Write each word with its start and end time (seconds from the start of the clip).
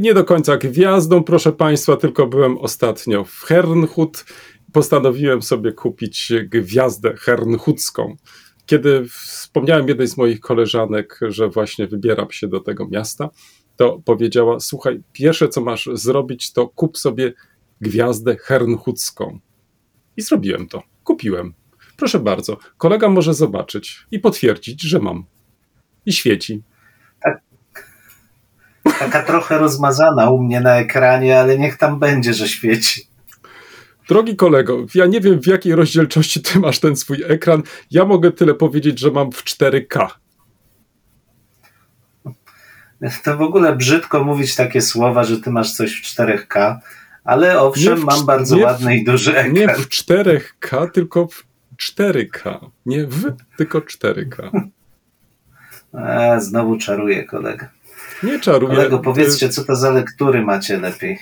Nie 0.00 0.14
do 0.14 0.24
końca 0.24 0.56
gwiazdą, 0.56 1.24
proszę 1.24 1.52
Państwa, 1.52 1.96
tylko 1.96 2.26
byłem 2.26 2.58
ostatnio 2.58 3.24
w 3.24 3.42
Hernhut. 3.42 4.24
Postanowiłem 4.72 5.42
sobie 5.42 5.72
kupić 5.72 6.32
gwiazdę 6.44 7.14
hernhucką. 7.16 8.16
Kiedy 8.66 9.04
wspomniałem 9.08 9.88
jednej 9.88 10.08
z 10.08 10.16
moich 10.16 10.40
koleżanek, 10.40 11.20
że 11.22 11.48
właśnie 11.48 11.86
wybieram 11.86 12.30
się 12.30 12.48
do 12.48 12.60
tego 12.60 12.88
miasta, 12.88 13.30
to 13.76 14.02
powiedziała: 14.04 14.60
Słuchaj, 14.60 15.02
pierwsze 15.12 15.48
co 15.48 15.60
masz 15.60 15.88
zrobić, 15.92 16.52
to 16.52 16.68
kup 16.68 16.98
sobie 16.98 17.32
gwiazdę 17.80 18.36
hernhucką. 18.36 19.38
I 20.16 20.22
zrobiłem 20.22 20.68
to. 20.68 20.82
Kupiłem. 21.04 21.54
Proszę 21.96 22.18
bardzo, 22.18 22.58
kolega 22.78 23.08
może 23.08 23.34
zobaczyć 23.34 24.06
i 24.10 24.18
potwierdzić, 24.18 24.82
że 24.82 24.98
mam. 24.98 25.24
I 26.06 26.12
świeci. 26.12 26.62
Taka 28.98 29.22
trochę 29.22 29.58
rozmazana 29.58 30.30
u 30.30 30.42
mnie 30.42 30.60
na 30.60 30.76
ekranie, 30.76 31.40
ale 31.40 31.58
niech 31.58 31.76
tam 31.78 31.98
będzie, 31.98 32.34
że 32.34 32.48
świeci. 32.48 33.08
Drogi 34.08 34.36
kolego, 34.36 34.86
ja 34.94 35.06
nie 35.06 35.20
wiem 35.20 35.42
w 35.42 35.46
jakiej 35.46 35.74
rozdzielczości 35.74 36.42
ty 36.42 36.58
masz 36.60 36.78
ten 36.80 36.96
swój 36.96 37.22
ekran. 37.28 37.62
Ja 37.90 38.04
mogę 38.04 38.32
tyle 38.32 38.54
powiedzieć, 38.54 38.98
że 38.98 39.10
mam 39.10 39.32
w 39.32 39.44
4K. 39.44 40.06
To 43.24 43.36
w 43.36 43.42
ogóle 43.42 43.76
brzydko 43.76 44.24
mówić 44.24 44.54
takie 44.54 44.80
słowa, 44.82 45.24
że 45.24 45.40
ty 45.40 45.50
masz 45.50 45.72
coś 45.72 46.00
w 46.00 46.04
4K, 46.16 46.76
ale 47.24 47.60
owszem, 47.60 47.96
w 48.00 48.04
mam 48.04 48.26
bardzo 48.26 48.56
nie 48.56 48.62
w- 48.62 48.64
ładny 48.64 48.96
i 48.96 49.04
duży 49.04 49.36
ekran. 49.36 49.52
Nie 49.52 49.68
w 49.68 49.88
4K, 49.88 50.90
tylko 50.90 51.26
w 51.28 51.44
4K. 51.76 52.70
Nie 52.86 53.06
w, 53.06 53.32
tylko 53.56 53.78
4K. 53.80 54.50
A, 55.92 56.40
znowu 56.40 56.78
czaruję 56.78 57.24
kolega. 57.24 57.68
Nie 58.22 58.40
czaruję. 58.40 58.76
Kolego, 58.76 58.98
powiedzcie, 58.98 59.48
co 59.48 59.64
to 59.64 59.76
za 59.76 59.90
lektury 59.90 60.42
macie 60.42 60.80
lepiej. 60.80 61.18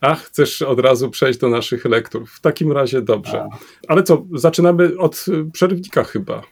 Ach, 0.00 0.24
chcesz 0.24 0.62
od 0.62 0.80
razu 0.80 1.10
przejść 1.10 1.38
do 1.38 1.48
naszych 1.48 1.84
lektur. 1.84 2.26
W 2.26 2.40
takim 2.40 2.72
razie 2.72 3.02
dobrze. 3.02 3.48
A. 3.52 3.58
Ale 3.88 4.02
co, 4.02 4.26
zaczynamy 4.34 4.98
od 4.98 5.24
y, 5.28 5.50
przerywnika 5.52 6.04
chyba. 6.04 6.42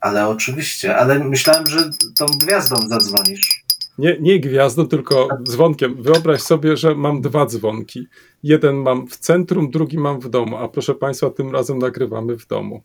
Ale 0.00 0.28
oczywiście, 0.28 0.96
ale 0.96 1.18
myślałem, 1.18 1.66
że 1.66 1.90
tą 2.18 2.26
gwiazdą 2.42 2.76
zadzwonisz. 2.88 3.64
Nie, 3.98 4.16
nie 4.20 4.40
gwiazdą, 4.40 4.88
tylko 4.88 5.28
dzwonkiem. 5.42 6.02
Wyobraź 6.02 6.40
sobie, 6.40 6.76
że 6.76 6.94
mam 6.94 7.20
dwa 7.20 7.46
dzwonki. 7.46 8.06
Jeden 8.42 8.76
mam 8.76 9.06
w 9.06 9.16
centrum, 9.16 9.70
drugi 9.70 9.98
mam 9.98 10.20
w 10.20 10.28
domu, 10.28 10.56
a 10.56 10.68
proszę 10.68 10.94
Państwa, 10.94 11.30
tym 11.30 11.52
razem 11.52 11.78
nagrywamy 11.78 12.36
w 12.36 12.46
domu. 12.46 12.82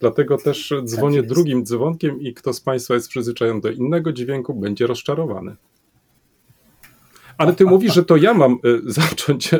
Dlatego 0.00 0.38
też 0.38 0.74
dzwonię 0.84 1.16
jest. 1.16 1.28
drugim 1.28 1.64
dzwonkiem 1.64 2.20
i 2.20 2.34
kto 2.34 2.52
z 2.52 2.60
Państwa 2.60 2.94
jest 2.94 3.08
przyzwyczajony 3.08 3.60
do 3.60 3.70
innego 3.70 4.12
dźwięku, 4.12 4.54
będzie 4.54 4.86
rozczarowany. 4.86 5.56
Ale 7.38 7.52
ty 7.52 7.64
mówisz, 7.64 7.94
że 7.94 8.04
to 8.04 8.16
ja 8.16 8.34
mam 8.34 8.52
y, 8.52 8.80
zacząć 9.00 9.50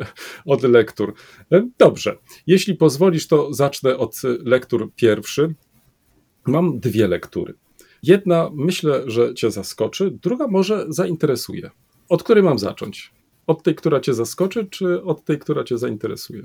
od 0.47 0.63
lektur. 0.63 1.15
Y, 1.53 1.69
Dobrze. 1.79 2.19
Jeśli 2.47 2.75
pozwolisz, 2.75 3.29
to 3.29 3.55
zacznę 3.55 3.97
od 3.97 4.23
lektur 4.45 4.91
pierwszy. 4.97 5.55
Mam 6.47 6.81
dwie 6.81 7.09
lektury. 7.09 7.55
Jedna 8.03 8.51
myślę, 8.55 9.03
że 9.07 9.35
Cię 9.35 9.51
zaskoczy, 9.51 10.11
druga 10.23 10.49
może 10.49 10.87
zainteresuje. 10.89 11.71
Od 12.09 12.23
której 12.23 12.43
mam 12.43 12.59
zacząć? 12.59 13.13
Od 13.47 13.63
tej, 13.63 13.75
która 13.75 14.01
Cię 14.01 14.15
zaskoczy, 14.15 14.67
czy 14.71 15.03
od 15.03 15.25
tej, 15.25 15.39
która 15.39 15.65
Cię 15.65 15.79
zainteresuje? 15.79 16.43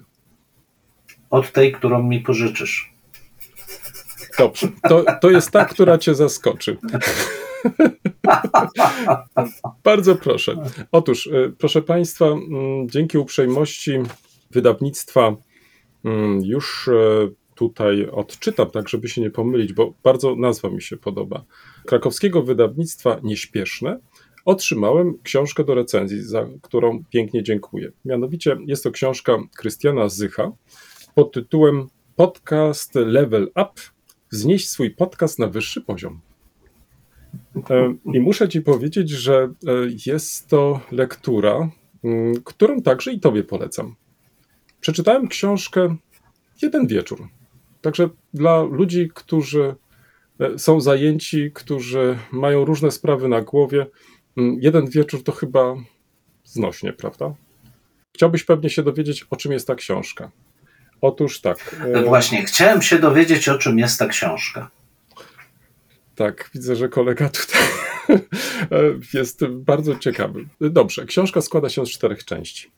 Od 1.29 1.51
tej, 1.51 1.71
którą 1.71 2.03
mi 2.03 2.19
pożyczysz. 2.19 2.93
Dobrze, 4.37 4.67
to, 4.89 5.05
to 5.21 5.29
jest 5.29 5.51
ta, 5.51 5.65
która 5.65 5.97
Cię 5.97 6.15
zaskoczy. 6.15 6.77
Bardzo 9.83 10.15
proszę. 10.15 10.55
Otóż, 10.91 11.27
y, 11.27 11.53
proszę 11.57 11.81
Państwa, 11.81 12.25
mm, 12.25 12.89
dzięki 12.89 13.17
uprzejmości 13.17 13.91
wydawnictwa 14.51 15.35
mm, 16.05 16.41
już 16.45 16.87
y, 16.87 17.35
tutaj 17.55 18.07
odczytam, 18.11 18.71
tak 18.71 18.89
żeby 18.89 19.09
się 19.09 19.21
nie 19.21 19.31
pomylić, 19.31 19.73
bo 19.73 19.93
bardzo 20.03 20.35
nazwa 20.35 20.69
mi 20.69 20.81
się 20.81 20.97
podoba. 20.97 21.43
Krakowskiego 21.85 22.43
wydawnictwa 22.43 23.19
Nieśpieszne 23.23 23.99
otrzymałem 24.45 25.17
książkę 25.23 25.63
do 25.63 25.75
recenzji, 25.75 26.21
za 26.21 26.47
którą 26.61 27.03
pięknie 27.09 27.43
dziękuję. 27.43 27.91
Mianowicie 28.05 28.57
jest 28.65 28.83
to 28.83 28.91
książka 28.91 29.37
Krystiana 29.55 30.09
Zycha 30.09 30.51
pod 31.15 31.31
tytułem 31.31 31.87
Podcast 32.15 32.95
Level 32.95 33.43
Up 33.43 33.71
wznieść 34.31 34.69
swój 34.69 34.91
podcast 34.91 35.39
na 35.39 35.47
wyższy 35.47 35.81
poziom. 35.81 36.21
E, 37.69 37.95
I 38.13 38.19
muszę 38.19 38.49
Ci 38.49 38.61
powiedzieć, 38.61 39.09
że 39.09 39.53
e, 39.67 39.71
jest 40.05 40.47
to 40.47 40.79
lektura, 40.91 41.69
mm, 42.03 42.33
którą 42.43 42.81
także 42.81 43.13
i 43.13 43.19
Tobie 43.19 43.43
polecam. 43.43 43.95
Przeczytałem 44.79 45.27
książkę 45.27 45.95
jeden 46.61 46.87
wieczór. 46.87 47.27
Także 47.81 48.09
dla 48.33 48.63
ludzi, 48.63 49.09
którzy 49.13 49.75
e, 50.39 50.59
są 50.59 50.81
zajęci, 50.81 51.51
którzy 51.53 52.17
mają 52.31 52.65
różne 52.65 52.91
sprawy 52.91 53.27
na 53.27 53.41
głowie, 53.41 53.85
mm, 54.37 54.57
jeden 54.61 54.89
wieczór 54.89 55.23
to 55.23 55.31
chyba 55.31 55.75
znośnie, 56.43 56.93
prawda? 56.93 57.35
Chciałbyś 58.13 58.43
pewnie 58.43 58.69
się 58.69 58.83
dowiedzieć, 58.83 59.25
o 59.29 59.35
czym 59.35 59.51
jest 59.51 59.67
ta 59.67 59.75
książka. 59.75 60.31
Otóż 61.01 61.41
tak. 61.41 61.75
e, 61.93 62.03
Właśnie, 62.03 62.45
chciałem 62.45 62.81
się 62.81 62.99
dowiedzieć, 62.99 63.49
o 63.49 63.57
czym 63.57 63.79
jest 63.79 63.99
ta 63.99 64.07
książka. 64.07 64.69
Tak, 66.15 66.49
widzę, 66.53 66.75
że 66.75 66.89
kolega 66.89 67.29
tutaj 67.29 67.61
jest 69.13 69.45
bardzo 69.47 69.95
ciekawy. 69.95 70.45
Dobrze, 70.61 71.05
książka 71.05 71.41
składa 71.41 71.69
się 71.69 71.85
z 71.85 71.89
czterech 71.89 72.25
części. 72.25 72.71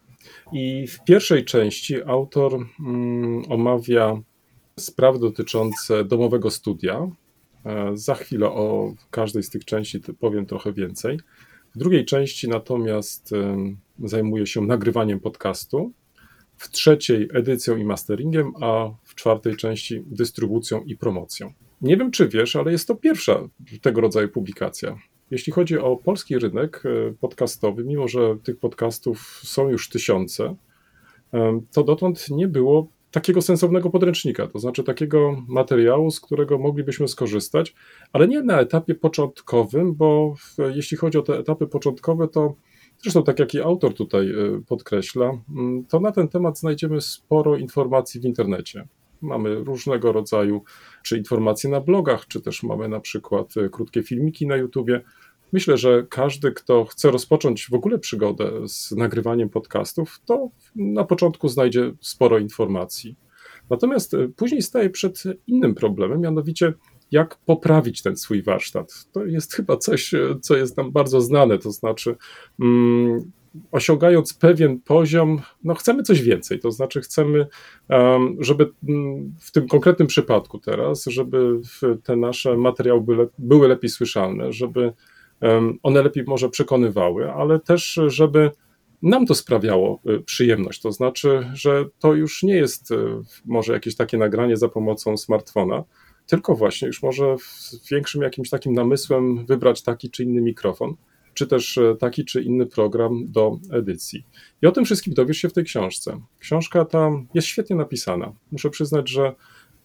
I 0.53 0.87
w 0.87 1.03
pierwszej 1.03 1.45
części 1.45 2.03
autor 2.03 2.53
mm, 2.79 3.43
omawia 3.51 4.17
sprawy 4.79 5.19
dotyczące 5.19 6.05
domowego 6.05 6.51
studia. 6.51 7.07
E, 7.65 7.91
Za 7.93 8.15
chwilę 8.15 8.47
o 8.47 8.93
każdej 9.11 9.43
z 9.43 9.49
tych 9.49 9.65
części 9.65 9.99
powiem 10.19 10.45
trochę 10.45 10.73
więcej. 10.73 11.19
W 11.75 11.77
drugiej 11.77 12.05
części 12.05 12.49
natomiast 12.49 13.29
zajmuje 14.03 14.47
się 14.47 14.61
nagrywaniem 14.61 15.19
podcastu. 15.19 15.91
W 16.57 16.69
trzeciej 16.69 17.29
edycją 17.33 17.77
i 17.77 17.83
masteringiem, 17.83 18.53
a 18.61 18.89
w 19.03 19.15
czwartej 19.15 19.55
części 19.55 20.03
dystrybucją 20.05 20.83
i 20.83 20.97
promocją. 20.97 21.53
Nie 21.81 21.97
wiem, 21.97 22.11
czy 22.11 22.27
wiesz, 22.27 22.55
ale 22.55 22.71
jest 22.71 22.87
to 22.87 22.95
pierwsza 22.95 23.49
tego 23.81 24.01
rodzaju 24.01 24.29
publikacja. 24.29 24.97
Jeśli 25.31 25.53
chodzi 25.53 25.77
o 25.77 25.97
polski 25.97 26.39
rynek 26.39 26.83
e, 26.85 27.13
podcastowy, 27.19 27.83
mimo 27.83 28.07
że 28.07 28.37
tych 28.43 28.57
podcastów 28.57 29.41
są 29.43 29.69
już 29.69 29.89
tysiące, 29.89 30.55
em, 31.31 31.61
to 31.73 31.83
dotąd 31.83 32.29
nie 32.29 32.47
było 32.47 32.87
takiego 33.11 33.41
sensownego 33.41 33.89
podręcznika, 33.89 34.47
to 34.47 34.59
znaczy 34.59 34.83
takiego 34.83 35.43
materiału, 35.47 36.11
z 36.11 36.19
którego 36.19 36.57
moglibyśmy 36.57 37.07
skorzystać, 37.07 37.75
ale 38.13 38.27
nie 38.27 38.41
na 38.41 38.59
etapie 38.59 38.95
początkowym, 38.95 39.93
bo 39.93 40.35
jeśli 40.75 40.97
chodzi 40.97 41.17
o 41.17 41.21
te 41.21 41.37
etapy 41.37 41.67
początkowe, 41.67 42.27
to 42.27 42.55
zresztą 43.03 43.23
tak 43.23 43.39
jak 43.39 43.53
i 43.53 43.61
autor 43.61 43.93
tutaj 43.93 44.31
e, 44.31 44.61
podkreśla, 44.67 45.31
mm, 45.49 45.85
to 45.85 45.99
na 45.99 46.11
ten 46.11 46.27
temat 46.27 46.59
znajdziemy 46.59 47.01
sporo 47.01 47.57
informacji 47.57 48.21
w 48.21 48.25
internecie. 48.25 48.87
Mamy 49.21 49.55
różnego 49.55 50.11
rodzaju, 50.11 50.63
czy 51.03 51.17
informacje 51.17 51.69
na 51.69 51.81
blogach, 51.81 52.27
czy 52.27 52.41
też 52.41 52.63
mamy 52.63 52.89
na 52.89 52.99
przykład 52.99 53.57
e, 53.57 53.69
krótkie 53.69 54.03
filmiki 54.03 54.47
na 54.47 54.55
YouTubie. 54.55 55.01
Myślę, 55.53 55.77
że 55.77 56.05
każdy, 56.09 56.51
kto 56.51 56.85
chce 56.85 57.11
rozpocząć 57.11 57.69
w 57.69 57.73
ogóle 57.73 57.99
przygodę 57.99 58.67
z 58.67 58.91
nagrywaniem 58.91 59.49
podcastów, 59.49 60.21
to 60.25 60.49
na 60.75 61.03
początku 61.03 61.47
znajdzie 61.47 61.93
sporo 62.01 62.39
informacji. 62.39 63.15
Natomiast 63.69 64.15
później 64.35 64.61
staje 64.61 64.89
przed 64.89 65.23
innym 65.47 65.75
problemem, 65.75 66.21
mianowicie 66.21 66.73
jak 67.13 67.37
poprawić 67.45 68.01
ten 68.01 68.17
swój 68.17 68.43
warsztat. 68.43 69.05
To 69.11 69.25
jest 69.25 69.53
chyba 69.53 69.77
coś, 69.77 70.11
co 70.41 70.57
jest 70.57 70.77
nam 70.77 70.91
bardzo 70.91 71.21
znane, 71.21 71.57
to 71.57 71.71
znaczy 71.71 72.15
mm, 72.59 73.31
osiągając 73.71 74.33
pewien 74.33 74.79
poziom, 74.79 75.41
no 75.63 75.75
chcemy 75.75 76.03
coś 76.03 76.21
więcej, 76.21 76.59
to 76.59 76.71
znaczy 76.71 77.01
chcemy, 77.01 77.47
żeby 78.39 78.71
mm, 78.89 79.33
w 79.39 79.51
tym 79.51 79.67
konkretnym 79.67 80.07
przypadku 80.07 80.59
teraz, 80.59 81.05
żeby 81.05 81.59
te 82.03 82.15
nasze 82.15 82.57
materiały 82.57 83.01
były, 83.01 83.29
były 83.37 83.67
lepiej 83.67 83.89
słyszalne, 83.89 84.53
żeby 84.53 84.93
one 85.83 86.03
lepiej 86.03 86.23
może 86.27 86.49
przekonywały, 86.49 87.31
ale 87.31 87.59
też, 87.59 87.99
żeby 88.07 88.51
nam 89.03 89.25
to 89.25 89.35
sprawiało 89.35 89.99
y, 90.09 90.19
przyjemność. 90.19 90.81
To 90.81 90.91
znaczy, 90.91 91.49
że 91.53 91.85
to 91.99 92.13
już 92.13 92.43
nie 92.43 92.55
jest 92.55 92.91
y, 92.91 92.95
może 93.45 93.73
jakieś 93.73 93.95
takie 93.95 94.17
nagranie 94.17 94.57
za 94.57 94.69
pomocą 94.69 95.17
smartfona, 95.17 95.83
tylko 96.27 96.55
właśnie 96.55 96.87
już 96.87 97.03
może 97.03 97.35
z 97.39 97.89
większym 97.91 98.21
jakimś 98.21 98.49
takim 98.49 98.73
namysłem 98.73 99.45
wybrać 99.45 99.81
taki 99.81 100.09
czy 100.09 100.23
inny 100.23 100.41
mikrofon, 100.41 100.95
czy 101.33 101.47
też 101.47 101.77
e, 101.77 101.95
taki 101.95 102.25
czy 102.25 102.41
inny 102.41 102.65
program 102.65 103.23
do 103.27 103.59
edycji. 103.71 104.25
I 104.61 104.67
o 104.67 104.71
tym 104.71 104.85
wszystkim 104.85 105.13
dowiesz 105.13 105.37
się 105.37 105.49
w 105.49 105.53
tej 105.53 105.63
książce. 105.63 106.21
Książka 106.39 106.85
ta 106.85 107.11
jest 107.33 107.47
świetnie 107.47 107.75
napisana. 107.75 108.33
Muszę 108.51 108.69
przyznać, 108.69 109.09
że 109.09 109.35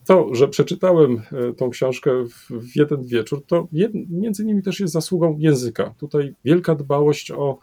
to, 0.06 0.35
że 0.35 0.49
przeczytałem 0.49 1.23
e, 1.32 1.52
tą 1.52 1.70
książkę 1.70 2.11
w 2.50 2.76
jeden 2.76 3.02
wieczór, 3.05 3.44
to 3.46 3.69
między 4.11 4.43
innymi 4.43 4.62
też 4.62 4.81
jest 4.81 4.93
zasługą 4.93 5.37
języka. 5.38 5.94
Tutaj 5.99 6.34
wielka 6.44 6.75
dbałość 6.75 7.31
o 7.31 7.58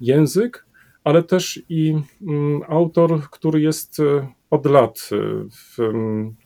język, 0.00 0.66
ale 1.04 1.22
też 1.22 1.62
i 1.68 1.94
mm, 2.22 2.60
autor, 2.68 3.20
który 3.30 3.60
jest 3.60 4.00
e, 4.00 4.28
od 4.50 4.66
lat 4.66 5.10
w, 5.50 5.80
mm, 5.80 6.36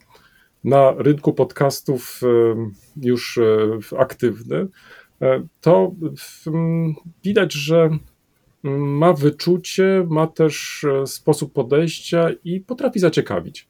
na 0.65 0.95
rynku 0.99 1.33
podcastów 1.33 2.21
już 2.97 3.39
aktywny, 3.99 4.67
e, 5.23 5.47
to 5.61 5.95
widać, 7.25 7.53
że 7.53 7.91
ma 8.63 9.13
wyczucie, 9.13 10.07
ma 10.11 10.27
też 10.27 10.85
e, 10.85 11.07
sposób 11.07 11.53
podejścia 11.53 12.31
i 12.45 12.61
potrafi 12.61 12.99
zaciekawić. 12.99 13.69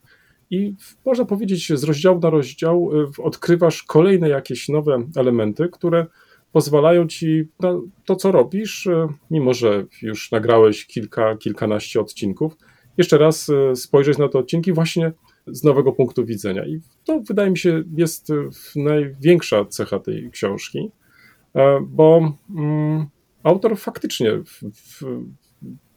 I 0.50 0.74
można 1.04 1.24
powiedzieć, 1.24 1.72
z 1.72 1.84
rozdziału 1.84 2.20
na 2.20 2.30
rozdział 2.30 2.90
e, 2.92 3.22
odkrywasz 3.22 3.82
kolejne 3.82 4.28
jakieś 4.28 4.68
nowe 4.68 5.06
elementy, 5.16 5.68
które 5.72 6.06
pozwalają 6.52 7.06
ci 7.06 7.48
na 7.60 7.74
to, 8.04 8.16
co 8.16 8.32
robisz, 8.32 8.88
mimo 9.30 9.54
że 9.54 9.84
już 10.02 10.30
nagrałeś 10.30 10.86
kilka, 10.86 11.36
kilkanaście 11.36 12.00
odcinków, 12.00 12.56
jeszcze 12.98 13.18
raz 13.18 13.50
spojrzeć 13.74 14.18
na 14.18 14.28
te 14.28 14.38
odcinki 14.38 14.72
właśnie 14.72 15.12
z 15.46 15.64
nowego 15.64 15.92
punktu 15.92 16.24
widzenia. 16.24 16.66
I 16.66 16.80
to 17.04 17.20
wydaje 17.20 17.50
mi 17.50 17.58
się 17.58 17.84
jest 17.96 18.28
największa 18.76 19.64
cecha 19.64 19.98
tej 19.98 20.30
książki, 20.30 20.90
e, 21.54 21.80
bo 21.80 22.32
mm, 22.56 23.06
autor 23.42 23.78
faktycznie 23.78 24.30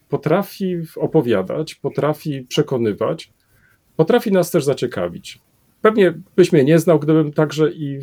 potrafi 0.10 0.76
opowiadać, 0.96 1.76
potrafi 1.76 2.42
przekonywać, 2.42 3.34
potrafi 3.96 4.32
nas 4.32 4.52
też 4.52 4.64
zaciekawić. 4.64 5.40
Pewnie 5.82 6.14
byś 6.36 6.52
mnie 6.52 6.64
nie 6.64 6.80
znał, 6.80 7.00
gdybym 7.00 7.34
także 7.34 7.72
i 7.72 8.00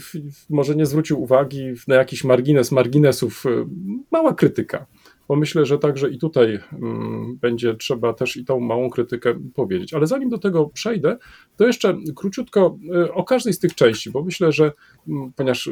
może 0.50 0.75
nie 0.75 0.87
zwrócił 0.87 1.23
uwagi 1.23 1.65
na 1.89 1.94
jakiś 1.94 2.25
margines 2.25 2.73
marginesów. 2.73 3.44
E, 3.47 3.49
mała 4.11 4.35
krytyka 4.35 4.87
bo 5.32 5.37
myślę, 5.37 5.67
że 5.67 5.79
także 5.79 6.11
i 6.11 6.19
tutaj 6.19 6.58
mm, 6.73 7.38
będzie 7.40 7.75
trzeba 7.75 8.12
też 8.12 8.37
i 8.37 8.44
tą 8.44 8.61
małą 8.61 8.90
krytykę 8.90 9.34
powiedzieć. 9.55 9.94
Ale 9.94 10.06
zanim 10.06 10.29
do 10.29 10.38
tego 10.38 10.67
przejdę, 10.67 11.19
to 11.56 11.67
jeszcze 11.67 11.96
króciutko 12.17 12.79
y, 13.06 13.12
o 13.12 13.25
każdej 13.25 13.52
z 13.52 13.58
tych 13.58 13.75
części, 13.75 14.11
bo 14.11 14.23
myślę, 14.25 14.52
że 14.52 14.73
mm, 15.08 15.32
ponieważ 15.37 15.70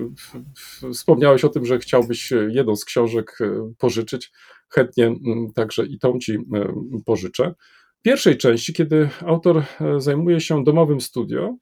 wspomniałeś 0.95 1.45
o 1.45 1.49
tym, 1.49 1.67
że 1.67 1.79
chciałbyś 1.79 2.33
jedną 2.49 2.77
z 2.77 2.85
książek 2.85 3.39
y, 3.41 3.75
pożyczyć, 3.79 4.33
chętnie 4.69 5.07
mm, 5.07 5.53
także 5.55 5.87
i 5.87 5.99
tą 5.99 6.19
ci 6.19 6.33
y, 6.33 6.41
pożyczę. 7.05 7.55
W 7.99 8.03
pierwszej 8.03 8.37
części, 8.37 8.73
kiedy 8.73 9.09
autor 9.27 9.63
zajmuje 9.99 10.41
się 10.41 10.65
domowym 10.65 11.01
studio, 11.01 11.57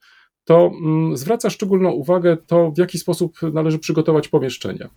to 0.44 0.70
zwraca 1.14 1.50
szczególną 1.50 1.90
uwagę 1.90 2.36
to, 2.46 2.70
w 2.70 2.78
jaki 2.78 2.98
sposób 2.98 3.38
należy 3.52 3.78
przygotować 3.78 4.28
pomieszczenie. 4.28 4.88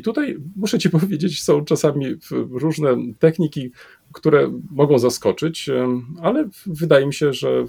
I 0.00 0.02
tutaj 0.02 0.36
muszę 0.56 0.78
Ci 0.78 0.90
powiedzieć, 1.00 1.42
są 1.42 1.64
czasami 1.64 2.06
różne 2.50 2.96
techniki, 3.18 3.70
które 4.12 4.52
mogą 4.70 4.98
zaskoczyć, 4.98 5.70
ale 6.22 6.48
wydaje 6.66 7.06
mi 7.06 7.14
się, 7.14 7.32
że 7.32 7.64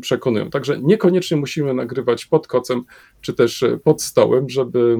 przekonują. 0.00 0.50
Także 0.50 0.80
niekoniecznie 0.82 1.36
musimy 1.36 1.74
nagrywać 1.74 2.26
pod 2.26 2.46
kocem 2.46 2.82
czy 3.20 3.34
też 3.34 3.64
pod 3.84 4.02
stołem, 4.02 4.48
żeby 4.48 4.96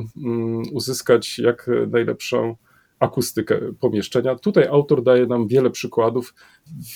uzyskać 0.73 1.39
jak 1.39 1.71
najlepszą 1.91 2.57
akustykę 2.99 3.61
pomieszczenia. 3.81 4.37
Tutaj 4.37 4.67
autor 4.67 5.03
daje 5.03 5.27
nam 5.27 5.49
wiele 5.49 5.71
przykładów, 5.71 6.35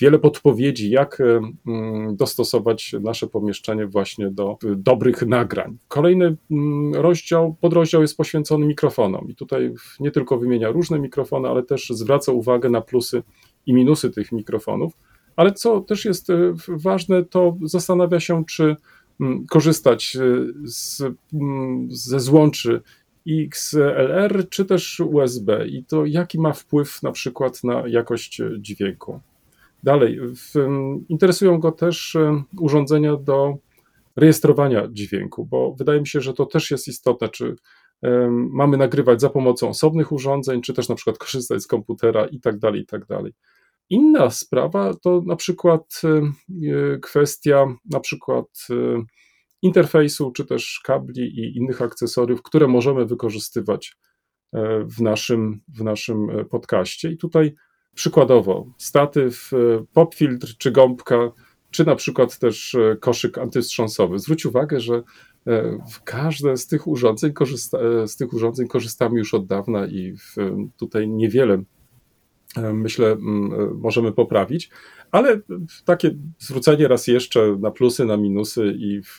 wiele 0.00 0.18
podpowiedzi, 0.18 0.90
jak 0.90 1.20
e, 1.20 1.40
mm, 1.66 2.16
dostosować 2.16 2.94
nasze 3.00 3.26
pomieszczenie 3.26 3.86
właśnie 3.86 4.30
do 4.30 4.58
dobrych 4.76 5.22
nagrań. 5.22 5.78
Kolejny 5.88 6.36
mm, 6.50 6.94
rozdział, 6.94 7.56
podrozdział 7.60 8.02
jest 8.02 8.16
poświęcony 8.16 8.66
mikrofonom 8.66 9.28
i 9.28 9.34
tutaj 9.34 9.74
nie 10.00 10.10
tylko 10.10 10.38
wymienia 10.38 10.70
różne 10.70 10.98
mikrofony, 10.98 11.48
ale 11.48 11.62
też 11.62 11.88
zwraca 11.90 12.32
uwagę 12.32 12.70
na 12.70 12.80
plusy 12.80 13.22
i 13.66 13.72
minusy 13.72 14.10
tych 14.10 14.32
mikrofonów. 14.32 14.92
Ale 15.36 15.52
co 15.52 15.80
też 15.80 16.04
jest 16.04 16.30
e, 16.30 16.54
ważne, 16.68 17.24
to 17.24 17.56
zastanawia 17.62 18.20
się, 18.20 18.44
czy 18.44 18.76
mm, 19.20 19.46
korzystać 19.46 20.16
e, 20.16 20.20
z, 20.64 21.02
ze 21.88 22.20
złączy 22.20 22.80
XLR 23.28 24.48
czy 24.48 24.64
też 24.64 25.00
USB 25.00 25.68
i 25.68 25.84
to 25.84 26.06
jaki 26.06 26.40
ma 26.40 26.52
wpływ 26.52 27.02
na 27.02 27.12
przykład 27.12 27.64
na 27.64 27.82
jakość 27.88 28.42
dźwięku. 28.58 29.20
Dalej, 29.82 30.20
w, 30.20 30.54
interesują 31.08 31.58
go 31.58 31.72
też 31.72 32.16
e, 32.16 32.42
urządzenia 32.58 33.16
do 33.16 33.56
rejestrowania 34.16 34.88
dźwięku, 34.92 35.46
bo 35.46 35.74
wydaje 35.78 36.00
mi 36.00 36.06
się, 36.06 36.20
że 36.20 36.34
to 36.34 36.46
też 36.46 36.70
jest 36.70 36.88
istotne, 36.88 37.28
czy 37.28 37.56
um, 38.02 38.48
mamy 38.52 38.76
nagrywać 38.76 39.20
za 39.20 39.30
pomocą 39.30 39.68
osobnych 39.68 40.12
urządzeń, 40.12 40.62
czy 40.62 40.74
też 40.74 40.88
na 40.88 40.94
przykład 40.94 41.18
korzystać 41.24 41.62
z 41.62 41.66
komputera 41.66 42.26
i 42.26 42.40
tak 42.40 42.58
dalej, 42.58 42.80
i 42.80 42.86
tak 42.86 43.06
dalej. 43.06 43.32
Inna 43.90 44.30
sprawa 44.30 44.94
to 44.94 45.22
na 45.26 45.36
przykład 45.36 46.00
e, 46.04 46.98
kwestia 46.98 47.66
na 47.90 48.00
przykład 48.00 48.46
e, 48.70 48.74
interfejsu, 49.62 50.30
czy 50.32 50.44
też 50.44 50.80
kabli 50.84 51.22
i 51.22 51.56
innych 51.56 51.82
akcesoriów, 51.82 52.42
które 52.42 52.68
możemy 52.68 53.06
wykorzystywać 53.06 53.96
e, 54.52 54.84
w 54.84 55.00
naszym, 55.00 55.60
w 55.68 55.82
naszym 55.82 56.30
e, 56.30 56.44
podcaście. 56.44 57.10
I 57.10 57.16
tutaj 57.16 57.54
przykładowo 57.94 58.66
statyw, 58.78 59.50
e, 59.52 59.84
popfiltr 59.92 60.56
czy 60.58 60.70
gąbka, 60.70 61.32
czy 61.70 61.84
na 61.84 61.96
przykład 61.96 62.38
też 62.38 62.76
koszyk 63.00 63.38
antywstrząsowy. 63.38 64.18
Zwróć 64.18 64.46
uwagę, 64.46 64.80
że 64.80 65.02
w 65.92 66.02
każde 66.04 66.56
z 66.56 66.66
tych 66.66 66.86
urządzeń, 66.86 67.32
korzysta, 67.32 67.78
z 68.06 68.16
tych 68.16 68.32
urządzeń 68.32 68.68
korzystamy 68.68 69.18
już 69.18 69.34
od 69.34 69.46
dawna 69.46 69.86
i 69.86 70.14
tutaj 70.76 71.08
niewiele 71.08 71.62
myślę 72.72 73.16
możemy 73.74 74.12
poprawić, 74.12 74.70
ale 75.10 75.40
takie 75.84 76.14
zwrócenie 76.38 76.88
raz 76.88 77.06
jeszcze 77.06 77.56
na 77.60 77.70
plusy, 77.70 78.04
na 78.04 78.16
minusy 78.16 78.74
i 78.78 79.02
w, 79.02 79.18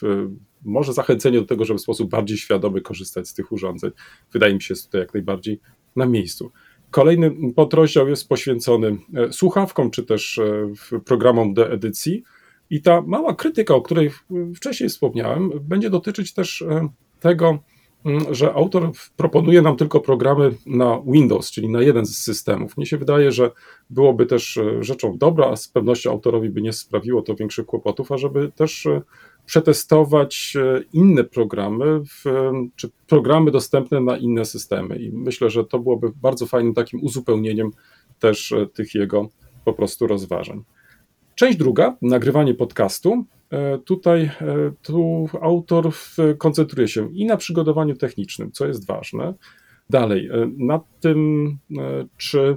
może 0.64 0.92
zachęcenie 0.92 1.40
do 1.40 1.46
tego, 1.46 1.64
żeby 1.64 1.78
w 1.78 1.82
sposób 1.82 2.10
bardziej 2.10 2.38
świadomy 2.38 2.80
korzystać 2.80 3.28
z 3.28 3.34
tych 3.34 3.52
urządzeń, 3.52 3.90
wydaje 4.32 4.54
mi 4.54 4.62
się 4.62 4.74
tutaj 4.74 5.00
jak 5.00 5.14
najbardziej 5.14 5.60
na 5.96 6.06
miejscu. 6.06 6.52
Kolejny 6.90 7.32
podrozdział 7.56 8.08
jest 8.08 8.28
poświęcony 8.28 8.96
e, 9.14 9.32
słuchawkom, 9.32 9.90
czy 9.90 10.02
też 10.02 10.38
e, 10.38 11.00
programom 11.04 11.54
do 11.54 11.72
edycji. 11.72 12.22
I 12.70 12.82
ta 12.82 13.02
mała 13.02 13.34
krytyka, 13.34 13.74
o 13.74 13.82
której 13.82 14.10
wcześniej 14.56 14.88
wspomniałem, 14.88 15.50
będzie 15.60 15.90
dotyczyć 15.90 16.34
też 16.34 16.62
e, 16.62 16.88
tego, 17.20 17.58
że 18.30 18.54
autor 18.54 18.90
proponuje 19.16 19.62
nam 19.62 19.76
tylko 19.76 20.00
programy 20.00 20.54
na 20.66 21.02
Windows, 21.06 21.50
czyli 21.50 21.68
na 21.68 21.82
jeden 21.82 22.06
z 22.06 22.18
systemów. 22.18 22.76
Mnie 22.76 22.86
się 22.86 22.98
wydaje, 22.98 23.32
że 23.32 23.50
byłoby 23.90 24.26
też 24.26 24.56
e, 24.56 24.82
rzeczą 24.82 25.18
dobra, 25.18 25.46
a 25.46 25.56
z 25.56 25.68
pewnością 25.68 26.10
autorowi 26.10 26.50
by 26.50 26.62
nie 26.62 26.72
sprawiło 26.72 27.22
to 27.22 27.34
większych 27.34 27.66
kłopotów, 27.66 28.12
ażeby 28.12 28.52
też 28.56 28.86
e, 28.86 29.02
przetestować 29.46 30.56
e, 30.56 30.82
inne 30.92 31.24
programy, 31.24 32.00
w, 32.04 32.24
czy 32.76 32.90
programy 33.06 33.50
dostępne 33.50 34.00
na 34.00 34.16
inne 34.16 34.44
systemy. 34.44 34.96
I 34.96 35.12
myślę, 35.12 35.50
że 35.50 35.64
to 35.64 35.78
byłoby 35.78 36.12
bardzo 36.22 36.46
fajnym 36.46 36.74
takim 36.74 37.00
uzupełnieniem 37.02 37.70
też 38.18 38.54
tych 38.74 38.94
jego 38.94 39.28
po 39.64 39.72
prostu 39.72 40.06
rozważań. 40.06 40.64
Część 41.34 41.58
druga, 41.58 41.96
nagrywanie 42.02 42.54
podcastu. 42.54 43.24
E, 43.50 43.78
tutaj 43.78 44.22
e, 44.22 44.32
tu 44.82 45.28
autor 45.40 45.90
koncentruje 46.38 46.88
się 46.88 47.12
i 47.12 47.26
na 47.26 47.36
przygotowaniu 47.36 47.96
technicznym, 47.96 48.52
co 48.52 48.66
jest 48.66 48.86
ważne. 48.86 49.34
Dalej, 49.90 50.26
e, 50.26 50.50
nad 50.58 50.82
tym, 51.00 51.48
czy 52.16 52.56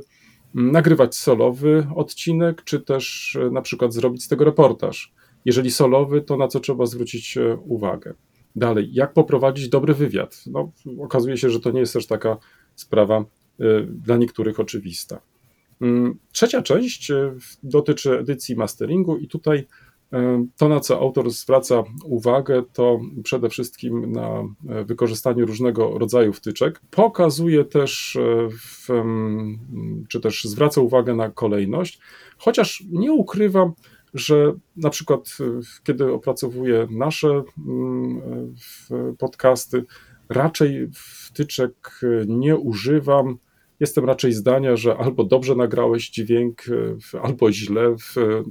nagrywać 0.54 1.16
solowy 1.16 1.88
odcinek, 1.96 2.64
czy 2.64 2.80
też 2.80 3.38
na 3.52 3.62
przykład 3.62 3.94
zrobić 3.94 4.24
z 4.24 4.28
tego 4.28 4.46
reportaż. 4.46 5.14
Jeżeli 5.46 5.72
solowy, 5.72 6.22
to 6.22 6.38
na 6.38 6.48
co 6.48 6.60
trzeba 6.60 6.86
zwrócić 6.86 7.38
uwagę. 7.66 8.14
Dalej, 8.56 8.90
jak 8.94 9.14
poprowadzić 9.14 9.70
dobry 9.70 9.94
wywiad? 9.94 10.44
No, 10.48 10.72
okazuje 11.00 11.38
się, 11.38 11.50
że 11.50 11.60
to 11.60 11.72
nie 11.72 11.80
jest 11.80 11.94
też 11.94 12.08
taka 12.08 12.38
sprawa 12.76 13.26
dla 13.88 14.18
niektórych 14.18 14.60
oczywista. 14.60 15.22
Mm, 15.82 16.18
trzecia 16.32 16.62
część 16.62 17.12
e, 17.12 17.36
dotyczy 17.64 18.20
edycji 18.20 18.56
masteringu, 18.56 19.18
i 19.18 19.28
tutaj 19.28 19.68
to, 20.58 20.70
na 20.70 20.80
co 20.80 21.00
autor 21.00 21.32
zwraca 21.32 21.84
uwagę, 22.06 22.64
to 22.74 23.00
przede 23.24 23.50
wszystkim 23.50 24.12
na 24.12 24.44
wykorzystanie 24.86 25.46
różnego 25.46 26.00
rodzaju 26.00 26.34
wtyczek. 26.34 26.82
Pokazuje 26.92 27.66
też, 27.66 28.18
w, 28.60 28.88
czy 30.10 30.22
też 30.22 30.44
zwraca 30.44 30.82
uwagę 30.82 31.16
na 31.16 31.30
kolejność, 31.30 32.00
chociaż 32.38 32.84
nie 32.92 33.14
ukrywam, 33.14 33.74
że 34.14 34.54
na 34.76 34.90
przykład 34.90 35.38
kiedy 35.84 36.14
opracowuję 36.14 36.88
nasze 36.92 37.44
podcasty, 39.18 39.84
raczej 40.30 40.90
wtyczek 40.94 42.00
nie 42.28 42.56
używam 42.58 43.38
Jestem 43.80 44.06
raczej 44.06 44.34
zdania, 44.34 44.76
że 44.76 44.98
albo 44.98 45.24
dobrze 45.24 45.56
nagrałeś 45.56 46.10
dźwięk, 46.10 46.64
e, 47.14 47.20
albo 47.22 47.52
źle. 47.52 47.96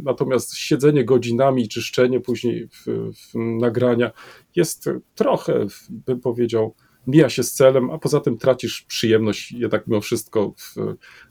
Natomiast 0.04 0.56
siedzenie 0.56 1.04
godzinami, 1.04 1.68
czyszczenie 1.68 2.20
później 2.20 2.68
w, 2.68 2.86
w 3.14 3.34
nagrania 3.34 4.10
jest 4.56 4.90
trochę, 5.14 5.66
bym 5.90 6.20
powiedział, 6.20 6.74
mija 7.06 7.28
się 7.28 7.42
z 7.42 7.52
celem, 7.52 7.90
a 7.90 7.98
poza 7.98 8.20
tym 8.20 8.38
tracisz 8.38 8.82
przyjemność 8.82 9.52
jednak 9.52 9.86
mimo 9.86 10.00
wszystko 10.00 10.54
w 10.56 10.74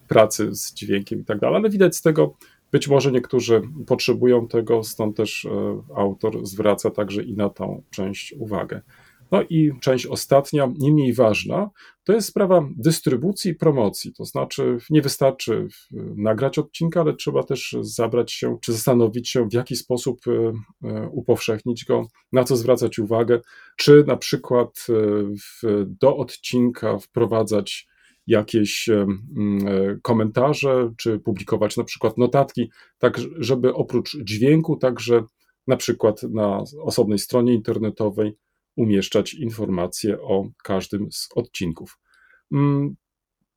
pracy 0.07 0.55
z 0.55 0.73
dźwiękiem 0.73 1.21
i 1.21 1.25
tak 1.25 1.39
dalej. 1.39 1.57
Ale 1.57 1.69
widać 1.69 1.95
z 1.95 2.01
tego, 2.01 2.35
być 2.71 2.88
może 2.88 3.12
niektórzy 3.12 3.62
potrzebują 3.88 4.47
tego, 4.47 4.83
stąd 4.83 5.17
też 5.17 5.45
e, 5.45 5.81
autor 5.95 6.45
zwraca 6.45 6.91
także 6.91 7.23
i 7.23 7.33
na 7.33 7.50
tą 7.50 7.83
część 7.89 8.35
uwagę. 8.39 8.81
No 9.33 9.43
i 9.49 9.71
część 9.81 10.05
ostatnia, 10.05 10.71
nie 10.79 10.91
mniej 10.91 11.13
ważna, 11.13 11.69
to 12.03 12.13
jest 12.13 12.27
sprawa 12.27 12.69
dystrybucji 12.77 13.51
i 13.51 13.55
promocji. 13.55 14.13
To 14.13 14.25
znaczy, 14.25 14.77
nie 14.89 15.01
wystarczy 15.01 15.67
nagrać 16.15 16.59
odcinka, 16.59 17.01
ale 17.01 17.15
trzeba 17.15 17.43
też 17.43 17.75
zabrać 17.81 18.31
się, 18.31 18.57
czy 18.61 18.73
zastanowić 18.73 19.29
się, 19.29 19.47
w 19.49 19.53
jaki 19.53 19.75
sposób 19.75 20.19
e, 20.27 20.31
e, 20.89 21.09
upowszechnić 21.09 21.85
go, 21.85 22.07
na 22.31 22.43
co 22.43 22.55
zwracać 22.55 22.99
uwagę, 22.99 23.41
czy 23.77 24.03
na 24.07 24.17
przykład 24.17 24.85
e, 24.89 24.95
do 25.85 26.17
odcinka 26.17 26.97
wprowadzać 26.97 27.87
jakieś 28.27 28.89
komentarze, 30.01 30.93
czy 30.97 31.19
publikować 31.19 31.77
na 31.77 31.83
przykład 31.83 32.17
notatki, 32.17 32.71
tak 32.97 33.17
żeby 33.37 33.73
oprócz 33.73 34.17
dźwięku, 34.23 34.77
także 34.77 35.23
na 35.67 35.77
przykład 35.77 36.23
na 36.23 36.63
osobnej 36.83 37.19
stronie 37.19 37.53
internetowej 37.53 38.37
umieszczać 38.75 39.33
informacje 39.33 40.21
o 40.21 40.49
każdym 40.63 41.11
z 41.11 41.29
odcinków. 41.35 41.99
Mm, 42.51 42.95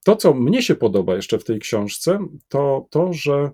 to, 0.05 0.15
co 0.15 0.33
mnie 0.33 0.61
się 0.61 0.75
podoba 0.75 1.15
jeszcze 1.15 1.39
w 1.39 1.43
tej 1.43 1.59
książce, 1.59 2.19
to 2.47 2.87
to, 2.89 3.13
że 3.13 3.51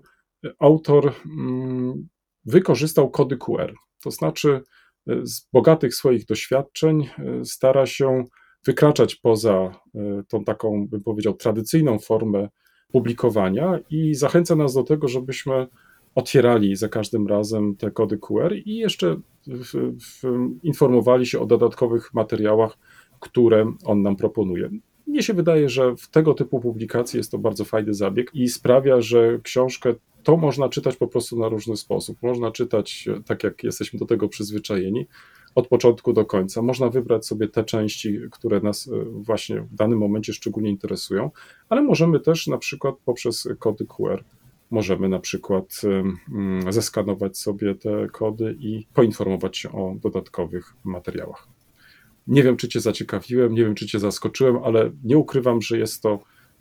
autor 0.58 1.12
mm, 1.26 2.08
wykorzystał 2.44 3.10
kody 3.10 3.36
QR. 3.36 3.74
To 4.02 4.10
znaczy, 4.10 4.60
e, 5.08 5.26
z 5.26 5.48
bogatych 5.52 5.94
swoich 5.94 6.26
doświadczeń 6.26 7.08
e, 7.18 7.44
stara 7.44 7.86
się 7.86 8.24
wykraczać 8.66 9.14
poza 9.14 9.52
e, 9.94 10.22
tą 10.28 10.44
taką, 10.44 10.88
bym 10.88 11.02
powiedział, 11.02 11.34
tradycyjną 11.34 11.98
formę 11.98 12.48
publikowania 12.92 13.78
i 13.90 14.14
zachęca 14.14 14.56
nas 14.56 14.74
do 14.74 14.82
tego, 14.82 15.08
żebyśmy 15.08 15.66
otwierali 16.14 16.76
za 16.76 16.88
każdym 16.88 17.26
razem 17.26 17.76
te 17.76 17.90
kody 17.90 18.18
QR 18.18 18.54
i 18.64 18.76
jeszcze 18.76 19.16
informowali 20.62 21.26
się 21.26 21.40
o 21.40 21.46
dodatkowych 21.46 22.14
materiałach, 22.14 22.78
które 23.20 23.72
on 23.84 24.02
nam 24.02 24.16
proponuje. 24.16 24.70
Mnie 25.06 25.22
się 25.22 25.34
wydaje, 25.34 25.68
że 25.68 25.96
w 25.96 26.08
tego 26.08 26.34
typu 26.34 26.60
publikacji 26.60 27.16
jest 27.16 27.30
to 27.30 27.38
bardzo 27.38 27.64
fajny 27.64 27.94
zabieg 27.94 28.34
i 28.34 28.48
sprawia, 28.48 29.00
że 29.00 29.38
książkę 29.42 29.94
to 30.22 30.36
można 30.36 30.68
czytać 30.68 30.96
po 30.96 31.08
prostu 31.08 31.38
na 31.38 31.48
różny 31.48 31.76
sposób. 31.76 32.18
Można 32.22 32.50
czytać 32.50 33.08
tak, 33.26 33.44
jak 33.44 33.64
jesteśmy 33.64 33.98
do 33.98 34.06
tego 34.06 34.28
przyzwyczajeni, 34.28 35.06
od 35.54 35.68
początku 35.68 36.12
do 36.12 36.24
końca. 36.24 36.62
Można 36.62 36.88
wybrać 36.88 37.26
sobie 37.26 37.48
te 37.48 37.64
części, 37.64 38.18
które 38.30 38.60
nas 38.60 38.88
e, 38.88 39.04
właśnie 39.04 39.60
w 39.60 39.74
danym 39.74 39.98
momencie 39.98 40.32
szczególnie 40.32 40.70
interesują, 40.70 41.30
ale 41.68 41.82
możemy 41.82 42.20
też 42.20 42.46
na 42.46 42.58
przykład 42.58 42.94
poprzez 43.04 43.48
kody 43.58 43.86
QR 43.86 44.24
możemy 44.74 45.08
na 45.08 45.18
przykład 45.18 45.80
mm, 46.28 46.72
zeskanować 46.72 47.38
sobie 47.38 47.74
te 47.74 48.08
kody 48.12 48.56
i 48.58 48.86
poinformować 48.94 49.58
się 49.58 49.72
o 49.72 49.94
dodatkowych 50.02 50.74
materiałach. 50.84 51.48
Nie 52.26 52.42
wiem, 52.42 52.56
czy 52.56 52.68
Cię 52.68 52.80
zaciekawiłem, 52.80 53.54
nie 53.54 53.64
wiem, 53.64 53.74
czy 53.74 53.86
Cię 53.86 53.98
zaskoczyłem, 53.98 54.56
ale 54.64 54.90
nie 55.04 55.18
ukrywam, 55.18 55.62
że 55.62 55.78
jest 55.78 56.02
to 56.02 56.18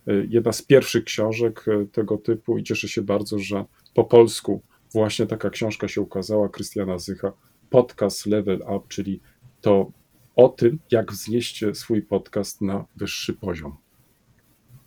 y, 0.07 0.27
jedna 0.29 0.51
z 0.51 0.61
pierwszych 0.61 1.03
książek 1.03 1.65
y, 1.67 1.87
tego 1.87 2.17
typu 2.17 2.57
i 2.57 2.63
cieszę 2.63 2.87
się 2.87 3.01
bardzo, 3.01 3.39
że 3.39 3.65
po 3.93 4.03
polsku 4.03 4.61
właśnie 4.93 5.25
taka 5.27 5.49
książka 5.49 5.87
się 5.87 6.01
ukazała, 6.01 6.49
Krystiana 6.49 6.97
Zycha, 6.97 7.31
podcast 7.69 8.25
Level 8.25 8.61
Up, 8.75 8.85
czyli 8.87 9.19
to 9.61 9.91
o 10.35 10.49
tym, 10.49 10.79
jak 10.91 11.11
wznieść 11.11 11.63
swój 11.73 12.01
podcast 12.01 12.61
na 12.61 12.85
wyższy 12.95 13.33
poziom. 13.33 13.77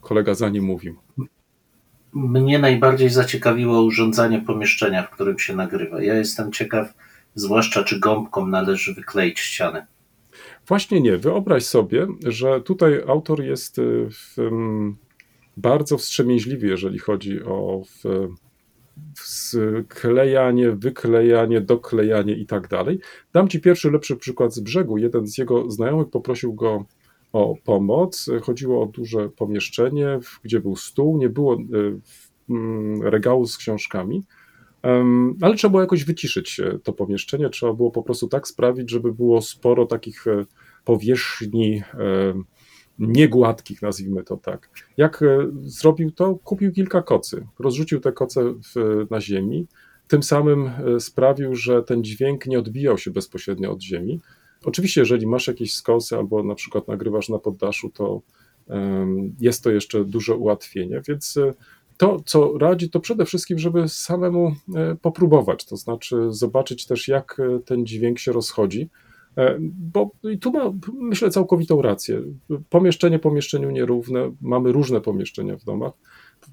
Kolega 0.01 0.35
za 0.35 0.49
nim 0.49 0.65
mówił. 0.65 0.97
Mnie 2.17 2.59
najbardziej 2.59 3.11
zaciekawiło 3.11 3.83
urządzanie 3.83 4.41
pomieszczenia, 4.41 5.03
w 5.03 5.11
którym 5.11 5.39
się 5.39 5.57
nagrywa. 5.57 6.03
Ja 6.03 6.15
jestem 6.15 6.53
ciekaw, 6.53 6.95
zwłaszcza 7.35 7.85
czy 7.85 8.01
gąbką 8.01 8.47
należy 8.47 8.95
wykleić 8.95 9.41
ściany. 9.41 9.87
Właśnie 10.67 11.01
nie. 11.01 11.17
Wyobraź 11.17 11.65
sobie, 11.65 12.07
że 12.27 12.61
tutaj 12.61 13.03
autor 13.07 13.43
jest 13.43 13.79
y, 13.79 14.09
w, 14.11 14.37
bardzo 15.57 15.99
wstrzemięźliwy, 15.99 16.67
jeżeli 16.67 16.99
chodzi 16.99 17.43
o 17.43 17.83
w, 17.85 18.29
sklejanie, 19.15 20.71
wyklejanie, 20.71 21.61
doklejanie 21.61 22.35
i 22.35 22.47
tak 22.47 22.69
dalej. 22.69 23.01
Dam 23.33 23.49
Ci 23.49 23.61
pierwszy 23.61 23.91
lepszy 23.91 24.17
przykład 24.17 24.55
z 24.55 24.61
brzegu. 24.61 24.99
Jeden 24.99 25.27
z 25.27 25.39
jego 25.39 25.71
znajomych 25.71 26.11
poprosił 26.11 26.55
go 26.55 26.85
o 27.37 27.55
pomoc. 27.65 28.31
Chodziło 28.43 28.83
o 28.83 28.87
duże 28.87 29.29
pomieszczenie, 29.29 30.19
gdzie 30.43 30.61
był 30.61 30.77
stół, 30.77 31.19
nie 31.19 31.29
było 31.29 31.55
y, 31.55 32.01
mm, 32.51 33.03
regału 33.03 33.47
z 33.47 33.57
książkami, 33.57 34.23
ale 35.41 35.55
trzeba 35.55 35.71
było 35.71 35.81
jakoś 35.81 36.05
wyciszyć 36.05 36.61
e, 36.61 36.79
to 36.83 36.93
pomieszczenie. 36.93 37.51
Trzeba 37.51 37.73
było 37.73 37.91
po 37.91 38.03
prostu 38.03 38.29
tak 38.29 38.49
sprawić, 38.49 38.91
żeby 38.91 39.13
było 39.13 39.43
sporo 39.43 39.87
takich 39.87 40.27
e, 40.27 40.45
powierzchni 40.85 41.83
niegładkich, 42.99 43.83
nazwijmy 43.83 44.25
to 44.25 44.37
tak. 44.37 44.71
Jak 44.97 45.23
e, 45.23 45.51
zrobił 45.63 46.11
to? 46.11 46.35
Kupił 46.35 46.73
kilka 46.73 47.03
kocy, 47.03 47.47
rozrzucił 47.59 48.01
te 48.01 48.13
koce 48.13 48.43
w, 48.45 49.07
na 49.11 49.21
ziemi, 49.21 49.67
tym 50.09 50.23
samym 50.23 50.71
sprawił, 50.99 51.55
że 51.55 51.83
ten 51.83 52.05
dźwięk 52.05 52.47
nie 52.47 52.59
odbijał 52.59 52.99
się 52.99 53.11
bezpośrednio 53.11 53.73
od 53.73 53.83
ziemi, 53.83 54.21
Oczywiście, 54.67 55.01
jeżeli 55.01 55.27
masz 55.27 55.47
jakieś 55.47 55.75
skosy 55.75 56.17
albo 56.17 56.43
na 56.43 56.55
przykład 56.55 56.89
nagrywasz 56.89 57.29
na 57.29 57.39
poddaszu, 57.39 57.91
to 57.91 58.23
jest 59.41 59.65
to 59.65 59.71
jeszcze 59.71 60.05
duże 60.05 60.35
ułatwienie, 60.35 61.03
więc 61.09 61.37
e, 61.37 61.55
to, 61.97 62.21
co 62.27 62.59
radzi, 62.59 62.91
to 62.91 63.01
przede 63.01 63.25
wszystkim, 63.25 63.59
żeby 63.59 63.89
samemu 63.89 64.55
e, 64.75 64.97
popróbować, 65.03 65.65
to 65.65 65.77
znaczy 65.77 66.17
zobaczyć 66.29 66.87
też, 66.87 67.09
jak 67.09 67.41
e, 67.41 67.59
ten 67.61 67.87
dźwięk 67.87 68.19
się 68.19 68.33
rozchodzi, 68.33 68.89
bo 69.71 70.11
i 70.33 70.39
tu 70.39 70.53
ma, 70.53 70.73
myślę, 70.95 71.31
całkowitą 71.31 71.83
rację. 71.83 72.23
Pomieszczenie 72.71 73.19
pomieszczeniu 73.19 73.71
nierówne, 73.71 74.33
mamy 74.41 74.73
różne 74.73 75.01
pomieszczenia 75.01 75.57
w 75.57 75.65
domach, 75.65 75.93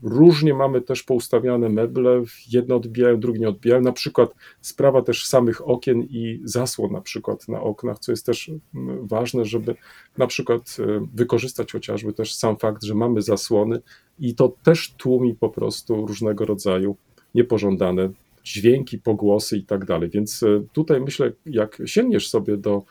Różnie 0.04 0.54
mamy 0.54 0.82
też 0.82 1.04
poustawiane 1.04 1.70
meble, 1.70 2.24
jedne 2.52 2.76
odbijają, 2.76 3.20
drugie 3.20 3.40
nie 3.40 3.50
odbijają. 3.50 3.82
Na 3.82 3.92
przykład 3.92 4.34
sprawa 4.62 5.02
też 5.02 5.26
samych 5.26 5.68
okien 5.68 6.02
i 6.02 6.42
zasłon 6.44 6.92
na 6.92 7.02
przykład 7.02 7.48
na 7.48 7.62
oknach, 7.62 8.00
co 8.00 8.12
jest 8.12 8.26
też 8.26 8.52
mm, 8.76 9.08
ważne, 9.08 9.46
żeby 9.46 9.76
na 10.18 10.28
przykład 10.28 10.78
e, 10.80 11.08
wykorzystać 11.14 11.72
chociażby 11.72 12.14
też 12.14 12.36
sam 12.36 12.58
fakt, 12.58 12.84
że 12.84 12.96
mamy 12.96 13.22
zasłony 13.22 13.82
i 14.20 14.36
to 14.36 14.54
też 14.64 14.94
tłumi 14.98 15.36
po 15.36 15.50
prostu 15.50 16.06
różnego 16.06 16.46
rodzaju 16.46 16.96
niepożądane 17.36 18.10
dźwięki, 18.44 18.98
pogłosy 18.98 19.58
i 19.58 19.64
tak 19.64 19.86
dalej. 19.86 20.10
Więc 20.10 20.44
e, 20.44 20.64
tutaj 20.74 21.02
myślę, 21.02 21.32
jak 21.46 21.82
sięgniesz 21.86 22.30
sobie 22.30 22.58
do 22.58 22.84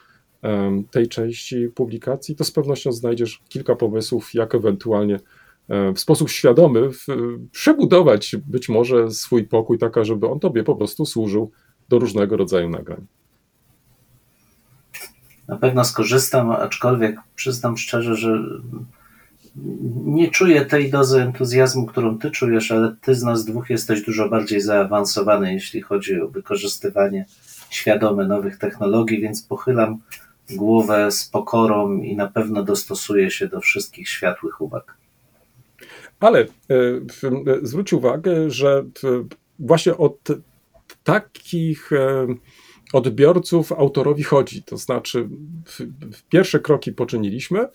tej 0.90 1.08
części 1.08 1.68
publikacji, 1.74 2.36
to 2.36 2.44
z 2.44 2.50
pewnością 2.50 2.92
znajdziesz 2.92 3.42
kilka 3.48 3.76
pomysłów, 3.76 4.34
jak 4.34 4.54
ewentualnie 4.54 5.18
w 5.94 6.00
sposób 6.00 6.30
świadomy 6.30 6.90
przebudować 7.52 8.36
być 8.46 8.68
może 8.68 9.10
swój 9.10 9.44
pokój 9.44 9.78
taka, 9.78 10.04
żeby 10.04 10.28
on 10.28 10.40
tobie 10.40 10.64
po 10.64 10.76
prostu 10.76 11.06
służył 11.06 11.50
do 11.88 11.98
różnego 11.98 12.36
rodzaju 12.36 12.68
nagrań. 12.68 13.06
Na 15.48 15.56
pewno 15.56 15.84
skorzystam, 15.84 16.50
aczkolwiek 16.50 17.16
przyznam 17.34 17.76
szczerze, 17.76 18.16
że 18.16 18.42
nie 20.04 20.30
czuję 20.30 20.64
tej 20.64 20.90
dozy 20.90 21.22
entuzjazmu, 21.22 21.86
którą 21.86 22.18
ty 22.18 22.30
czujesz, 22.30 22.72
ale 22.72 22.96
ty 23.00 23.14
z 23.14 23.22
nas 23.22 23.44
dwóch 23.44 23.70
jesteś 23.70 24.02
dużo 24.02 24.28
bardziej 24.28 24.60
zaawansowany, 24.60 25.52
jeśli 25.52 25.80
chodzi 25.80 26.20
o 26.20 26.28
wykorzystywanie 26.28 27.26
świadomy 27.70 28.28
nowych 28.28 28.58
technologii, 28.58 29.20
więc 29.20 29.42
pochylam 29.42 29.98
głowę 30.50 31.10
z 31.10 31.24
pokorą 31.24 31.96
i 31.96 32.16
na 32.16 32.28
pewno 32.28 32.62
dostosuję 32.62 33.30
się 33.30 33.48
do 33.48 33.60
wszystkich 33.60 34.08
światłych 34.08 34.60
uwag. 34.60 35.01
Ale 36.22 36.40
e, 36.40 36.46
e, 36.74 37.02
zwróć 37.62 37.92
uwagę, 37.92 38.50
że 38.50 38.84
właśnie 39.58 39.96
od 39.96 40.28
takich 41.04 41.92
e, 41.92 42.26
odbiorców 42.92 43.72
autorowi 43.72 44.22
chodzi. 44.22 44.62
To 44.62 44.76
znaczy, 44.76 45.28
pierwsze 46.28 46.60
kroki 46.60 46.92
poczyniliśmy. 46.92 47.68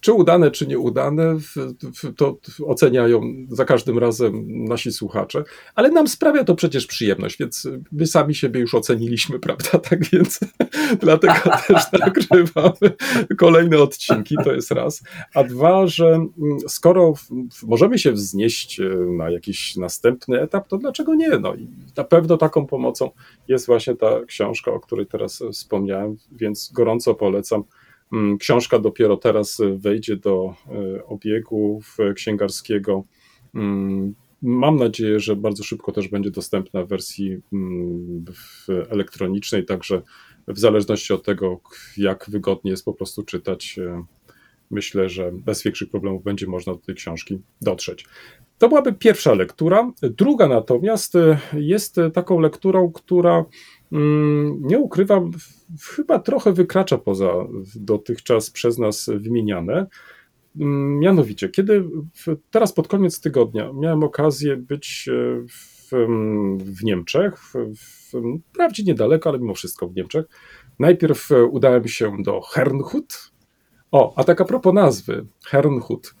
Czy 0.00 0.12
udane, 0.12 0.50
czy 0.50 0.66
nieudane, 0.66 1.36
to 2.16 2.38
oceniają 2.66 3.20
za 3.48 3.64
każdym 3.64 3.98
razem 3.98 4.64
nasi 4.64 4.92
słuchacze, 4.92 5.44
ale 5.74 5.90
nam 5.90 6.08
sprawia 6.08 6.44
to 6.44 6.54
przecież 6.54 6.86
przyjemność, 6.86 7.38
więc 7.38 7.68
my 7.92 8.06
sami 8.06 8.34
siebie 8.34 8.60
już 8.60 8.74
oceniliśmy, 8.74 9.38
prawda? 9.46 9.78
Tak 9.78 10.10
więc 10.10 10.40
dlatego 11.02 11.50
też 11.68 11.82
nagrywamy 12.00 12.96
kolejne 13.38 13.78
odcinki, 13.78 14.36
to 14.44 14.52
jest 14.52 14.70
raz. 14.70 15.02
A 15.34 15.44
dwa, 15.44 15.86
że 15.86 16.06
mm, 16.06 16.28
skoro 16.68 17.14
możemy 17.62 17.98
się 17.98 18.12
wznieść 18.12 18.80
e, 18.80 18.84
na 18.96 19.30
jakiś 19.30 19.76
następny 19.76 20.40
etap, 20.40 20.68
to 20.68 20.78
dlaczego 20.78 21.14
nie? 21.14 21.28
No 21.28 21.54
i 21.54 21.68
na 21.96 22.04
pewno 22.04 22.36
taką 22.36 22.66
pomocą 22.66 23.10
jest 23.48 23.66
właśnie 23.66 23.96
ta 23.96 24.24
książka, 24.26 24.70
o 24.70 24.80
której 24.80 25.06
teraz 25.06 25.42
wspomniałem, 25.52 26.16
więc 26.32 26.72
gorąco 26.72 27.14
polecam. 27.14 27.64
Mm, 28.12 28.38
Książka 28.38 28.78
dopiero 28.78 29.16
teraz 29.16 29.60
e, 29.60 29.78
wejdzie 29.78 30.16
do 30.16 30.54
e, 30.66 31.04
obiegu 31.06 31.80
księgarskiego. 32.14 33.04
Mm, 33.54 34.14
Mam 34.42 34.76
nadzieję, 34.76 35.20
że 35.20 35.36
bardzo 35.36 35.62
szybko 35.62 35.92
też 35.92 36.08
będzie 36.08 36.30
dostępna 36.30 36.84
w 36.84 36.88
wersji 36.88 37.38
mm, 37.52 38.24
elektronicznej, 38.68 39.64
także 39.64 40.02
w 40.48 40.58
zależności 40.58 41.12
od 41.12 41.24
tego, 41.24 41.60
jak 41.96 42.26
wygodnie 42.30 42.70
jest 42.70 42.84
po 42.84 42.94
prostu 42.94 43.22
czytać, 43.22 43.78
e, 43.78 44.04
myślę, 44.70 45.08
że 45.08 45.32
bez 45.32 45.62
większych 45.62 45.90
problemów 45.90 46.24
będzie 46.24 46.46
można 46.46 46.72
do 46.72 46.78
tej 46.78 46.94
książki 46.94 47.38
dotrzeć. 47.60 48.04
To 48.58 48.68
byłaby 48.68 48.92
pierwsza 48.92 49.34
lektura. 49.34 49.92
Druga 50.02 50.48
natomiast 50.48 51.14
jest 51.52 51.96
taką 52.14 52.40
lekturą, 52.40 52.92
która 52.92 53.44
nie 54.60 54.78
ukrywam, 54.78 55.30
chyba 55.96 56.18
trochę 56.18 56.52
wykracza 56.52 56.98
poza 56.98 57.32
dotychczas 57.76 58.50
przez 58.50 58.78
nas 58.78 59.10
wymieniane. 59.14 59.86
Mm, 60.60 60.98
Mianowicie, 60.98 61.48
kiedy 61.48 61.84
teraz 62.50 62.72
pod 62.72 62.88
koniec 62.88 63.20
tygodnia 63.20 63.72
miałem 63.72 64.02
okazję 64.02 64.56
być 64.56 65.08
e, 65.08 65.46
w, 65.48 65.92
mm, 65.92 66.58
w 66.58 66.84
Niemczech, 66.84 67.38
w, 67.38 67.54
w, 67.76 68.12
wprawdzie 68.50 68.82
niedaleko, 68.82 69.30
ale 69.30 69.38
mimo 69.38 69.54
wszystko 69.54 69.88
w 69.88 69.94
Niemczech. 69.94 70.26
Najpierw 70.78 71.32
e, 71.32 71.44
udałem 71.44 71.88
się 71.88 72.16
do 72.22 72.40
Hernhut. 72.40 73.30
O, 73.90 74.12
a 74.16 74.24
tak 74.24 74.40
a 74.40 74.44
propos 74.44 74.74
nazwy, 74.74 75.26
Hernhut. 75.46 76.14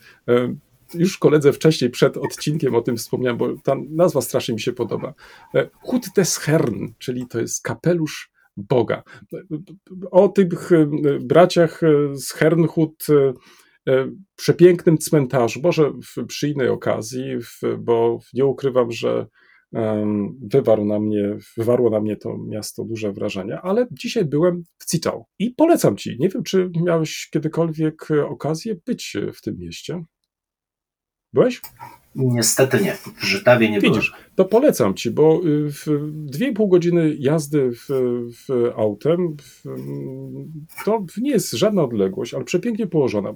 Już 0.94 1.18
koledze 1.18 1.52
wcześniej 1.52 1.90
przed 1.90 2.16
odcinkiem 2.16 2.74
o 2.74 2.80
tym 2.80 2.96
wspomniałem, 2.96 3.38
bo 3.38 3.48
ta 3.64 3.76
nazwa 3.90 4.20
strasznie 4.20 4.54
mi 4.54 4.60
się 4.60 4.72
podoba. 4.72 5.14
E, 5.54 5.68
Hut 5.82 6.06
des 6.16 6.38
Herrn, 6.38 6.86
czyli 6.98 7.26
to 7.26 7.40
jest 7.40 7.62
kapelusz 7.62 8.30
Boga. 8.56 9.02
O 10.10 10.28
tych 10.28 10.72
e, 10.72 10.86
braciach 11.20 11.82
e, 11.82 12.16
z 12.16 12.32
Hernhut 12.32 13.06
przepięknym 14.36 14.98
cmentarzu, 14.98 15.60
może 15.62 15.92
przy 16.28 16.48
innej 16.48 16.68
okazji, 16.68 17.24
bo 17.78 18.18
nie 18.34 18.46
ukrywam, 18.46 18.92
że 18.92 19.26
wywarł 20.40 20.84
na 20.84 21.00
mnie, 21.00 21.36
wywarło 21.56 21.90
na 21.90 22.00
mnie 22.00 22.16
to 22.16 22.38
miasto 22.38 22.84
duże 22.84 23.12
wrażenie, 23.12 23.60
ale 23.60 23.86
dzisiaj 23.92 24.24
byłem 24.24 24.62
w 24.78 24.90
Zittau 24.90 25.24
i 25.38 25.50
polecam 25.50 25.96
ci. 25.96 26.16
Nie 26.18 26.28
wiem, 26.28 26.42
czy 26.42 26.70
miałeś 26.82 27.28
kiedykolwiek 27.32 28.08
okazję 28.28 28.76
być 28.86 29.16
w 29.34 29.40
tym 29.40 29.58
mieście? 29.58 30.04
Byłeś? 31.32 31.60
Niestety 32.14 32.80
nie, 32.80 32.94
w 32.94 33.24
Żytawie 33.24 33.70
nie 33.70 33.80
Widzisz, 33.80 34.12
to 34.34 34.44
polecam 34.44 34.94
ci, 34.94 35.10
bo 35.10 35.40
y, 35.44 35.70
w 35.70 35.86
2,5 36.26 36.68
godziny 36.68 37.16
jazdy 37.18 37.70
w, 37.72 37.86
w 38.46 38.72
autem 38.76 39.36
w, 39.42 39.64
to 40.84 41.04
nie 41.20 41.30
jest 41.30 41.52
żadna 41.52 41.82
odległość, 41.82 42.34
ale 42.34 42.44
przepięknie 42.44 42.86
położona. 42.86 43.34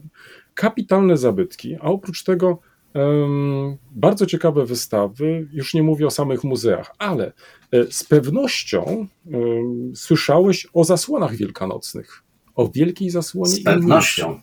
Kapitalne 0.55 1.17
zabytki, 1.17 1.77
a 1.81 1.81
oprócz 1.81 2.23
tego 2.23 2.59
em, 2.95 3.77
bardzo 3.91 4.27
ciekawe 4.27 4.67
wystawy, 4.67 5.49
już 5.53 5.75
nie 5.75 5.83
mówię 5.83 6.07
o 6.07 6.11
samych 6.11 6.45
muzeach, 6.45 6.95
ale 6.99 7.33
e, 7.73 7.85
z 7.91 8.05
pewnością 8.05 9.07
em, 9.27 9.93
słyszałeś 9.95 10.67
o 10.73 10.85
zasłonach 10.85 11.37
wielkanocnych, 11.37 12.23
o 12.55 12.69
wielkiej 12.69 13.11
zasłonie 13.11 13.55
Z 13.55 13.63
pewnością. 13.63 14.41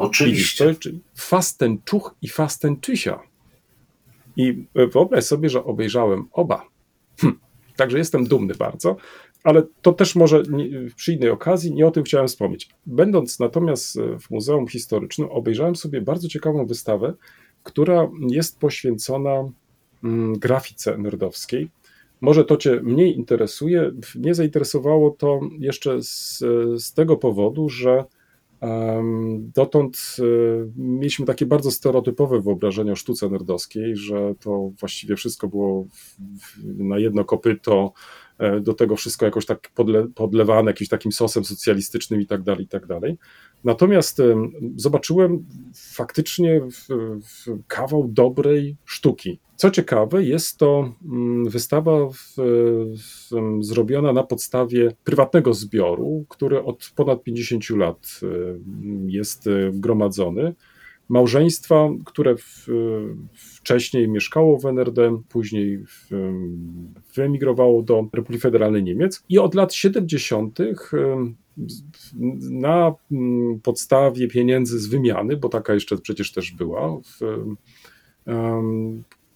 Oczywiście. 0.00 0.74
czyli 0.74 1.00
Fastentuch 1.14 2.14
i 2.22 2.28
Fastentysia. 2.28 3.20
I 4.36 4.64
wyobraź 4.74 5.24
sobie, 5.24 5.48
że 5.48 5.64
obejrzałem 5.64 6.28
oba. 6.32 6.66
Hm. 7.20 7.38
Także 7.76 7.98
jestem 7.98 8.24
dumny 8.24 8.54
bardzo, 8.54 8.96
ale 9.44 9.62
to 9.82 9.92
też 9.92 10.16
może 10.16 10.42
nie, 10.50 10.68
przy 10.96 11.12
innej 11.12 11.30
okazji, 11.30 11.74
nie 11.74 11.86
o 11.86 11.90
tym 11.90 12.04
chciałem 12.04 12.28
wspomnieć. 12.28 12.68
Będąc 12.86 13.38
natomiast 13.38 13.98
w 14.20 14.30
Muzeum 14.30 14.68
Historycznym, 14.68 15.28
obejrzałem 15.30 15.76
sobie 15.76 16.00
bardzo 16.00 16.28
ciekawą 16.28 16.66
wystawę, 16.66 17.14
która 17.62 18.08
jest 18.30 18.58
poświęcona 18.58 19.44
mm, 20.04 20.38
grafice 20.38 20.98
nerdowskiej. 20.98 21.70
Może 22.20 22.44
to 22.44 22.56
Cię 22.56 22.80
mniej 22.82 23.16
interesuje. 23.16 23.90
Mnie 24.14 24.34
zainteresowało 24.34 25.10
to 25.10 25.40
jeszcze 25.58 26.02
z, 26.02 26.38
z 26.76 26.92
tego 26.92 27.16
powodu, 27.16 27.68
że 27.68 28.04
Dotąd 29.54 30.16
e, 30.18 30.22
mieliśmy 30.76 31.26
takie 31.26 31.46
bardzo 31.46 31.70
stereotypowe 31.70 32.40
wyobrażenie 32.40 32.92
o 32.92 32.96
sztuce 32.96 33.28
nerdowskiej, 33.28 33.96
że 33.96 34.34
to 34.40 34.70
właściwie 34.80 35.16
wszystko 35.16 35.48
było 35.48 35.86
na 36.64 36.98
jedno 36.98 37.24
kopyto, 37.24 37.92
do 38.60 38.74
tego 38.74 38.96
wszystko 38.96 39.24
jakoś 39.26 39.46
tak 39.46 39.68
podle, 39.74 40.08
podlewane 40.08 40.70
jakimś 40.70 40.88
takim 40.88 41.12
sosem 41.12 41.44
socjalistycznym 41.44 42.20
i 42.20 42.26
tak 42.26 42.42
dalej, 42.42 42.64
i 42.64 42.68
tak 42.68 42.86
dalej. 42.86 43.16
Natomiast 43.64 44.20
em, 44.20 44.52
zobaczyłem 44.76 45.46
faktycznie 45.74 46.60
kawał 47.66 48.08
dobrej 48.08 48.76
sztuki. 48.84 49.40
Co 49.56 49.70
ciekawe, 49.70 50.24
jest 50.24 50.58
to 50.58 50.94
mm, 51.04 51.48
wystawa 51.48 52.08
w, 52.08 52.34
w, 52.36 53.30
zrobiona 53.60 54.12
na 54.12 54.22
podstawie 54.22 54.92
prywatnego 55.04 55.54
zbioru, 55.54 56.24
który 56.28 56.62
od 56.62 56.92
ponad 56.96 57.22
50 57.22 57.70
lat 57.70 58.20
jest 59.06 59.46
y, 59.46 59.70
gromadzony. 59.74 60.54
Małżeństwa, 61.10 61.88
które 62.04 62.36
w, 62.36 62.66
wcześniej 63.34 64.08
mieszkało 64.08 64.58
w 64.58 64.66
NRD, 64.66 65.22
później 65.28 65.78
w, 65.78 66.08
wyemigrowało 67.14 67.82
do 67.82 68.08
Republiki 68.14 68.40
Federalnej 68.42 68.82
Niemiec 68.82 69.24
i 69.28 69.38
od 69.38 69.54
lat 69.54 69.74
70. 69.74 70.60
y, 70.60 70.74
na 72.50 72.94
podstawie 73.62 74.28
pieniędzy 74.28 74.78
z 74.78 74.86
wymiany, 74.86 75.36
bo 75.36 75.48
taka 75.48 75.74
jeszcze 75.74 75.98
przecież 75.98 76.32
też 76.32 76.52
była, 76.52 77.00
w, 77.00 77.20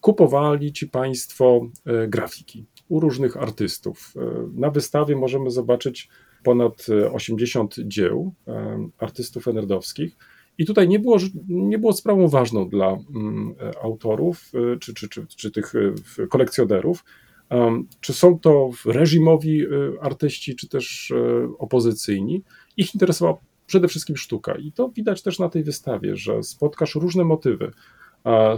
kupowali 0.00 0.72
ci 0.72 0.88
państwo 0.88 1.66
e, 1.86 2.08
grafiki 2.08 2.64
u 2.88 3.00
różnych 3.00 3.36
artystów. 3.36 4.14
E, 4.16 4.20
Na 4.54 4.70
wystawie 4.70 5.16
możemy 5.16 5.50
zobaczyć 5.50 6.08
ponad 6.42 6.86
e, 6.88 7.12
80 7.12 7.76
dzieł 7.78 8.34
e, 8.48 8.88
artystów 8.98 9.48
enerdowskich. 9.48 10.16
I 10.58 10.66
tutaj 10.66 10.88
nie 10.88 10.98
było, 10.98 11.18
nie 11.48 11.78
było 11.78 11.92
sprawą 11.92 12.28
ważną 12.28 12.68
dla 12.68 12.96
mm, 13.14 13.54
autorów 13.82 14.52
e, 14.54 14.78
czy, 14.78 14.94
czy, 14.94 15.08
czy, 15.08 15.26
czy 15.26 15.50
tych 15.50 15.72
e, 16.18 16.26
kolekcjonerów, 16.26 17.04
em, 17.48 17.86
czy 18.00 18.12
są 18.12 18.38
to 18.38 18.70
reżimowi 18.86 19.62
e, 19.62 19.66
artyści, 20.00 20.56
czy 20.56 20.68
też 20.68 21.12
opozycyjni. 21.58 22.42
Ich 22.76 22.94
interesowała 22.94 23.38
przede 23.66 23.88
wszystkim 23.88 24.16
sztuka. 24.16 24.54
I 24.54 24.72
to 24.72 24.88
widać 24.88 25.22
też 25.22 25.38
na 25.38 25.48
tej 25.48 25.64
wystawie, 25.64 26.16
że 26.16 26.42
spotkasz 26.42 26.94
różne 26.94 27.24
motywy 27.24 27.72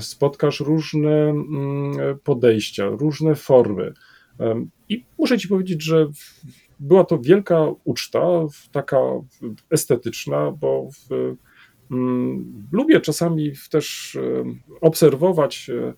spotkasz 0.01 0.61
różne 0.61 1.29
mm, 1.29 2.19
podejścia, 2.25 2.89
różne 2.89 3.35
formy. 3.35 3.93
Em, 4.39 4.71
I 4.89 5.05
muszę 5.19 5.39
Ci 5.39 5.49
powiedzieć, 5.49 5.83
że 5.83 6.07
była 6.81 7.05
to 7.05 7.19
wielka 7.19 7.67
uczta, 7.85 8.21
taka 8.73 8.99
estetyczna, 9.71 10.51
bo 10.51 10.89
lubię 12.73 13.01
czasami 13.01 13.53
też 13.71 14.19
obserwować 14.81 15.71
e, 15.71 15.95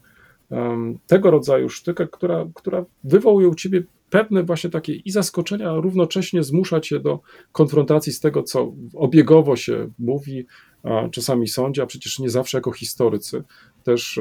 tego 1.07 1.31
rodzaju 1.31 1.68
sztukę, 1.68 2.07
która, 2.07 2.46
która 2.55 2.85
wywołuje 3.05 3.48
u 3.48 3.55
Ciebie 3.55 3.83
pewne 4.11 4.42
właśnie 4.42 4.70
takie 4.70 4.94
i 4.94 5.11
zaskoczenia, 5.11 5.70
a 5.70 5.81
równocześnie 5.81 6.42
zmusza 6.42 6.81
Cię 6.81 7.01
do 7.01 7.20
konfrontacji 7.53 8.12
z 8.12 8.20
tego, 8.20 8.42
co 8.42 8.72
obiegowo 8.94 9.57
się 9.57 9.90
mówi, 9.98 10.46
a 10.83 11.09
czasami 11.09 11.48
sądzi, 11.48 11.81
a 11.81 11.87
przecież 11.87 12.18
nie 12.18 12.31
zawsze 12.31 12.59
jako 12.59 12.72
historycy 12.72 13.44
też 13.85 14.20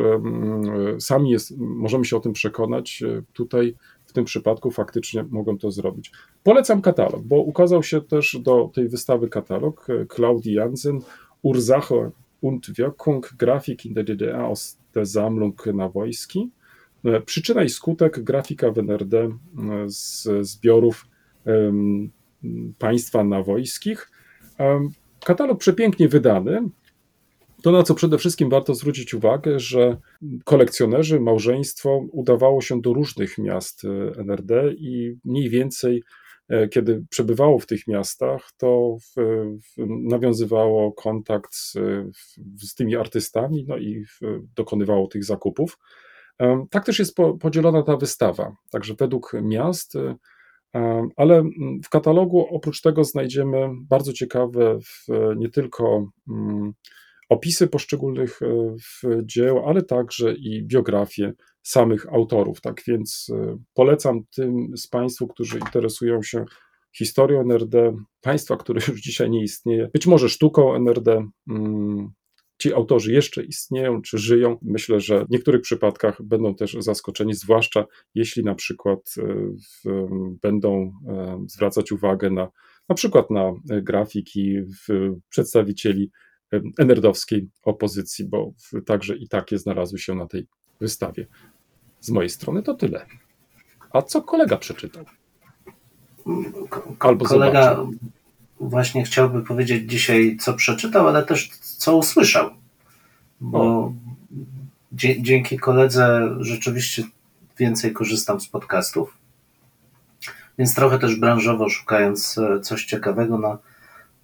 sami 1.00 1.30
jest, 1.30 1.58
możemy 1.58 2.06
się 2.06 2.18
o 2.18 2.20
tym 2.20 2.34
przekonać. 2.34 3.04
E, 3.04 3.22
Tutaj 3.34 3.76
w 4.06 4.14
tym 4.14 4.26
przypadku 4.26 4.72
faktycznie 4.72 5.26
mogą 5.30 5.58
to 5.58 5.72
zrobić. 5.72 6.12
Polecam 6.44 6.82
katalog, 6.82 7.24
bo 7.24 7.36
ukazał 7.36 7.84
się 7.84 8.02
też 8.02 8.38
do 8.42 8.72
tej 8.74 8.90
wystawy 8.90 9.30
katalog 9.30 9.88
Claudii 10.16 10.54
Jansen, 10.54 11.00
Ursache 11.48 12.12
und 12.42 12.78
Wirkung 12.78 13.26
Grafik 13.38 13.86
in 13.86 13.94
der 13.94 14.04
DDR 14.04 14.46
aus 14.46 14.78
der 14.96 15.06
Sammlung 15.06 15.62
Nawojski. 15.74 16.50
Przyczyna 17.26 17.64
i 17.64 17.70
skutek 17.70 18.24
grafika 18.24 18.72
w 18.72 18.78
NRD 18.78 19.30
z 19.88 20.28
zbiorów 20.42 21.08
państwa 22.80 23.24
nawojskich. 23.24 24.12
Um, 24.60 24.90
katalog 25.26 25.60
przepięknie 25.60 26.08
wydany, 26.08 26.70
to, 27.62 27.72
na 27.72 27.84
co 27.84 27.96
przede 27.96 28.18
wszystkim 28.18 28.50
warto 28.50 28.76
zwrócić 28.76 29.14
uwagę, 29.14 29.60
że 29.60 29.98
kolekcjonerzy, 30.44 31.20
małżeństwo 31.20 32.06
udawało 32.12 32.62
się 32.62 32.82
do 32.82 32.94
różnych 32.94 33.38
miast 33.38 33.86
e, 33.86 34.20
NRD 34.20 34.74
i 34.74 35.18
mniej 35.26 35.50
więcej, 35.50 35.98
e, 35.98 36.27
kiedy 36.72 37.06
przebywało 37.10 37.60
w 37.60 37.66
tych 37.66 37.88
miastach, 37.88 38.52
to 38.58 38.98
w, 39.00 39.22
w, 39.62 39.86
nawiązywało 39.88 40.92
kontakt 40.92 41.56
z, 41.56 41.74
z, 42.62 42.76
tymi 42.76 42.96
artystami 42.96 43.66
no 43.68 43.78
i 43.78 44.06
dokonywało 44.56 45.08
tych 45.08 45.24
zakupów. 45.24 45.78
Tak 46.70 46.86
też 46.86 47.00
jest 47.00 47.16
po, 47.16 47.38
podzielona 47.38 47.84
ta 47.84 47.98
wystawa. 47.98 48.56
Także 48.72 48.96
według 49.00 49.32
miast 49.42 49.96
e, 49.96 50.16
ale 51.16 51.44
w 51.84 51.90
katalogu 51.90 52.48
oprócz 52.56 52.82
tego 52.82 53.04
znajdziemy 53.04 53.70
bardzo 53.90 54.14
ciekawe 54.14 54.80
nie 55.36 55.50
tylko 55.50 56.12
mm, 56.30 56.74
opisy 57.30 57.68
poszczególnych 57.68 58.40
e, 58.42 58.76
dzieł, 59.24 59.70
ale 59.70 59.82
także 59.82 60.34
i 60.34 60.64
biografie 60.64 61.34
samych 61.70 62.14
autorów. 62.14 62.62
Tak 62.62 62.82
więc 62.88 63.28
e, 63.36 63.58
polecam 63.74 64.24
tym 64.36 64.78
z 64.78 64.88
Państwu, 64.88 65.28
którzy 65.28 65.60
interesują 65.60 66.24
się 66.24 66.46
historią 66.98 67.42
NRD, 67.42 67.94
państwa, 68.22 68.58
które 68.58 68.82
już 68.88 69.02
dzisiaj 69.02 69.30
nie 69.30 69.44
istnieje, 69.44 69.90
być 69.94 70.08
może 70.08 70.30
sztuką 70.30 70.76
NRD. 70.76 71.28
Mm, 71.50 72.12
ci 72.62 72.74
autorzy 72.74 73.14
jeszcze 73.14 73.44
istnieją, 73.44 74.02
czy 74.02 74.18
żyją. 74.18 74.58
Myślę, 74.62 75.00
że 75.00 75.26
w 75.26 75.30
niektórych 75.30 75.62
przypadkach 75.62 76.24
będą 76.24 76.56
też 76.56 76.78
zaskoczeni, 76.80 77.34
zwłaszcza 77.34 77.86
jeśli 78.16 78.44
na 78.44 78.56
przykład 78.56 79.00
e, 79.18 79.52
będą 80.42 80.92
zwracać 81.48 81.92
uwagę 81.92 82.30
na 82.30 82.48
na 82.90 82.96
przykład 82.96 83.30
na 83.30 83.54
grafiki 83.66 84.56
przedstawicieli 85.30 86.12
enerdowskiej 86.80 87.50
opozycji, 87.64 88.26
bo 88.26 88.52
także 88.86 89.18
i 89.18 89.28
takie 89.28 89.58
znalazły 89.58 90.00
się 90.00 90.16
na 90.16 90.28
tej 90.28 90.48
wystawie. 90.80 91.28
Z 92.08 92.12
mojej 92.12 92.30
strony 92.30 92.64
to 92.64 92.74
tyle. 92.74 93.06
A 93.94 94.02
co 94.02 94.22
kolega 94.22 94.58
przeczytał? 94.58 95.06
Albo 97.00 97.26
kolega 97.26 97.76
zobaczył. 97.76 97.94
właśnie 98.60 99.04
chciałby 99.04 99.44
powiedzieć 99.44 99.92
dzisiaj, 99.92 100.38
co 100.40 100.54
przeczytał, 100.54 101.08
ale 101.08 101.24
też 101.24 101.50
co 101.62 101.98
usłyszał. 101.98 102.50
Bo 103.42 103.94
dzięki 105.22 105.58
koledze 105.58 106.36
rzeczywiście 106.40 107.04
więcej 107.60 107.94
korzystam 107.94 108.42
z 108.42 108.48
podcastów. 108.48 109.18
Więc 110.58 110.76
trochę 110.76 111.00
też 111.00 111.16
branżowo 111.16 111.70
szukając 111.70 112.38
e, 112.38 112.60
coś 112.60 112.86
ciekawego, 112.86 113.38
no, 113.38 113.58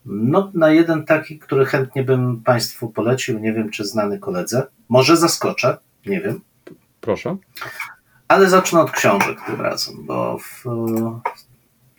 no, 0.06 0.52
na 0.54 0.72
jeden 0.72 1.06
taki, 1.06 1.40
który 1.40 1.66
chętnie 1.66 2.04
bym 2.04 2.42
Państwu 2.42 2.90
polecił, 2.90 3.40
nie 3.40 3.54
wiem 3.54 3.70
czy 3.70 3.86
znany 3.86 4.20
koledze. 4.20 4.68
Może 4.90 5.18
zaskoczę, 5.18 5.78
nie 6.06 6.22
wiem. 6.22 6.42
Proszę. 7.04 7.38
Ale 8.28 8.50
zacznę 8.50 8.82
od 8.82 8.92
książek 8.92 9.38
tym 9.46 9.62
razem, 9.62 9.96
bo 10.06 10.38
w, 10.38 10.64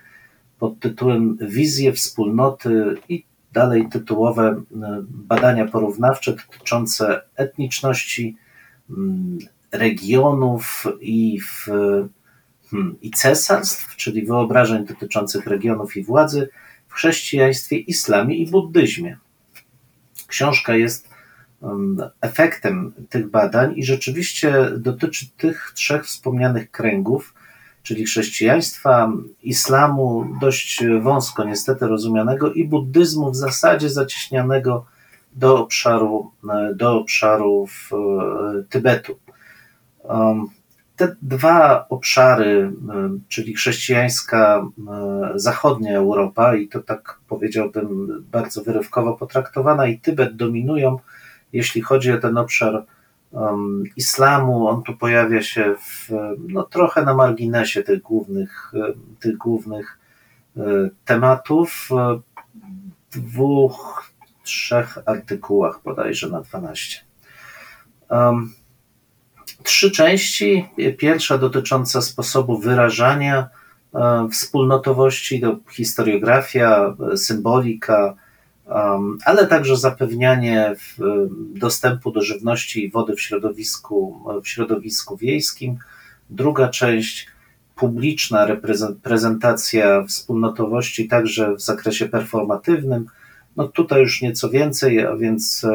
pod 0.60 0.80
tytułem 0.80 1.38
Wizje 1.42 1.94
wspólnoty 1.94 2.96
i 3.10 3.26
dalej 3.54 3.90
tytułowe 3.90 4.62
badania 5.10 5.68
porównawcze 5.68 6.36
dotyczące 6.36 7.22
etniczności, 7.36 8.38
regionów 9.72 10.84
i, 11.02 11.40
w, 11.42 11.66
hmm, 12.70 12.96
i 13.02 13.12
cesarstw, 13.12 13.96
czyli 13.96 14.26
wyobrażeń 14.26 14.86
dotyczących 14.86 15.48
regionów 15.48 15.98
i 15.98 16.04
władzy 16.04 16.50
w 16.88 16.94
chrześcijaństwie, 16.94 17.78
islamie 17.78 18.36
i 18.36 18.52
buddyzmie. 18.52 19.18
Książka 20.28 20.76
jest 20.76 21.10
um, 21.62 21.98
efektem 22.22 22.94
tych 23.10 23.30
badań 23.30 23.74
i 23.76 23.86
rzeczywiście 23.86 24.54
dotyczy 24.78 25.26
tych 25.38 25.72
trzech 25.76 26.06
wspomnianych 26.06 26.72
kręgów, 26.72 27.34
czyli 27.84 28.06
chrześcijaństwa, 28.06 29.12
islamu 29.44 30.26
dość 30.42 30.84
wąsko 31.02 31.44
niestety 31.44 31.88
rozumianego 31.88 32.54
i 32.54 32.68
buddyzmu 32.68 33.32
w 33.32 33.36
zasadzie 33.36 33.90
zacieśnianego 33.90 34.86
do 35.34 35.60
obszaru, 35.60 36.32
do 36.76 37.00
obszarów 37.00 37.90
e, 37.94 38.64
Tybetu. 38.70 39.20
Te 40.96 41.16
dwa 41.22 41.86
obszary, 41.90 42.72
czyli 43.28 43.54
chrześcijańska 43.54 44.68
zachodnia 45.36 45.98
Europa, 45.98 46.56
i 46.56 46.68
to 46.68 46.80
tak 46.80 47.20
powiedziałbym 47.28 48.08
bardzo 48.32 48.64
wyrywkowo 48.64 49.14
potraktowana, 49.14 49.88
i 49.88 50.00
Tybet 50.00 50.36
dominują, 50.36 51.00
jeśli 51.54 51.82
chodzi 51.82 52.12
o 52.12 52.18
ten 52.18 52.38
obszar 52.38 52.86
um, 53.32 53.84
islamu. 53.96 54.68
On 54.68 54.84
tu 54.84 54.98
pojawia 54.98 55.42
się 55.42 55.76
w, 55.76 56.10
no, 56.48 56.64
trochę 56.64 57.06
na 57.06 57.14
marginesie 57.14 57.84
tych 57.84 58.02
głównych, 58.02 58.74
tych 59.20 59.38
głównych 59.38 60.00
e, 60.58 60.62
tematów. 61.06 61.90
W 63.12 63.20
dwóch, 63.20 64.12
trzech 64.44 64.98
artykułach 65.06 65.80
bodajże 65.84 66.30
na 66.30 66.42
12. 66.42 67.00
Um, 68.10 68.54
trzy 69.64 69.92
części. 69.92 70.66
Pierwsza 70.98 71.38
dotycząca 71.38 72.02
sposobu 72.02 72.58
wyrażania 72.58 73.50
e, 73.96 74.28
wspólnotowości, 74.32 75.42
to 75.42 75.58
historiografia, 75.72 76.96
symbolika, 77.16 78.16
ale 79.26 79.48
także 79.48 79.78
zapewnianie 79.78 80.76
dostępu 81.56 82.12
do 82.12 82.22
żywności 82.22 82.86
i 82.86 82.92
wody 82.92 83.16
w 83.16 83.22
środowisku, 83.22 84.24
w 84.44 84.48
środowisku 84.48 85.18
wiejskim. 85.18 85.78
Druga 86.30 86.70
część 86.70 87.28
publiczna 87.76 88.48
prezentacja 89.04 90.04
wspólnotowości 90.04 91.08
także 91.08 91.56
w 91.56 91.62
zakresie 91.62 92.10
performatywnym. 92.10 93.06
No 93.58 93.68
tutaj 93.68 94.02
już 94.02 94.22
nieco 94.22 94.50
więcej, 94.50 95.06
a 95.06 95.16
więc 95.16 95.66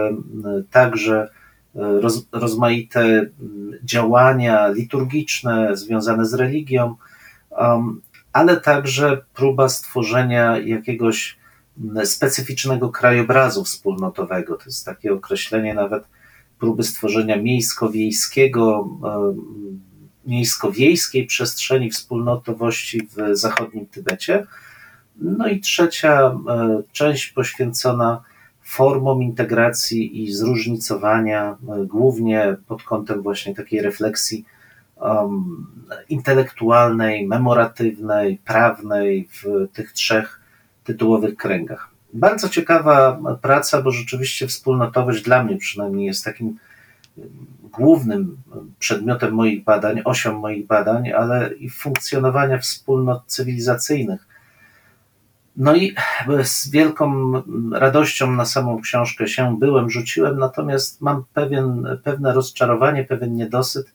także 0.70 1.28
roz, 1.76 2.26
rozmaite 2.32 3.30
działania 3.84 4.68
liturgiczne 4.68 5.76
związane 5.76 6.26
z 6.26 6.34
religią, 6.34 6.94
ale 8.32 8.60
także 8.60 9.22
próba 9.34 9.68
stworzenia 9.68 10.58
jakiegoś 10.58 11.38
specyficznego 12.04 12.88
krajobrazu 12.88 13.64
wspólnotowego. 13.64 14.56
To 14.56 14.64
jest 14.66 14.86
takie 14.86 15.12
określenie 15.12 15.74
nawet 15.74 16.04
próby 16.58 16.82
stworzenia 16.82 17.36
miejsko-wiejskiego, 17.36 18.88
miejsko-wiejskiej 20.26 21.26
przestrzeni 21.26 21.90
wspólnotowości 21.90 23.08
w 23.16 23.36
zachodnim 23.36 23.86
Tybecie. 23.86 24.46
No 25.16 25.48
i 25.48 25.60
trzecia 25.60 26.38
e, 26.48 26.82
część 26.92 27.26
poświęcona 27.32 28.22
formom 28.66 29.22
integracji 29.22 30.22
i 30.24 30.32
zróżnicowania, 30.32 31.56
e, 31.68 31.86
głównie 31.86 32.56
pod 32.66 32.82
kątem 32.82 33.22
właśnie 33.22 33.54
takiej 33.54 33.82
refleksji 33.82 34.44
um, 34.96 35.66
intelektualnej, 36.08 37.26
memoratywnej, 37.26 38.38
prawnej 38.44 39.28
w 39.32 39.68
tych 39.72 39.92
trzech 39.92 40.40
tytułowych 40.84 41.36
kręgach. 41.36 41.88
Bardzo 42.12 42.48
ciekawa 42.48 43.20
praca, 43.42 43.82
bo 43.82 43.90
rzeczywiście 43.90 44.46
wspólnotowość 44.46 45.22
dla 45.22 45.44
mnie 45.44 45.56
przynajmniej 45.56 46.06
jest 46.06 46.24
takim 46.24 46.58
głównym 47.62 48.36
przedmiotem 48.78 49.34
moich 49.34 49.64
badań, 49.64 50.02
osią 50.04 50.38
moich 50.38 50.66
badań, 50.66 51.12
ale 51.12 51.54
i 51.54 51.70
funkcjonowania 51.70 52.58
wspólnot 52.58 53.22
cywilizacyjnych. 53.26 54.25
No 55.56 55.76
i 55.76 55.94
z 56.42 56.70
wielką 56.70 57.32
radością 57.72 58.32
na 58.32 58.44
samą 58.44 58.80
książkę 58.80 59.28
się 59.28 59.56
byłem, 59.58 59.90
rzuciłem, 59.90 60.38
natomiast 60.38 61.00
mam 61.00 61.24
pewien, 61.34 61.98
pewne 62.04 62.32
rozczarowanie, 62.32 63.04
pewien 63.04 63.34
niedosyt, 63.34 63.86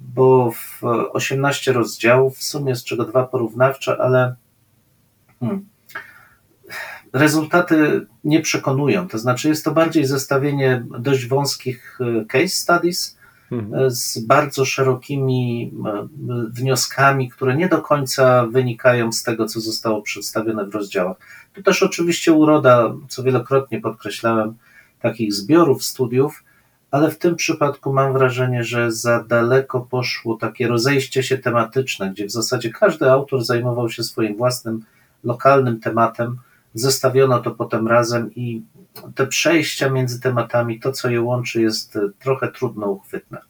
bo 0.00 0.50
w 0.50 0.82
18 1.12 1.72
rozdziałów, 1.72 2.38
w 2.38 2.42
sumie 2.42 2.76
z 2.76 2.84
czego 2.84 3.04
dwa 3.04 3.24
porównawcze, 3.24 3.96
ale 4.00 4.34
hmm, 5.40 5.66
rezultaty 7.12 8.06
nie 8.24 8.40
przekonują. 8.40 9.08
To 9.08 9.18
znaczy, 9.18 9.48
jest 9.48 9.64
to 9.64 9.70
bardziej 9.70 10.06
zestawienie 10.06 10.84
dość 10.98 11.26
wąskich 11.26 11.98
e, 12.00 12.24
case 12.24 12.48
studies 12.48 13.16
z 13.88 14.18
bardzo 14.18 14.64
szerokimi 14.64 15.72
e, 15.86 16.08
wnioskami, 16.52 17.28
które 17.28 17.56
nie 17.56 17.68
do 17.68 17.82
końca 17.82 18.46
wynikają 18.46 19.12
z 19.12 19.22
tego, 19.22 19.46
co 19.46 19.60
zostało 19.60 20.02
przedstawione 20.02 20.66
w 20.66 20.74
rozdziałach. 20.74 21.16
Tu 21.52 21.62
też 21.62 21.82
oczywiście 21.82 22.32
uroda, 22.32 22.94
co 23.08 23.22
wielokrotnie 23.22 23.80
podkreślałem, 23.80 24.54
takich 25.00 25.32
zbiorów 25.32 25.84
studiów, 25.84 26.44
ale 26.90 27.10
w 27.10 27.18
tym 27.18 27.36
przypadku 27.36 27.92
mam 27.92 28.12
wrażenie, 28.12 28.64
że 28.64 28.92
za 28.92 29.24
daleko 29.24 29.80
poszło 29.80 30.36
takie 30.36 30.68
rozejście 30.68 31.22
się 31.22 31.38
tematyczne, 31.38 32.10
gdzie 32.10 32.26
w 32.26 32.30
zasadzie 32.30 32.70
każdy 32.70 33.10
autor 33.10 33.44
zajmował 33.44 33.90
się 33.90 34.02
swoim 34.02 34.36
własnym 34.36 34.84
lokalnym 35.24 35.80
tematem 35.80 36.38
zestawiono 36.74 37.38
to 37.38 37.50
potem 37.50 37.88
razem 37.88 38.34
i 38.34 38.62
te 39.14 39.26
przejścia 39.26 39.90
między 39.90 40.20
tematami, 40.20 40.80
to 40.80 40.92
co 40.92 41.10
je 41.10 41.20
łączy, 41.20 41.62
jest 41.62 41.98
trochę 42.18 42.52
trudno 42.52 42.86
uchwytne. 42.86 43.40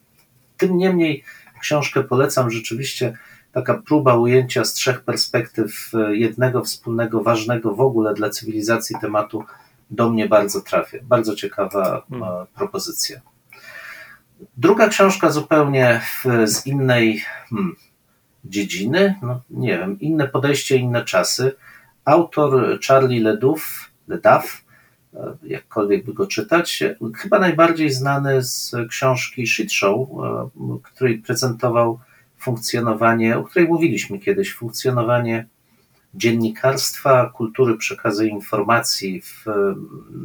Tym 0.57 0.77
niemniej 0.77 1.23
książkę 1.61 2.03
polecam 2.03 2.51
rzeczywiście 2.51 3.17
taka 3.51 3.73
próba 3.73 4.15
ujęcia 4.15 4.65
z 4.65 4.73
trzech 4.73 5.01
perspektyw 5.01 5.91
jednego 6.11 6.63
wspólnego, 6.63 7.23
ważnego 7.23 7.75
w 7.75 7.81
ogóle 7.81 8.13
dla 8.13 8.29
cywilizacji 8.29 8.95
tematu 9.01 9.43
do 9.89 10.09
mnie 10.09 10.27
bardzo 10.27 10.61
trafia. 10.61 10.97
Bardzo 11.03 11.35
ciekawa 11.35 12.03
hmm. 12.09 12.45
propozycja. 12.55 13.21
Druga 14.57 14.87
książka 14.87 15.29
zupełnie 15.29 16.01
z 16.45 16.67
innej 16.67 17.23
hmm, 17.49 17.75
dziedziny, 18.45 19.15
no 19.21 19.41
nie 19.49 19.77
wiem, 19.77 19.99
inne 19.99 20.27
podejście, 20.27 20.77
inne 20.77 21.05
czasy 21.05 21.55
Autor 22.05 22.79
Charlie 22.87 23.21
Leduff, 23.21 23.91
e, 24.09 24.17
jakkolwiek 25.43 26.05
by 26.05 26.13
go 26.13 26.27
czytać, 26.27 26.83
chyba 27.15 27.39
najbardziej 27.39 27.91
znany 27.91 28.43
z 28.43 28.75
książki 28.89 29.47
Shit 29.47 29.73
Show, 29.73 30.09
e, 30.09 30.49
której 30.83 31.17
prezentował 31.17 31.99
funkcjonowanie, 32.37 33.37
o 33.37 33.43
której 33.43 33.67
mówiliśmy 33.67 34.19
kiedyś, 34.19 34.53
funkcjonowanie 34.53 35.45
dziennikarstwa, 36.13 37.29
kultury 37.29 37.77
przekazu 37.77 38.23
informacji 38.23 39.21
w 39.21 39.45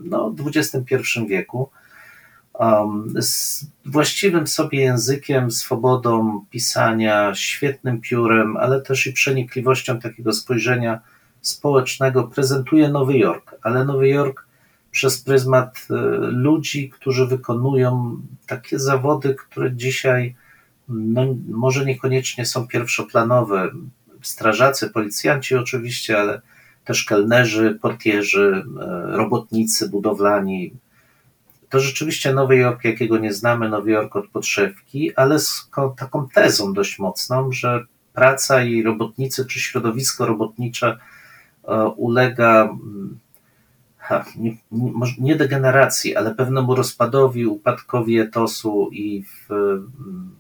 no, 0.05 0.35
XXI 0.47 0.97
wieku. 1.29 1.71
Um, 2.53 3.15
z 3.19 3.67
właściwym 3.85 4.47
sobie 4.47 4.81
językiem, 4.81 5.51
swobodą 5.51 6.45
pisania, 6.51 7.35
świetnym 7.35 8.01
piórem, 8.01 8.57
ale 8.57 8.81
też 8.81 9.07
i 9.07 9.13
przenikliwością 9.13 10.01
takiego 10.01 10.33
spojrzenia 10.33 11.01
społecznego 11.41 12.25
prezentuje 12.25 12.89
Nowy 12.89 13.19
Jork, 13.19 13.55
ale 13.63 13.85
Nowy 13.85 14.09
Jork 14.09 14.48
przez 14.91 15.23
pryzmat 15.23 15.87
e, 15.91 15.95
ludzi, 16.21 16.91
którzy 16.91 17.27
wykonują 17.27 18.21
takie 18.47 18.79
zawody, 18.79 19.35
które 19.35 19.73
dzisiaj 19.77 20.35
no, 20.89 21.27
może 21.49 21.85
niekoniecznie 21.85 22.47
są 22.47 22.69
pierwszoplanowe. 22.69 23.71
Strażacy, 24.23 24.91
policjanci 24.91 25.55
oczywiście, 25.55 26.19
ale 26.19 26.41
też 26.85 27.05
kelnerzy, 27.05 27.79
portierzy, 27.83 28.65
e, 28.81 29.17
robotnicy 29.17 29.89
budowlani. 29.89 30.73
To 31.69 31.81
rzeczywiście 31.81 32.35
Nowy 32.35 32.57
Jork, 32.57 32.85
jakiego 32.85 33.19
nie 33.19 33.33
znamy, 33.33 33.69
Nowy 33.69 33.91
Jork 33.91 34.17
od 34.17 34.29
podszewki, 34.29 35.15
ale 35.15 35.39
z 35.39 35.71
taką 35.97 36.29
tezą 36.35 36.73
dość 36.73 36.99
mocną, 36.99 37.53
że 37.53 37.85
praca 38.13 38.65
i 38.65 38.83
robotnicy, 38.83 39.47
czy 39.47 39.61
środowisko 39.61 40.27
robotnicze 40.27 40.99
E, 41.69 41.85
ulega 41.89 42.77
nie, 44.37 44.57
nie, 44.73 44.93
nie 45.19 45.37
degeneracji, 45.37 46.17
ale 46.17 46.35
pewnemu 46.35 46.75
rozpadowi, 46.75 47.47
upadkowi 47.47 48.19
etosu 48.19 48.89
i 48.93 49.25
w, 49.25 49.49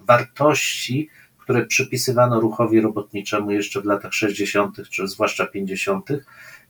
wartości, 0.06 1.08
które 1.38 1.66
przypisywano 1.66 2.40
ruchowi 2.40 2.80
robotniczemu 2.80 3.50
jeszcze 3.50 3.80
w 3.80 3.84
latach 3.84 4.14
60., 4.14 4.88
czy 4.90 5.08
zwłaszcza 5.08 5.46
50. 5.46 6.08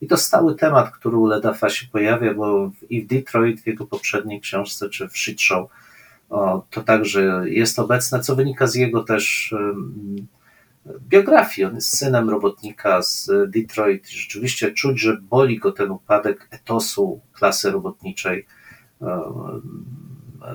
I 0.01 0.07
to 0.07 0.17
stały 0.17 0.55
temat, 0.55 0.91
który 0.91 1.17
u 1.17 1.25
Ledafa 1.25 1.69
się 1.69 1.87
pojawia, 1.87 2.33
bo 2.33 2.71
i 2.89 3.01
w 3.01 3.07
Detroit, 3.07 3.61
w 3.61 3.67
jego 3.67 3.85
poprzedniej 3.85 4.41
książce, 4.41 4.89
czy 4.89 5.09
w 5.09 5.17
Shit 5.17 5.41
Show, 5.41 5.69
o, 6.29 6.65
to 6.69 6.81
także 6.81 7.43
jest 7.45 7.79
obecne, 7.79 8.19
co 8.19 8.35
wynika 8.35 8.67
z 8.67 8.75
jego 8.75 9.03
też 9.03 9.55
biografii. 10.85 11.67
On 11.67 11.75
jest 11.75 11.97
synem 11.97 12.29
robotnika 12.29 13.01
z 13.01 13.31
Detroit. 13.47 14.09
Rzeczywiście 14.09 14.71
czuć, 14.71 15.01
że 15.01 15.17
boli 15.17 15.59
go 15.59 15.71
ten 15.71 15.91
upadek 15.91 16.47
etosu 16.51 17.21
klasy 17.33 17.71
robotniczej 17.71 18.45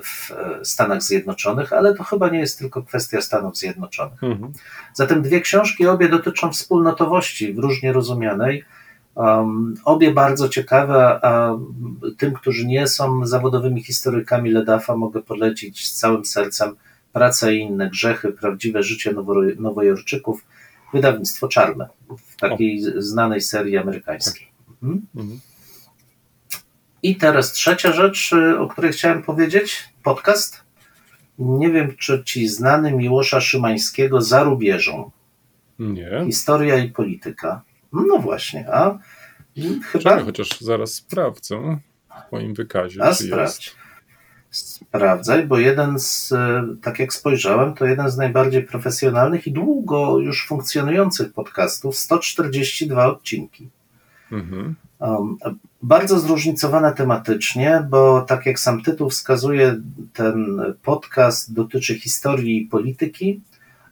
w 0.03 0.31
Stanach 0.63 1.03
Zjednoczonych, 1.03 1.73
ale 1.73 1.95
to 1.95 2.05
chyba 2.05 2.29
nie 2.29 2.39
jest 2.39 2.59
tylko 2.59 2.83
kwestia 2.83 3.21
Stanów 3.21 3.57
Zjednoczonych. 3.57 4.25
Mhm. 4.25 4.53
Zatem 4.95 5.23
dwie 5.23 5.41
książki, 5.41 5.87
obie 5.87 6.09
dotyczą 6.09 6.53
wspólnotowości 6.53 7.55
w 7.55 7.59
różnie 7.59 7.93
rozumianej. 7.93 8.65
Um, 9.15 9.75
obie 9.85 10.11
bardzo 10.11 10.49
ciekawe, 10.49 11.25
a 11.25 11.57
tym, 12.19 12.33
którzy 12.33 12.67
nie 12.67 12.87
są 12.87 13.27
zawodowymi 13.27 13.83
historykami 13.83 14.51
Ledafa, 14.51 14.97
mogę 14.97 15.23
polecić 15.23 15.89
z 15.89 15.95
całym 15.95 16.25
sercem 16.25 16.77
Praca 17.14 17.50
i 17.50 17.59
inne 17.59 17.90
grzechy, 17.90 18.33
prawdziwe 18.33 18.83
życie 18.83 19.12
nowo, 19.12 19.35
nowojorczyków, 19.59 20.44
wydawnictwo 20.92 21.48
Czarne 21.48 21.88
w 22.18 22.37
takiej 22.37 22.83
o. 22.96 23.03
znanej 23.03 23.40
serii 23.40 23.77
amerykańskiej. 23.77 24.48
Mhm. 24.83 25.07
Mhm. 25.14 25.40
I 27.03 27.16
teraz 27.16 27.53
trzecia 27.53 27.92
rzecz, 27.92 28.33
y, 28.33 28.59
o 28.59 28.68
której 28.68 28.92
chciałem 28.92 29.22
powiedzieć, 29.22 29.88
podcast. 30.03 30.64
Nie 31.38 31.70
wiem, 31.70 31.96
czy 31.96 32.22
ci 32.24 32.48
znany 32.48 32.92
Miłosza 32.92 33.40
Szymańskiego 33.40 34.20
za 34.20 34.42
rubieżą. 34.42 35.11
Nie. 35.79 36.22
Historia 36.27 36.79
i 36.79 36.88
polityka. 36.88 37.62
No 37.92 38.18
właśnie, 38.18 38.66
a 38.72 38.98
chyba... 39.83 40.20
chociaż 40.20 40.61
zaraz 40.61 40.94
sprawdzę 40.94 41.79
w 42.29 42.33
moim 42.33 42.55
wykazie, 42.55 43.03
a 43.03 43.14
sprawdź. 43.14 43.66
jest 43.66 43.84
sprawdzaj, 44.95 45.47
bo 45.47 45.59
jeden 45.59 45.99
z, 45.99 46.33
e, 46.33 46.65
tak 46.83 46.99
jak 46.99 47.13
spojrzałem, 47.13 47.75
to 47.75 47.87
jeden 47.87 48.11
z 48.11 48.17
najbardziej 48.17 48.63
profesjonalnych 48.63 49.47
i 49.47 49.53
długo 49.53 50.19
już 50.19 50.47
funkcjonujących 50.47 51.33
podcastów, 51.33 51.97
142 51.97 53.07
odcinki. 53.07 53.69
Mhm. 54.33 54.75
Um, 54.99 55.37
bardzo 55.83 56.21
zróżnicowane 56.21 56.93
tematycznie, 56.93 57.87
bo 57.91 58.21
tak 58.21 58.47
jak 58.47 58.61
sam 58.61 58.83
tytuł 58.83 59.11
wskazuje, 59.11 59.77
ten 60.13 60.63
podcast 60.83 61.55
dotyczy 61.55 61.95
historii 61.95 62.63
i 62.63 62.67
polityki, 62.67 63.41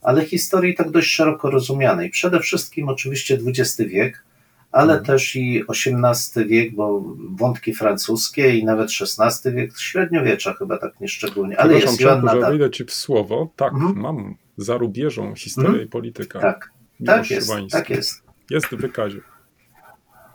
ale 0.02 0.24
historii 0.24 0.74
tak 0.74 0.90
dość 0.90 1.10
szeroko 1.10 1.50
rozumianej. 1.50 2.10
Przede 2.10 2.40
wszystkim 2.40 2.88
oczywiście 2.88 3.38
XX 3.46 3.90
wiek, 3.90 4.24
ale 4.72 4.92
Mhm. 4.92 5.04
też 5.06 5.36
i 5.36 5.64
XVIII 5.68 6.46
wiek, 6.46 6.74
bo 6.74 7.04
wątki 7.30 7.74
francuskie 7.74 8.56
i 8.58 8.64
nawet 8.64 8.90
XVI 9.20 9.52
wiek, 9.52 9.78
średniowiecza 9.78 10.54
chyba 10.54 10.78
tak 10.78 11.00
nieszczególnie, 11.00 11.60
ale 11.60 11.74
jest 11.74 12.00
Joanna 12.00 12.32
Dark. 12.34 12.46
wejdę 12.48 12.70
ci 12.70 12.84
w 12.84 12.92
słowo. 12.92 13.48
Tak, 13.56 13.72
Mhm. 13.72 14.00
mam 14.00 14.34
za 14.56 14.76
rubieżą 14.78 15.34
historię 15.34 15.68
Mhm. 15.68 15.86
i 15.86 15.90
politykę. 15.90 16.40
Tak, 16.40 16.70
Miłosz 17.00 17.16
tak 17.16 17.30
jest, 17.30 17.52
tak 17.70 17.90
jest. 17.90 18.22
Jest 18.50 18.66
w 18.66 18.76
wykazie. 18.76 19.20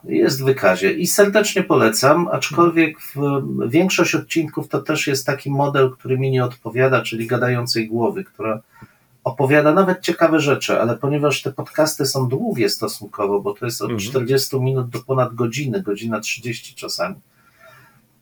Jest 0.03 0.41
w 0.41 0.45
wykazie 0.45 0.91
i 0.91 1.07
serdecznie 1.07 1.63
polecam, 1.63 2.27
aczkolwiek 2.31 2.97
większość 3.67 4.15
odcinków 4.15 4.67
to 4.67 4.81
też 4.81 5.07
jest 5.07 5.25
taki 5.25 5.51
model, 5.51 5.91
który 5.91 6.19
mi 6.19 6.31
nie 6.31 6.43
odpowiada, 6.45 7.01
czyli 7.01 7.27
gadającej 7.27 7.87
głowy, 7.87 8.23
która 8.23 8.61
opowiada 9.27 9.73
nawet 9.73 10.01
ciekawe 10.01 10.39
rzeczy, 10.39 10.81
ale 10.81 10.97
ponieważ 10.97 11.41
te 11.41 11.51
podcasty 11.51 12.05
są 12.05 12.29
długie 12.29 12.69
stosunkowo, 12.69 13.39
bo 13.41 13.53
to 13.53 13.65
jest 13.65 13.81
od 13.81 13.91
Mhm. 13.91 14.09
40 14.09 14.59
minut 14.59 14.89
do 14.89 14.99
ponad 14.99 15.35
godziny, 15.35 15.81
godzina 15.81 16.19
30 16.19 16.75
czasami, 16.75 17.15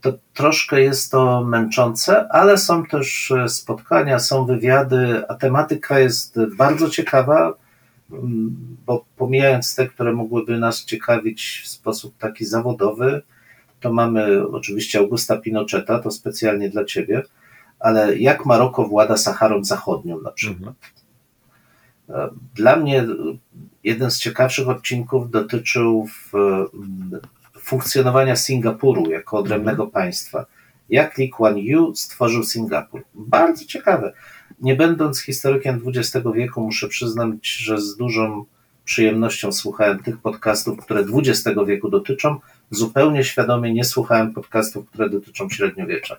to 0.01 0.13
troszkę 0.33 0.81
jest 0.81 1.11
to 1.11 1.43
męczące, 1.43 2.27
ale 2.31 2.57
są 2.57 2.85
też 2.85 3.31
e, 3.31 3.49
spotkania, 3.49 4.19
są 4.19 4.45
wywiady, 4.45 5.23
a 5.27 5.35
tematyka 5.35 5.99
jest 5.99 6.39
bardzo 6.57 6.89
ciekawa, 6.89 7.53
mm, 8.11 8.55
bo 8.85 9.05
pomijając 9.17 9.75
te, 9.75 9.87
które 9.87 10.13
mogłyby 10.13 10.59
nas 10.59 10.85
ciekawić 10.85 11.61
w 11.63 11.67
sposób 11.67 12.17
taki 12.17 12.45
zawodowy, 12.45 13.21
to 13.79 13.93
mamy 13.93 14.47
oczywiście 14.47 14.99
Augusta 14.99 15.37
Pinocheta, 15.37 15.99
to 15.99 16.11
specjalnie 16.11 16.69
dla 16.69 16.85
ciebie, 16.85 17.23
ale 17.85 18.17
jak 18.17 18.45
Maroko 18.45 18.87
włada 18.87 19.17
Saharą 19.17 19.63
Zachodnią 19.63 20.21
na 20.21 20.31
przykład. 20.31 20.75
Mhm. 22.09 22.39
Dla 22.55 22.75
mnie 22.75 23.05
jeden 23.83 24.11
z 24.11 24.19
ciekawszych 24.19 24.69
odcinków 24.69 25.31
dotyczył 25.31 26.07
funkcjonowania 27.59 28.35
Singapuru 28.35 29.11
jako 29.11 29.37
odrębnego 29.37 29.87
państwa. 29.87 30.45
Jak 30.89 31.17
Lee 31.17 31.29
Kuan 31.29 31.57
Yew 31.57 31.99
stworzył 31.99 32.43
Singapur. 32.43 33.03
Bardzo 33.15 33.65
ciekawe. 33.65 34.13
Nie 34.61 34.75
będąc 34.75 35.19
historykiem 35.19 35.81
XX 35.87 36.25
wieku, 36.35 36.61
muszę 36.61 36.87
przyznać, 36.87 37.47
że 37.47 37.81
z 37.81 37.97
dużą 37.97 38.45
przyjemnością 38.85 39.51
słuchałem 39.51 39.99
tych 39.99 40.17
podcastów, 40.17 40.79
które 40.79 41.05
XX 41.13 41.59
wieku 41.67 41.89
dotyczą. 41.89 42.39
Zupełnie 42.71 43.23
świadomie 43.23 43.73
nie 43.73 43.83
słuchałem 43.83 44.33
podcastów, 44.33 44.89
które 44.89 45.09
dotyczą 45.09 45.49
średniowiecza, 45.49 46.15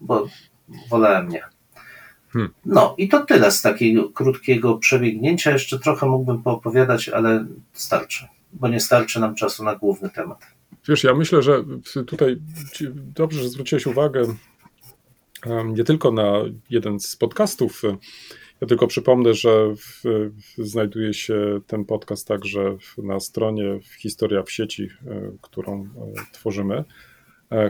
bo 0.00 0.26
wolałem 0.90 1.28
nie. 1.28 1.42
Hmm. 2.32 2.52
No 2.64 2.94
i 2.98 3.08
to 3.08 3.24
tyle 3.24 3.50
z 3.50 3.62
takiego 3.62 4.10
krótkiego 4.10 4.78
przebiegnięcia. 4.78 5.50
Jeszcze 5.50 5.78
trochę 5.78 6.06
mógłbym 6.06 6.42
poopowiadać, 6.42 7.08
ale 7.08 7.46
starczy, 7.72 8.26
bo 8.52 8.68
nie 8.68 8.80
starczy 8.80 9.20
nam 9.20 9.34
czasu 9.34 9.64
na 9.64 9.76
główny 9.76 10.10
temat. 10.10 10.38
Wiesz, 10.88 11.04
ja 11.04 11.14
myślę, 11.14 11.42
że 11.42 11.64
tutaj 12.06 12.36
dobrze, 12.94 13.42
że 13.42 13.48
zwróciłeś 13.48 13.86
uwagę 13.86 14.26
nie 15.64 15.84
tylko 15.84 16.12
na 16.12 16.32
jeden 16.70 17.00
z 17.00 17.16
podcastów. 17.16 17.82
Ja 18.60 18.66
tylko 18.66 18.86
przypomnę, 18.86 19.34
że 19.34 19.74
w, 19.76 20.02
w, 20.58 20.66
znajduje 20.66 21.14
się 21.14 21.60
ten 21.66 21.84
podcast 21.84 22.28
także 22.28 22.76
na 22.98 23.20
stronie 23.20 23.80
Historia 23.98 24.42
w 24.42 24.50
sieci, 24.50 24.88
e, 25.06 25.32
którą 25.42 25.82
e, 25.82 25.88
tworzymy, 26.32 26.84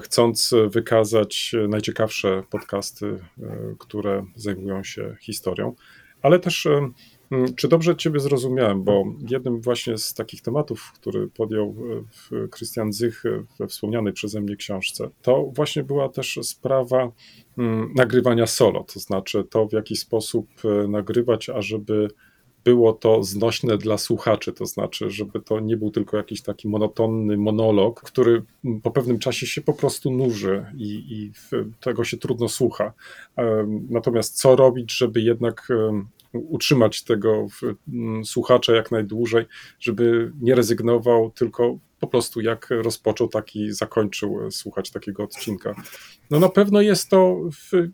chcąc 0.02 0.54
wykazać 0.70 1.54
najciekawsze 1.68 2.42
podcasty, 2.50 3.06
e, 3.06 3.18
które 3.78 4.24
zajmują 4.34 4.84
się 4.84 5.16
historią, 5.20 5.74
ale 6.22 6.38
też 6.38 6.66
e, 6.66 6.90
Czy 7.56 7.68
dobrze 7.68 7.96
Ciebie 7.96 8.20
zrozumiałem? 8.20 8.84
Bo 8.84 9.04
jednym 9.30 9.60
właśnie 9.60 9.98
z 9.98 10.14
takich 10.14 10.42
tematów, 10.42 10.92
który 10.94 11.28
podjął 11.28 11.76
e, 12.32 12.48
Krystian 12.48 12.92
Zych 12.92 13.26
e, 13.26 13.44
we 13.58 13.66
wspomnianej 13.66 14.12
przeze 14.12 14.40
mnie 14.40 14.56
książce, 14.56 15.10
to 15.22 15.50
właśnie 15.54 15.84
była 15.84 16.08
też 16.08 16.38
sprawa 16.42 17.12
nagrywania 17.94 18.46
solo, 18.46 18.84
to 18.84 19.00
znaczy 19.00 19.44
to, 19.50 19.66
w 19.66 19.72
jaki 19.72 19.96
sposób 19.96 20.48
e, 20.64 20.88
nagrywać, 20.88 21.48
ażeby 21.48 22.08
było 22.68 22.92
to 22.92 23.24
znośne 23.24 23.78
dla 23.78 23.98
słuchaczy, 23.98 24.52
to 24.52 24.66
znaczy, 24.66 25.10
żeby 25.10 25.40
to 25.40 25.60
nie 25.60 25.76
był 25.76 25.90
tylko 25.90 26.16
jakiś 26.16 26.42
taki 26.42 26.68
monotonny 26.68 27.36
monolog, 27.36 28.00
który 28.00 28.42
po 28.82 28.90
pewnym 28.90 29.18
czasie 29.18 29.46
się 29.46 29.60
po 29.60 29.72
prostu 29.72 30.10
nuży 30.10 30.66
i, 30.76 31.04
i 31.08 31.32
tego 31.80 32.04
się 32.04 32.16
trudno 32.16 32.48
słucha. 32.48 32.92
Natomiast 33.90 34.36
co 34.36 34.56
robić, 34.56 34.96
żeby 34.96 35.20
jednak 35.20 35.68
utrzymać 36.32 37.04
tego 37.04 37.46
słuchacza 38.24 38.72
jak 38.72 38.90
najdłużej, 38.90 39.44
żeby 39.80 40.32
nie 40.40 40.54
rezygnował, 40.54 41.30
tylko 41.30 41.78
po 42.00 42.06
prostu 42.06 42.40
jak 42.40 42.68
rozpoczął, 42.70 43.28
taki 43.28 43.72
zakończył 43.72 44.46
e, 44.46 44.50
słuchać 44.50 44.90
takiego 44.90 45.22
odcinka. 45.22 45.74
No 46.30 46.40
na 46.40 46.48
pewno 46.48 46.80
jest 46.80 47.08
to, 47.08 47.40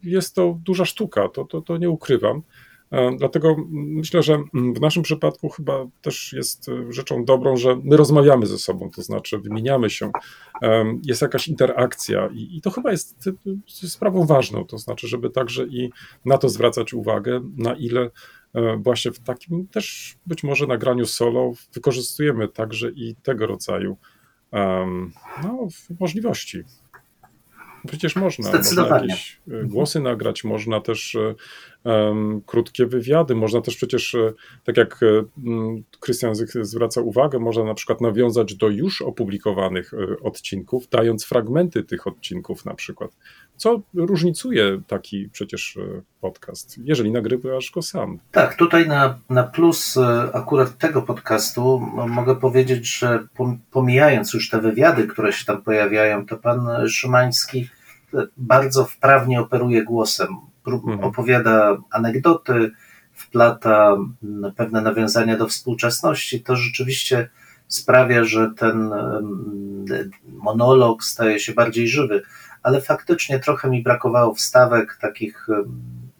jest 0.02 0.34
to 0.34 0.58
duża 0.64 0.84
sztuka, 0.84 1.28
to, 1.28 1.44
to, 1.44 1.62
to 1.62 1.76
nie 1.76 1.90
ukrywam. 1.90 2.42
E, 2.90 3.16
Dlatego 3.16 3.56
myślę, 3.70 4.22
że 4.22 4.34
mm, 4.34 4.74
w 4.74 4.80
naszym 4.80 5.02
przypadku 5.02 5.48
chyba 5.48 5.86
też 6.02 6.32
jest 6.32 6.68
e, 6.68 6.92
rzeczą 6.92 7.24
dobrą, 7.24 7.56
że 7.56 7.76
my 7.84 7.96
rozmawiamy 7.96 8.46
ze 8.46 8.58
sobą, 8.58 8.90
to 8.90 9.02
znaczy 9.02 9.38
wymieniamy 9.38 9.90
się, 9.90 10.10
em, 10.62 11.00
jest 11.04 11.22
jakaś 11.22 11.48
interakcja 11.48 12.28
i, 12.34 12.60
to 12.60 12.70
chyba 12.70 12.90
jest 12.90 13.28
e, 13.82 13.88
sprawą 13.88 14.26
ważną, 14.26 14.64
to 14.64 14.78
znaczy, 14.78 15.08
żeby 15.08 15.30
także 15.30 15.66
i 15.66 15.90
na 16.24 16.38
to 16.38 16.48
zwracać 16.48 16.94
uwagę, 16.94 17.40
na 17.56 17.74
ile 17.74 18.10
e, 18.54 18.76
właśnie 18.76 19.12
w 19.12 19.18
takim 19.18 19.66
też 19.66 20.16
być 20.26 20.42
może 20.42 20.66
nagraniu 20.66 21.06
solo 21.06 21.52
wykorzystujemy 21.74 22.48
także 22.48 22.90
i 22.90 23.14
tego 23.22 23.46
rodzaju 23.46 23.96
no, 25.42 25.68
możliwości. 26.00 26.64
Przecież 27.88 28.16
można, 28.16 28.44
można 28.44 28.62
Zdecydowanie. 28.62 29.08
jakieś 29.08 29.40
e, 29.50 29.64
głosy 29.64 30.00
nagrać, 30.00 30.44
można 30.44 30.80
też 30.80 31.16
em, 31.84 32.42
krótkie 32.46 32.86
wywiady, 32.86 33.34
można 33.34 33.60
też 33.60 33.76
przecież, 33.76 34.14
e, 34.14 34.32
tak 34.64 34.76
jak 34.76 35.00
Krystian 36.00 36.34
Zych 36.34 36.50
zwraca 36.66 37.00
uwagę, 37.00 37.38
można 37.38 37.64
na 37.64 37.74
przykład 37.74 38.00
nawiązać 38.00 38.54
do 38.54 38.68
już 38.68 39.02
opublikowanych 39.02 39.92
odcinków, 40.22 40.88
dając 40.88 41.24
fragmenty 41.24 41.82
tych 41.82 42.06
odcinków 42.06 42.64
na 42.64 42.74
przykład. 42.74 43.10
Co 43.56 43.80
różnicuje 43.94 44.80
taki 44.86 45.28
przecież 45.32 45.76
e, 45.76 46.02
podcast, 46.20 46.78
jeżeli 46.78 47.12
nagrywasz 47.12 47.70
go 47.70 47.82
sam. 47.82 48.18
Tak, 48.32 48.54
tutaj 48.54 48.88
na, 48.88 49.18
na 49.30 49.42
plus 49.42 49.96
e, 49.96 50.30
akurat 50.32 50.78
tego 50.78 51.02
podcastu 51.02 51.80
mogę 52.08 52.36
powiedzieć, 52.36 52.98
że 52.98 53.26
pom- 53.36 53.56
pomijając 53.70 54.34
już 54.34 54.50
te 54.50 54.60
wywiady, 54.60 55.06
które 55.06 55.32
się 55.32 55.44
tam 55.44 55.62
pojawiają, 55.62 56.26
to 56.26 56.36
pan 56.36 56.88
Szymański 56.88 57.68
e, 58.14 58.26
bardzo 58.36 58.84
wprawnie 58.84 59.40
operuje 59.40 59.84
głosem. 59.84 60.28
Mhm. 60.66 61.04
Opowiada 61.04 61.76
anegdoty, 61.90 62.70
wplata 63.12 63.96
pewne 64.56 64.80
nawiązania 64.80 65.36
do 65.36 65.46
współczesności. 65.48 66.40
To 66.40 66.56
rzeczywiście 66.56 67.28
sprawia, 67.68 68.24
że 68.24 68.50
ten 68.56 68.90
monolog 70.26 71.04
staje 71.04 71.40
się 71.40 71.52
bardziej 71.52 71.88
żywy, 71.88 72.22
ale 72.64 72.80
faktycznie 72.80 73.38
trochę 73.38 73.70
mi 73.70 73.82
brakowało 73.82 74.34
wstawek 74.34 74.98
takich 75.00 75.46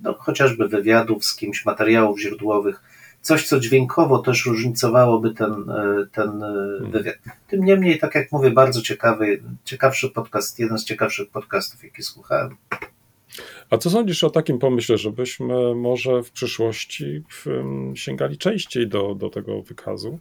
no, 0.00 0.14
chociażby 0.18 0.68
wywiadów 0.68 1.24
z 1.24 1.36
kimś, 1.36 1.64
materiałów 1.64 2.20
źródłowych, 2.20 2.80
coś, 3.20 3.48
co 3.48 3.60
dźwiękowo 3.60 4.18
też 4.18 4.46
różnicowałoby 4.46 5.34
ten, 5.34 5.52
e, 5.70 6.06
ten 6.12 6.42
e, 6.42 6.90
wywiad. 6.90 7.16
Tym 7.48 7.64
niemniej, 7.64 7.98
tak 7.98 8.14
jak 8.14 8.32
mówię, 8.32 8.50
bardzo 8.50 8.82
ciekawy, 8.82 9.42
ciekawszy 9.64 10.10
podcast, 10.10 10.58
jeden 10.58 10.78
z 10.78 10.84
ciekawszych 10.84 11.30
podcastów, 11.30 11.84
jaki 11.84 12.02
słuchałem. 12.02 12.56
A 13.70 13.76
co 13.78 13.90
sądzisz 13.90 14.24
o 14.24 14.30
takim 14.30 14.58
pomyśle, 14.58 14.98
żebyśmy 14.98 15.74
może 15.74 16.22
w 16.22 16.30
przyszłości 16.30 17.22
sięgali 17.94 18.38
częściej 18.38 18.88
do, 18.88 19.14
do 19.14 19.30
tego 19.30 19.62
wykazu, 19.62 20.18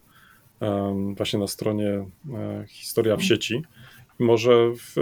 właśnie 1.16 1.40
na 1.40 1.48
stronie 1.48 2.06
e, 2.34 2.66
Historia 2.68 3.18
w 3.18 3.24
sieci? 3.24 3.64
Może 4.20 4.52
w, 4.76 4.96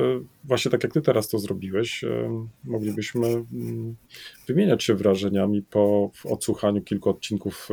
właśnie 0.43 0.71
tak 0.71 0.83
jak 0.83 0.93
ty 0.93 1.01
teraz 1.01 1.29
to 1.29 1.39
zrobiłeś, 1.39 2.03
em, 2.03 2.49
moglibyśmy 2.63 3.27
mm, 3.27 3.95
wymieniać 4.47 4.83
się 4.83 4.95
wrażeniami 4.95 5.61
po 5.61 6.11
odsłuchaniu 6.25 6.81
kilku 6.81 7.09
odcinków 7.09 7.69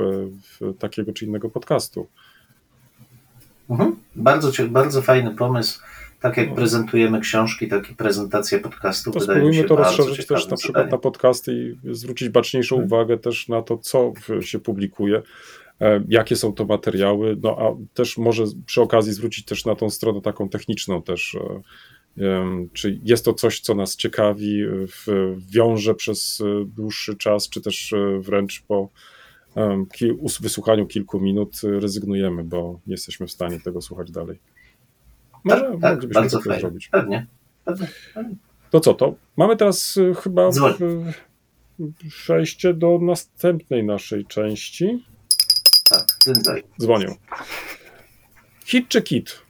e, 0.63 0.73
takiego 0.75 1.13
czy 1.13 1.25
innego 1.25 1.51
podcastu. 1.51 2.07
Mhm. 3.71 3.97
Bardzo, 4.17 4.51
bardzo 4.69 5.03
fajny 5.03 5.31
pomysł. 5.35 5.81
Tak 6.21 6.37
jak 6.37 6.49
No. 6.49 6.55
prezentujemy 6.55 7.21
książki, 7.21 7.69
tak 7.69 7.91
i 7.91 7.95
prezentacja 7.95 8.59
podcastów 8.59 9.15
To 9.15 9.21
spróbujmy 9.21 9.65
to 9.65 9.77
rozszerzyć 9.77 10.27
też 10.27 10.49
na 10.49 10.57
przykład 10.57 10.91
na 10.91 10.99
podcasty 10.99 11.53
i 11.55 11.95
zwrócić 11.95 12.29
baczniejszą 12.29 12.77
Mhm. 12.77 12.87
uwagę 12.87 13.19
też 13.19 13.49
na 13.49 13.63
to, 13.63 13.79
co 13.79 14.13
się 14.41 14.59
publikuje, 14.59 15.17
e, 15.19 15.23
jakie 16.09 16.37
są 16.37 16.53
to 16.53 16.65
materiały, 16.65 17.37
no 17.43 17.57
a 17.59 17.95
też 17.95 18.19
może 18.19 18.45
przy 18.67 18.83
okazji 18.83 19.13
zwrócić 19.13 19.45
też 19.45 19.65
na 19.65 19.75
tą 19.75 19.91
stronę 19.91 20.21
taką 20.21 20.49
techniczną 20.49 21.03
też, 21.03 21.39
e, 22.19 22.67
czy 22.73 23.01
jest 23.05 23.25
to 23.25 23.33
coś, 23.33 23.61
co 23.61 23.75
nas 23.75 23.97
ciekawi, 23.97 24.63
wiąże 25.51 25.95
przez 25.95 26.41
e, 26.41 26.65
dłuższy 26.65 27.17
czas, 27.17 27.49
czy 27.49 27.61
też 27.61 27.93
e, 27.93 28.19
wręcz 28.21 28.63
po 28.63 28.89
wysłuchaniu 30.41 30.87
kilku 30.87 31.21
minut 31.21 31.61
rezygnujemy, 31.63 32.45
bo 32.45 32.81
nie 32.87 32.95
jesteśmy 32.95 33.27
w 33.27 33.31
stanie 33.31 33.61
tego 33.61 33.81
słuchać 33.81 34.11
dalej. 34.11 34.39
Może 35.45 35.61
tak, 35.61 35.71
tak, 35.81 35.93
moglibyśmy 35.93 36.21
bardzo 36.21 36.41
fajnie. 36.41 36.61
zrobić. 36.61 36.89
Pewnie. 36.89 37.27
pewnie. 37.65 37.87
pewnie. 38.15 38.37
To 38.71 38.81
co 38.81 38.95
to? 38.95 39.15
Mamy 39.37 39.57
teraz 39.57 39.99
chyba 40.23 40.51
Dzwoń. 40.51 40.73
przejście 42.09 42.75
do 42.75 42.99
następnej 42.99 43.85
naszej 43.85 44.27
części. 44.27 45.05
Tak, 45.89 46.05
dzwoń. 46.25 46.63
Dzwonię. 46.81 47.17
Hit 48.65 48.89
czy 48.89 49.03
kit? 49.03 49.43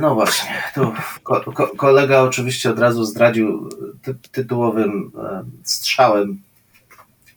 No 0.00 0.14
właśnie, 0.14 0.50
tu 0.74 0.92
ko 1.22 1.40
ko 1.40 1.66
kolega 1.76 2.20
oczywiście 2.20 2.70
od 2.70 2.78
razu 2.78 3.04
zdradził 3.04 3.68
ty 4.02 4.14
tytułowym 4.32 5.12
e, 5.18 5.44
strzałem, 5.64 6.40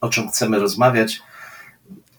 o 0.01 0.09
czym 0.09 0.29
chcemy 0.29 0.59
rozmawiać. 0.59 1.21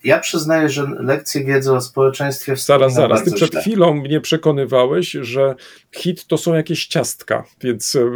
Ja 0.05 0.19
przyznaję, 0.19 0.69
że 0.69 0.87
lekcje 0.99 1.45
wiedzy 1.45 1.73
o 1.73 1.81
społeczeństwie 1.81 2.57
Zaraz, 2.57 2.63
wspominam 2.63 2.91
zaraz. 2.91 3.25
Ty 3.25 3.33
przed 3.33 3.51
źle. 3.51 3.61
chwilą 3.61 3.95
mnie 3.95 4.21
przekonywałeś, 4.21 5.11
że 5.11 5.55
hit 5.93 6.27
to 6.27 6.39
są 6.39 6.55
jakieś 6.55 6.87
ciastka, 6.87 7.45
więc 7.61 7.95
y, 7.95 8.11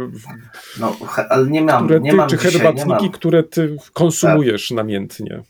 No, 0.79 0.95
ale 1.29 1.47
nie 1.47 1.61
mam, 1.61 1.85
które 1.85 1.99
nie 1.99 2.11
ty, 2.11 2.17
mam 2.17 2.29
czy 2.29 2.37
dzisiaj, 2.37 2.53
nie 2.53 2.59
herbatniki, 2.59 3.11
które 3.11 3.43
ty 3.43 3.77
konsumujesz 3.93 4.71
namiętnie. 4.71 5.43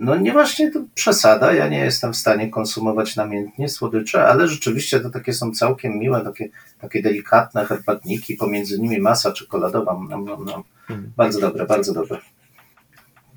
No 0.00 0.16
nie 0.16 0.32
właśnie 0.32 0.70
to 0.70 0.84
przesada, 0.94 1.52
ja 1.52 1.68
nie 1.68 1.78
jestem 1.78 2.12
w 2.12 2.16
stanie 2.16 2.50
konsumować 2.50 3.16
namiętnie 3.16 3.68
słodycze, 3.68 4.26
ale 4.26 4.48
rzeczywiście 4.48 5.00
to 5.00 5.10
takie 5.10 5.32
są 5.32 5.52
całkiem 5.52 5.98
miłe, 5.98 6.20
takie, 6.20 6.48
takie 6.80 7.02
delikatne 7.02 7.64
herbatniki, 7.64 8.34
pomiędzy 8.34 8.80
nimi 8.80 9.00
masa 9.00 9.32
czekoladowa. 9.32 9.96
No, 10.10 10.18
no, 10.18 10.38
no. 10.46 10.64
Mhm. 10.90 11.12
Bardzo 11.16 11.40
dobre, 11.40 11.66
bardzo 11.66 11.94
dobre. 11.94 12.18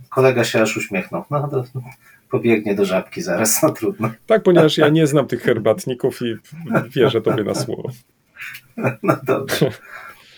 Kolega 0.09 0.43
się 0.43 0.61
aż 0.61 0.77
uśmiechnął. 0.77 1.23
No 1.31 1.47
to 1.47 1.63
pobiegnie 2.29 2.75
do 2.75 2.85
żabki 2.85 3.21
zaraz, 3.21 3.63
no 3.63 3.69
trudno. 3.69 4.11
Tak, 4.25 4.43
ponieważ 4.43 4.77
ja 4.77 4.89
nie 4.89 5.07
znam 5.07 5.27
tych 5.27 5.41
herbatników 5.41 6.19
i 6.21 6.35
wierzę 6.95 7.21
tobie 7.21 7.43
na 7.43 7.55
słowo. 7.55 7.89
No 9.03 9.17
dobrze. 9.23 9.71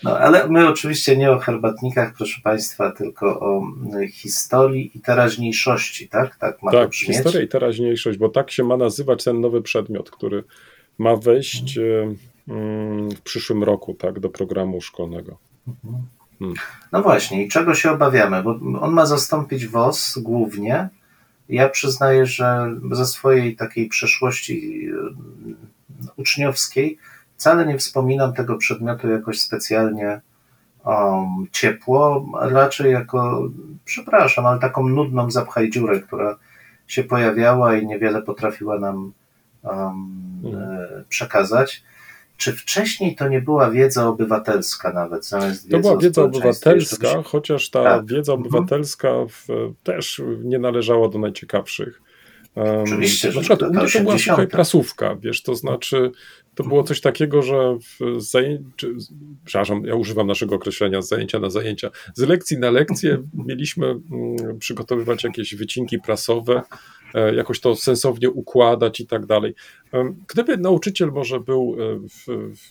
No, 0.02 0.18
ale 0.18 0.48
my 0.48 0.68
oczywiście 0.68 1.16
nie 1.16 1.30
o 1.30 1.38
herbatnikach, 1.38 2.14
proszę 2.16 2.40
Państwa, 2.44 2.90
tylko 2.90 3.40
o 3.40 3.62
mm, 3.62 4.08
historii 4.08 4.90
i 4.94 5.00
teraźniejszości, 5.00 6.08
tak? 6.08 6.36
Tak 6.36 6.62
ma 6.62 6.70
to 6.70 6.78
Tak, 6.78 6.94
historia 6.94 7.42
i 7.42 7.48
teraźniejszość, 7.48 8.18
bo 8.18 8.28
tak 8.28 8.50
się 8.50 8.64
ma 8.64 8.76
nazywać 8.76 9.24
ten 9.24 9.40
nowy 9.40 9.62
przedmiot, 9.62 10.10
który 10.10 10.44
ma 10.98 11.16
wejść 11.16 11.78
e, 11.78 12.14
mm, 12.48 13.10
w 13.10 13.20
przyszłym 13.20 13.64
roku, 13.64 13.94
tak, 13.94 14.20
do 14.20 14.28
programu 14.28 14.80
szkolnego. 14.80 15.38
No 16.92 17.02
właśnie, 17.02 17.44
i 17.44 17.48
czego 17.48 17.74
się 17.74 17.90
obawiamy? 17.90 18.42
Bo 18.42 18.58
on 18.80 18.92
ma 18.92 19.06
zastąpić 19.06 19.66
WOS 19.66 20.18
głównie. 20.18 20.88
Ja 21.48 21.68
przyznaję, 21.68 22.26
że 22.26 22.76
ze 22.92 23.06
swojej 23.06 23.56
takiej 23.56 23.88
przeszłości 23.88 24.86
e, 24.88 26.12
uczniowskiej 26.16 26.98
wcale 27.40 27.66
nie 27.66 27.78
wspominam 27.78 28.32
tego 28.32 28.56
przedmiotu 28.56 29.08
jakoś 29.10 29.40
specjalnie 29.40 30.20
um, 30.84 31.46
ciepło, 31.52 32.26
raczej 32.40 32.92
jako, 32.92 33.48
przepraszam, 33.84 34.46
ale 34.46 34.60
taką 34.60 34.88
nudną 34.88 35.30
zapchaj 35.30 35.70
dziurę, 35.70 36.00
która 36.00 36.38
się 36.86 37.04
pojawiała 37.04 37.76
i 37.76 37.86
niewiele 37.86 38.22
potrafiła 38.22 38.78
nam 38.78 39.12
um, 39.62 40.42
e, 40.54 41.04
przekazać. 41.08 41.82
Czy 42.36 42.52
wcześniej 42.52 43.16
to 43.16 43.28
nie 43.28 43.40
była 43.40 43.70
wiedza 43.70 44.08
obywatelska 44.08 44.92
nawet, 44.92 45.26
zamiast 45.26 45.70
To 45.70 45.78
była 45.78 45.96
wiedza 45.96 46.22
obywatelska, 46.22 47.08
się- 47.12 47.22
chociaż 47.22 47.70
ta 47.70 47.84
Tak. 47.84 48.06
wiedza 48.06 48.32
Mhm. 48.32 48.40
obywatelska 48.40 49.08
w, 49.28 49.46
też 49.82 50.22
nie 50.44 50.58
należała 50.58 51.08
do 51.08 51.18
najciekawszych. 51.18 52.02
Um, 52.54 52.82
Oczywiście, 52.82 53.28
na 53.28 53.32
że 53.34 53.40
przykład 53.40 53.60
to 53.60 53.66
mnie 53.66 53.74
to 53.74 53.80
była 53.80 53.84
80. 54.14 54.22
słuchaj, 54.24 54.48
prasówka, 54.48 55.16
wiesz, 55.16 55.42
to 55.42 55.54
znaczy 55.54 56.10
to 56.54 56.64
było 56.64 56.82
coś 56.82 57.00
takiego, 57.00 57.42
że 57.42 57.76
w 57.78 58.20
zajęciu, 58.22 58.88
przepraszam, 59.44 59.84
ja 59.84 59.94
używam 59.94 60.26
naszego 60.26 60.54
określenia 60.54 61.02
z 61.02 61.08
zajęcia 61.08 61.38
na 61.38 61.50
zajęcia, 61.50 61.90
z 62.14 62.20
lekcji 62.20 62.58
na 62.58 62.70
lekcję 62.70 63.22
mieliśmy 63.46 63.86
mm, 63.86 64.58
przygotowywać 64.58 65.24
jakieś 65.24 65.54
wycinki 65.54 65.98
prasowe, 65.98 66.62
e, 67.14 67.34
jakoś 67.34 67.60
to 67.60 67.76
sensownie 67.76 68.30
układać 68.30 69.00
i 69.00 69.06
tak 69.06 69.26
dalej. 69.26 69.54
Gdyby 70.28 70.56
nauczyciel 70.56 71.12
może 71.12 71.40
był 71.40 71.76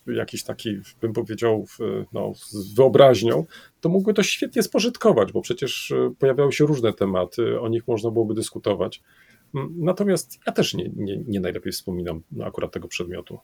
e, 0.08 0.14
jakiś 0.14 0.44
taki, 0.44 0.80
bym 1.02 1.14
powiedział, 1.14 1.66
no, 2.14 2.34
z 2.36 2.74
wyobraźnią, 2.74 3.46
to 3.82 3.90
mógłby 3.90 4.14
to 4.14 4.24
świetnie 4.24 4.64
spożytkować, 4.64 5.32
bo 5.32 5.42
przecież 5.42 5.92
e, 5.92 6.14
pojawiały 6.20 6.52
się 6.54 6.66
różne 6.66 6.94
tematy, 6.94 7.60
o 7.60 7.68
nich 7.68 7.88
można 7.88 8.12
byłoby 8.12 8.34
dyskutować. 8.34 9.02
Natomiast 9.78 10.39
ja 10.47 10.54
też 10.54 10.74
nie, 10.74 10.89
nie, 10.95 11.18
nie 11.28 11.39
najlepiej 11.39 11.72
wspominam 11.72 12.22
no, 12.32 12.45
akurat 12.45 12.72
tego 12.72 12.88
przedmiotu. 12.88 13.39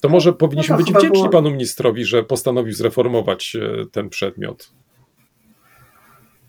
To 0.00 0.08
może 0.08 0.32
powinniśmy 0.32 0.76
to 0.76 0.82
być 0.82 0.92
wdzięczni 0.92 1.10
było- 1.10 1.28
panu 1.28 1.50
ministrowi, 1.50 2.04
że 2.04 2.22
postanowił 2.22 2.72
zreformować 2.72 3.56
e, 3.56 3.86
ten 3.86 4.08
przedmiot. 4.08 4.70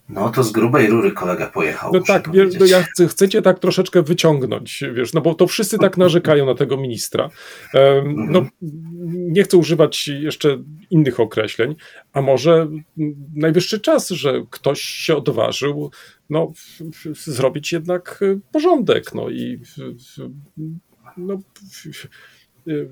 No 0.10 0.30
to 0.30 0.43
z 0.43 0.51
grubej 0.51 0.88
rury 0.88 1.12
kolega 1.12 1.47
pojechał. 1.47 1.91
No 1.93 1.99
tak, 2.01 2.32
wie, 2.32 2.47
no 2.60 2.66
ja 2.66 2.84
chcę, 2.84 3.07
chcecie 3.07 3.41
tak 3.41 3.60
troszeczkę 3.60 4.03
wyciągnąć, 4.03 4.84
wiesz, 4.93 5.14
no 5.14 5.22
bo 5.22 5.36
to 5.36 5.47
wszyscy 5.47 5.78
tak 5.78 5.97
narzekają 5.97 6.45
na 6.45 6.55
tego 6.55 6.78
ministra. 6.78 7.30
Em, 7.74 8.32
No, 8.32 8.45
nie 9.12 9.43
chcę 9.43 9.57
używać 9.57 10.07
jeszcze 10.07 10.64
innych 10.89 11.20
określeń, 11.20 11.76
a 12.14 12.22
może 12.22 12.68
najwyższy 13.36 13.80
czas, 13.80 14.10
że 14.10 14.43
ktoś 14.49 14.82
się 14.82 15.16
odważył 15.16 15.91
no, 16.30 16.51
zrobić 17.14 17.72
jednak 17.72 18.20
y, 18.22 18.39
porządek, 18.51 19.14
no 19.14 19.30
i 19.30 19.62
no, 21.18 21.39
y, 22.68 22.89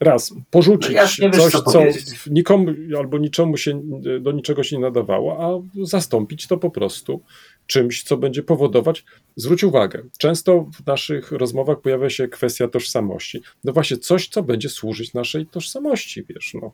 raz 0.00 0.34
porzucić 0.50 0.96
No 1.22 1.30
coś, 1.30 1.52
co 1.52 1.62
co 1.62 1.82
nikomu 2.30 2.74
albo 2.98 3.18
niczemu 3.18 3.56
się 3.56 3.82
do 4.20 4.32
niczego 4.32 4.62
się 4.62 4.76
nie 4.76 4.82
nadawało, 4.82 5.38
a 5.44 5.68
zastąpić 5.86 6.46
to 6.46 6.56
po 6.56 6.70
prostu 6.70 7.22
czymś, 7.66 8.02
co 8.02 8.16
będzie 8.16 8.42
powodować. 8.42 9.04
Zwróć 9.36 9.64
uwagę, 9.64 10.02
często 10.18 10.70
w 10.74 10.86
naszych 10.86 11.32
rozmowach 11.32 11.80
pojawia 11.80 12.10
się 12.10 12.28
kwestia 12.28 12.68
tożsamości. 12.68 13.40
No 13.64 13.72
właśnie, 13.72 13.96
coś, 13.96 14.28
co 14.28 14.42
będzie 14.42 14.68
służyć 14.68 15.14
naszej 15.14 15.46
tożsamości, 15.46 16.24
wiesz, 16.28 16.54
no. 16.54 16.72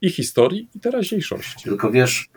I 0.00 0.10
historii, 0.10 0.68
i 0.74 0.80
teraźniejszości. 0.80 1.64
Tylko 1.64 1.90
wiesz, 1.90 2.28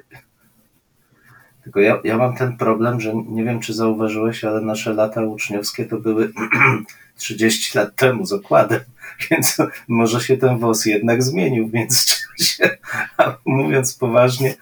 tylko 1.65 1.79
ja, 1.79 1.99
ja 2.03 2.17
mam 2.17 2.35
ten 2.35 2.57
problem, 2.57 3.01
że 3.01 3.13
nie 3.27 3.43
wiem, 3.43 3.59
czy 3.59 3.73
zauważyłeś, 3.73 4.43
ale 4.43 4.61
nasze 4.61 4.93
lata 4.93 5.23
uczniowskie 5.23 5.85
to 5.85 5.97
były 5.97 6.31
30 7.17 7.77
lat 7.77 7.95
temu 7.95 8.25
z 8.25 8.33
okładem, 8.33 8.79
więc 9.31 9.57
może 9.87 10.21
się 10.21 10.37
ten 10.37 10.59
WOS 10.59 10.85
jednak 10.85 11.23
zmienił 11.23 11.67
w 11.67 11.73
międzyczasie. 11.73 12.69
A 13.17 13.37
mówiąc 13.45 13.93
poważnie, 13.93 14.55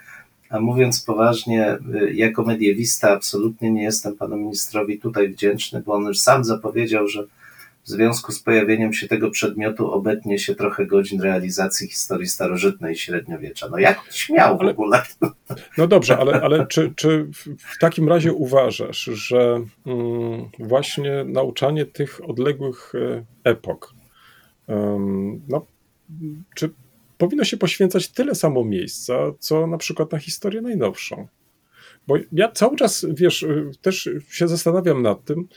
a 0.49 0.59
mówiąc 0.59 1.01
poważnie, 1.01 1.77
y, 1.95 2.13
jako 2.13 2.43
mediewista 2.43 3.11
absolutnie 3.11 3.71
nie 3.71 3.83
jestem 3.83 4.15
panu 4.15 4.37
ministrowi 4.37 4.99
tutaj 4.99 5.29
wdzięczny, 5.29 5.83
bo 5.85 5.93
on 5.93 6.03
już 6.03 6.19
sam 6.19 6.43
zapowiedział, 6.43 7.07
że 7.07 7.23
w 7.83 7.89
związku 7.89 8.31
z 8.31 8.39
pojawieniem 8.39 8.93
się 8.93 9.07
tego 9.07 9.31
przedmiotu 9.31 9.91
obetnie 9.91 10.39
się 10.39 10.55
trochę 10.55 10.85
godzin 10.85 11.21
realizacji 11.21 11.87
historii 11.87 12.27
starożytnej 12.27 12.93
i 12.93 12.97
średniowiecza. 12.97 13.69
No 13.69 13.77
jak 13.77 13.99
śmiał 14.11 14.57
w 14.57 14.61
Ale- 14.61 14.71
ogóle? 14.71 15.01
No 15.77 15.87
dobrze, 15.87 16.17
ale, 16.17 16.41
ale 16.41 16.67
czy, 16.67 16.93
czy 16.95 17.23
w- 17.23 17.47
w 17.57 17.79
takim 17.79 18.09
razie 18.09 18.33
uważasz, 18.33 19.03
że 19.13 19.61
mm, 19.85 20.49
właśnie 20.59 21.23
nauczanie 21.23 21.85
tych 21.85 22.21
odległych 22.29 22.93
e, 22.95 23.23
epok, 23.43 23.93
no, 25.47 25.65
czy 26.55 26.69
powinno 27.17 27.43
się 27.43 27.57
poświęcać 27.57 28.07
tyle 28.07 28.35
samo 28.35 28.63
miejsca, 28.65 29.13
co 29.39 29.67
na 29.67 29.77
przykład 29.77 30.11
na 30.11 30.19
historię 30.19 30.61
najnowszą? 30.61 31.27
Bo 32.07 32.15
ja 32.31 32.51
cały 32.51 32.75
czas, 32.77 33.05
wiesz, 33.09 33.45
też 33.81 34.09
się 34.29 34.47
zastanawiam 34.47 35.01
nad 35.01 35.23
tym, 35.25 35.47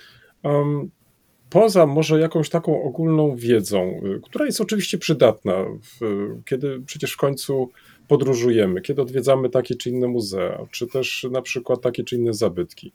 poza 1.51 1.87
może 1.87 2.21
jakąś 2.21 2.51
taką 2.51 2.83
ogólną 2.83 3.37
wiedzą, 3.37 4.01
y, 4.17 4.21
która 4.23 4.47
jest 4.47 4.61
oczywiście 4.61 4.99
przydatna, 4.99 5.65
w, 5.83 6.01
kiedy 6.45 6.81
przecież 6.87 7.13
w 7.13 7.17
końcu 7.17 7.71
podróżujemy, 8.09 8.81
kiedy 8.81 9.03
odwiedzamy 9.03 9.51
takie 9.51 9.75
czy 9.75 9.91
inne 9.91 10.09
muzea, 10.09 10.67
czy 10.71 10.87
też 10.87 11.27
na 11.31 11.43
przykład 11.43 11.81
takie 11.81 12.05
czy 12.05 12.17
inne 12.17 12.35
zabytki. 12.35 12.93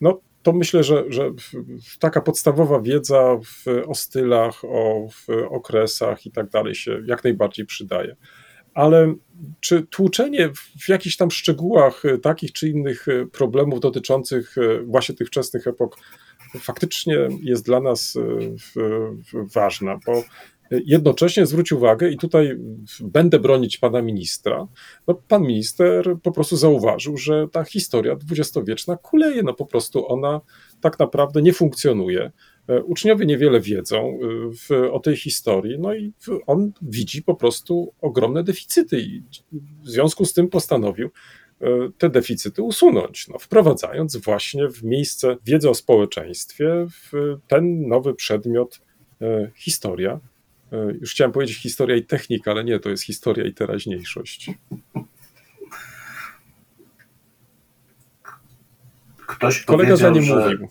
No 0.00 0.20
to 0.42 0.52
myślę, 0.52 0.84
że, 0.84 1.04
że 1.08 1.30
taka 1.98 2.20
podstawowa 2.20 2.80
wiedza 2.80 3.36
w, 3.44 3.64
o 3.86 3.94
stylach, 3.94 4.64
o 4.64 5.08
okresach 5.50 6.26
i 6.26 6.30
tak 6.30 6.50
dalej 6.50 6.74
się 6.74 7.02
jak 7.06 7.24
najbardziej 7.24 7.66
przydaje. 7.66 8.16
Ale 8.74 9.14
czy 9.60 9.82
tłuczenie 9.82 10.50
w 10.80 10.88
jakichś 10.88 11.16
tam 11.16 11.30
szczegółach 11.30 12.04
y, 12.04 12.18
takich 12.18 12.52
czy 12.52 12.68
innych 12.68 13.08
y, 13.08 13.26
problemów 13.32 13.80
dotyczących 13.80 14.56
właśnie 14.84 15.14
tych 15.14 15.28
wczesnych 15.28 15.66
epok 15.66 15.96
faktycznie 16.60 17.18
jest 17.42 17.64
dla 17.64 17.80
nas 17.80 18.18
ważna, 19.54 19.98
bo 20.06 20.22
jednocześnie 20.70 21.46
zwróć 21.46 21.72
uwagę, 21.72 22.10
i 22.10 22.16
tutaj 22.16 22.56
będę 23.00 23.38
bronić 23.38 23.78
pana 23.78 24.02
ministra, 24.02 24.68
no 25.08 25.14
pan 25.14 25.42
minister 25.42 26.16
po 26.22 26.32
prostu 26.32 26.56
zauważył, 26.56 27.16
że 27.16 27.48
ta 27.52 27.64
historia 27.64 28.16
dwudziestowieczna 28.16 28.96
kuleje, 28.96 29.42
no 29.42 29.54
po 29.54 29.66
prostu 29.66 30.08
ona 30.08 30.40
tak 30.80 30.98
naprawdę 30.98 31.42
nie 31.42 31.52
funkcjonuje. 31.52 32.32
Uczniowie 32.84 33.26
niewiele 33.26 33.60
wiedzą 33.60 34.18
w, 34.68 34.88
o 34.92 35.00
tej 35.00 35.16
historii, 35.16 35.78
no 35.78 35.94
i 35.94 36.12
on 36.46 36.72
widzi 36.82 37.22
po 37.22 37.34
prostu 37.34 37.94
ogromne 38.00 38.44
deficyty 38.44 39.00
i 39.00 39.22
w 39.82 39.88
związku 39.88 40.24
z 40.24 40.32
tym 40.32 40.48
postanowił 40.48 41.10
te 41.98 42.10
deficyty 42.10 42.62
usunąć, 42.62 43.28
no, 43.28 43.38
wprowadzając 43.38 44.16
właśnie 44.16 44.68
w 44.68 44.84
miejsce 44.84 45.36
wiedzy 45.44 45.70
o 45.70 45.74
społeczeństwie 45.74 46.86
w 46.90 47.36
ten 47.48 47.88
nowy 47.88 48.14
przedmiot 48.14 48.80
historia 49.54 50.20
E, 50.74 50.92
już 51.00 51.10
chciałem 51.10 51.32
powiedzieć 51.32 51.56
historia 51.56 51.96
i 51.96 52.02
technika, 52.02 52.50
ale 52.50 52.64
nie, 52.64 52.78
to 52.80 52.90
jest 52.90 53.02
historia 53.02 53.46
i 53.46 53.54
teraźniejszość. 53.54 54.50
Ktoś 59.26 59.64
Kolega 59.64 59.96
za 59.96 60.10
nie 60.10 60.22
że... 60.22 60.36
mówił. 60.36 60.68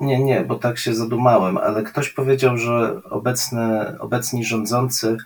Nie, 0.00 0.24
nie, 0.24 0.40
bo 0.40 0.54
tak 0.54 0.78
się 0.78 0.94
zadumałem, 0.94 1.58
ale 1.58 1.82
ktoś 1.82 2.10
powiedział, 2.10 2.56
że 2.56 3.02
obecne, 3.10 3.96
obecni 3.98 4.44
rządzący 4.44 5.16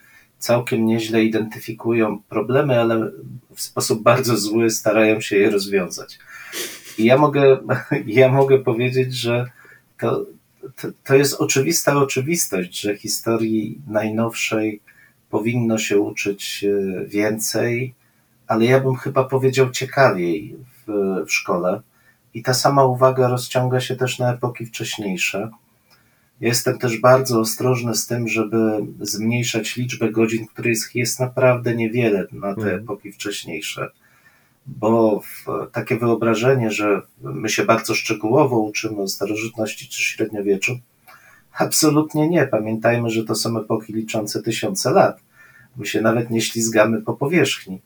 całkiem 0.45 0.86
nieźle 0.86 1.24
identyfikują 1.24 2.22
problemy, 2.28 2.80
ale 2.80 3.11
w 3.55 3.61
sposób 3.61 4.03
bardzo 4.03 4.36
zły 4.36 4.70
starają 4.70 5.20
się 5.20 5.36
je 5.36 5.51
rozwiązać. 5.51 6.18
I 6.99 7.05
ja 7.05 7.18
mogę, 7.18 7.59
ja 8.20 8.28
mogę 8.32 8.59
powiedzieć, 8.59 9.14
że 9.14 9.47
to, 10.01 10.26
to, 10.76 10.88
to 11.05 11.14
jest 11.14 11.34
oczywista 11.34 11.97
oczywistość, 11.97 12.80
że 12.80 12.97
historii 12.97 13.80
najnowszej 13.86 14.80
powinno 15.30 15.78
się 15.78 15.99
uczyć 15.99 16.64
e, 16.64 17.07
więcej, 17.07 17.95
ale 18.47 18.64
ja 18.64 18.80
bym 18.80 18.97
chyba 18.97 19.24
powiedział 19.24 19.70
ciekawiej 19.70 20.57
w, 20.86 20.92
w 21.26 21.32
szkole. 21.32 21.80
I 22.34 22.42
ta 22.42 22.55
sama 22.55 22.84
uwaga 22.84 23.28
rozciąga 23.28 23.80
się 23.80 23.97
też 23.97 24.18
na 24.18 24.32
epoki 24.34 24.66
wcześniejsze. 24.66 25.51
Jestem 26.41 26.78
też 26.78 27.01
bardzo 27.01 27.41
ostrożny 27.41 27.95
z 27.95 28.07
tym, 28.07 28.28
żeby 28.28 28.59
zmniejszać 29.01 29.76
liczbę 29.76 30.11
godzin, 30.11 30.47
których 30.47 30.95
jest 30.95 31.20
naprawdę 31.20 31.74
niewiele 31.74 32.26
na 32.32 32.55
te 32.55 32.62
mm. 32.62 32.80
epoki 32.80 33.12
wcześniejsze 33.12 33.91
bo 34.66 35.22
takie 35.72 35.97
wyobrażenie, 35.97 36.70
że 36.70 37.03
my 37.20 37.49
się 37.49 37.64
bardzo 37.64 37.95
szczegółowo 37.95 38.59
uczymy 38.59 39.03
o 39.03 39.09
starożytności 39.09 39.89
czy 39.89 40.03
średniowieczu, 40.03 40.78
absolutnie 41.59 42.28
nie. 42.28 42.47
Pamiętajmy, 42.47 43.11
że 43.11 43.24
to 43.24 43.35
są 43.35 43.59
epoki 43.59 43.93
liczące 43.93 44.43
tysiące 44.43 44.91
lat. 44.91 45.20
My 45.76 45.87
się 45.87 46.01
nawet 46.01 46.30
nie 46.30 46.41
ślizgamy 46.41 47.03
po 47.03 47.14
powierzchni. 47.14 47.82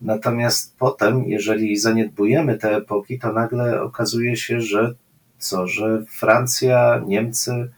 Natomiast 0.00 0.76
potem, 0.78 1.24
jeżeli 1.24 1.76
zaniedbujemy 1.76 2.58
te 2.58 2.76
epoki, 2.76 3.18
to 3.18 3.32
nagle 3.32 3.82
okazuje 3.82 4.36
się, 4.36 4.60
że 4.60 4.94
co, 5.38 5.66
że 5.66 6.04
Francja, 6.08 7.02
Niemcy, 7.06 7.70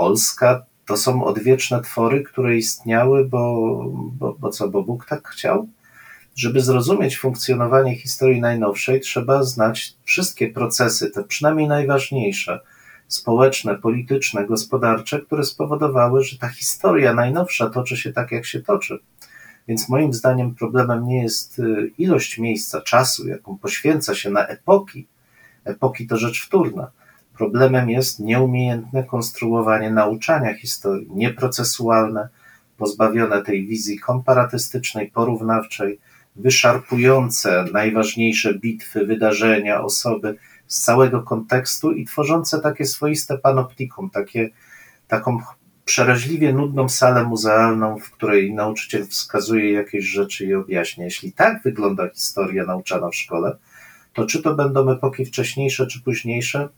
Polska 0.00 0.66
to 0.86 0.96
są 0.96 1.24
odwieczne 1.24 1.82
twory, 1.82 2.22
które 2.22 2.56
istniały, 2.56 3.24
bo, 3.24 3.84
bo, 3.92 4.36
bo 4.38 4.50
co, 4.50 4.68
bo 4.68 4.82
Bóg 4.82 5.06
tak 5.06 5.28
chciał? 5.28 5.68
Żeby 6.36 6.60
zrozumieć 6.60 7.18
funkcjonowanie 7.18 7.96
historii 7.96 8.40
najnowszej, 8.40 9.00
trzeba 9.00 9.42
znać 9.42 9.94
wszystkie 10.04 10.48
procesy, 10.48 11.10
te 11.10 11.24
przynajmniej 11.24 11.68
najważniejsze, 11.68 12.60
społeczne, 13.08 13.78
polityczne, 13.78 14.46
gospodarcze, 14.46 15.20
które 15.20 15.44
spowodowały, 15.44 16.24
że 16.24 16.38
ta 16.38 16.48
historia 16.48 17.14
najnowsza 17.14 17.70
toczy 17.70 17.96
się 17.96 18.12
tak, 18.12 18.32
jak 18.32 18.46
się 18.46 18.60
toczy. 18.60 18.98
Więc 19.68 19.88
moim 19.88 20.12
zdaniem 20.12 20.54
problemem 20.54 21.06
nie 21.06 21.22
jest 21.22 21.58
y, 21.58 21.92
ilość 21.98 22.38
miejsca, 22.38 22.80
czasu, 22.80 23.28
jaką 23.28 23.58
poświęca 23.58 24.14
się 24.14 24.30
na 24.30 24.46
epoki. 24.46 25.06
Epoki 25.64 26.06
to 26.06 26.16
rzecz 26.16 26.46
wtórna. 26.46 26.90
Problemem 27.40 27.90
jest 27.90 28.20
nieumiejętne 28.20 29.04
konstruowanie 29.04 29.90
nauczania 29.90 30.54
historii, 30.54 31.08
nieprocesualne, 31.10 32.28
pozbawione 32.76 33.42
tej 33.42 33.66
wizji 33.66 33.98
komparatystycznej, 33.98 35.10
porównawczej, 35.10 35.98
wyszarpujące 36.36 37.64
najważniejsze 37.72 38.54
bitwy, 38.54 39.06
wydarzenia, 39.06 39.82
osoby 39.82 40.36
z 40.66 40.80
całego 40.80 41.22
kontekstu 41.22 41.92
i 41.92 42.04
tworzące 42.04 42.60
takie 42.60 42.84
swoiste 42.84 43.38
panoptikum, 43.38 44.10
takie, 44.10 44.50
taką 45.08 45.38
przeraźliwie 45.84 46.52
nudną 46.52 46.88
salę 46.88 47.24
muzealną, 47.24 47.98
w 47.98 48.10
której 48.10 48.54
nauczyciel 48.54 49.06
wskazuje 49.06 49.72
jakieś 49.72 50.04
rzeczy 50.04 50.46
i 50.46 50.54
objaśnia. 50.54 51.04
Jeśli 51.04 51.32
tak 51.32 51.62
wygląda 51.62 52.08
historia 52.08 52.64
nauczana 52.64 53.08
w 53.08 53.14
szkole, 53.16 53.56
to 54.12 54.26
czy 54.26 54.42
to 54.42 54.54
będą 54.54 54.90
epoki 54.90 55.24
wcześniejsze 55.24 55.86
czy 55.86 56.02
późniejsze? 56.02 56.68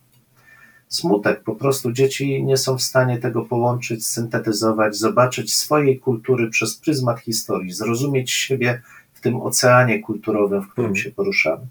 Smutek. 0.95 1.43
Po 1.43 1.55
prostu 1.55 1.93
dzieci 1.93 2.45
nie 2.45 2.57
są 2.57 2.79
w 2.79 2.83
stanie 2.83 3.19
tego 3.19 3.43
połączyć, 3.43 4.07
syntetyzować, 4.07 4.97
zobaczyć 4.97 5.55
swojej 5.55 5.99
kultury 5.99 6.51
przez 6.51 6.77
pryzmat 6.77 7.21
historii, 7.21 7.73
zrozumieć 7.73 8.31
siebie 8.31 8.83
tym 9.23 9.43
oceanie 9.43 10.01
kulturowym, 10.01 10.63
w 10.63 10.69
którym 10.69 10.89
hmm. 10.89 11.05
się 11.05 11.11
poruszamy. 11.11 11.67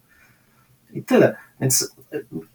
I 0.93 1.03
tyle. 1.03 1.35
Więc, 1.61 1.95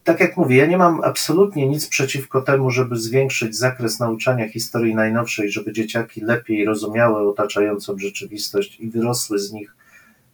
tak 0.04 0.20
jak 0.20 0.36
mówię, 0.36 0.56
ja 0.56 0.66
nie 0.66 0.78
mam 0.78 1.00
absolutnie 1.04 1.68
nic 1.68 1.88
przeciwko 1.88 2.42
temu, 2.42 2.70
żeby 2.70 2.96
zwiększyć 2.96 3.56
zakres 3.56 4.00
nauczania 4.00 4.48
historii 4.48 4.94
najnowszej, 4.94 5.50
żeby 5.50 5.72
dzieciaki 5.72 6.20
lepiej 6.20 6.64
rozumiały 6.64 7.28
otaczającą 7.28 7.98
rzeczywistość 7.98 8.80
i 8.80 8.90
wyrosły 8.90 9.38
z 9.38 9.52
nich, 9.52 9.76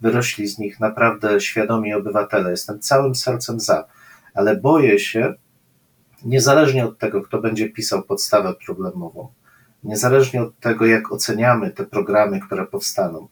wyrośli 0.00 0.46
z 0.46 0.58
nich 0.58 0.80
naprawdę 0.80 1.40
świadomi 1.40 1.94
obywatele. 1.94 2.50
Jestem 2.50 2.80
całym 2.80 3.14
sercem 3.14 3.60
za, 3.60 3.84
ale 4.34 4.56
boję 4.56 4.98
się, 4.98 5.34
niezależnie 6.24 6.84
od 6.84 6.98
tego, 6.98 7.22
kto 7.22 7.40
będzie 7.40 7.70
pisał 7.70 8.02
podstawę 8.02 8.54
problemową, 8.66 9.28
niezależnie 9.84 10.42
od 10.42 10.58
tego, 10.58 10.86
jak 10.86 11.12
oceniamy 11.12 11.70
te 11.70 11.84
programy, 11.84 12.40
które 12.40 12.66
powstaną, 12.66 13.28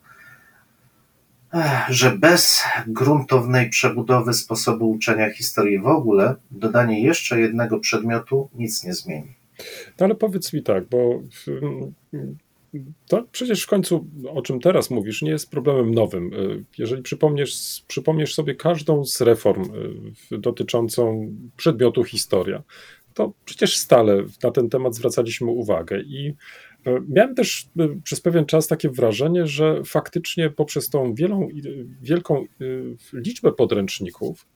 że 1.89 2.11
bez 2.11 2.63
gruntownej 2.87 3.71
przebudowy 3.71 4.35
sposobu 4.35 4.91
uczenia 4.91 5.31
historii 5.31 5.79
w 5.79 5.87
ogóle, 5.87 6.35
dodanie 6.51 7.03
jeszcze 7.03 7.41
jednego 7.41 7.81
przedmiotu 7.81 8.49
nic 8.55 8.85
nie 8.85 8.95
zmieni. 8.95 9.35
No 10.01 10.07
ale 10.07 10.15
powiedz 10.15 10.53
mi 10.53 10.63
tak, 10.63 10.89
bo 10.89 11.21
to 13.09 13.25
przecież 13.33 13.63
w 13.63 13.67
końcu, 13.67 14.07
o 14.29 14.43
czym 14.43 14.61
teraz 14.61 14.91
mówisz, 14.91 15.23
nie 15.23 15.31
jest 15.31 15.51
problemem 15.51 15.95
nowym. 15.95 16.31
Jeżeli 16.79 17.03
przypomniesz, 17.03 17.83
przypomniesz 17.89 18.35
sobie 18.35 18.55
każdą 18.55 19.05
z 19.05 19.21
reform 19.21 19.65
dotyczącą 20.31 21.33
przedmiotu 21.57 22.05
historia, 22.05 22.63
to 23.15 23.33
przecież 23.45 23.77
stale 23.77 24.25
na 24.43 24.51
ten 24.51 24.69
temat 24.69 24.95
zwracaliśmy 24.95 25.51
uwagę 25.51 26.01
i 26.01 26.35
E, 26.87 27.01
miałem 27.09 27.35
też 27.35 27.69
przez 28.05 28.21
pewien 28.21 28.47
czas 28.47 28.67
takie 28.67 28.89
wrażenie, 28.89 29.47
że 29.47 29.85
faktycznie 29.85 30.51
poprzez 30.51 30.89
tą 30.89 31.15
wielą, 31.15 31.49
wielką 32.03 32.45
liczbę 33.13 33.53
podręczników 33.53 34.47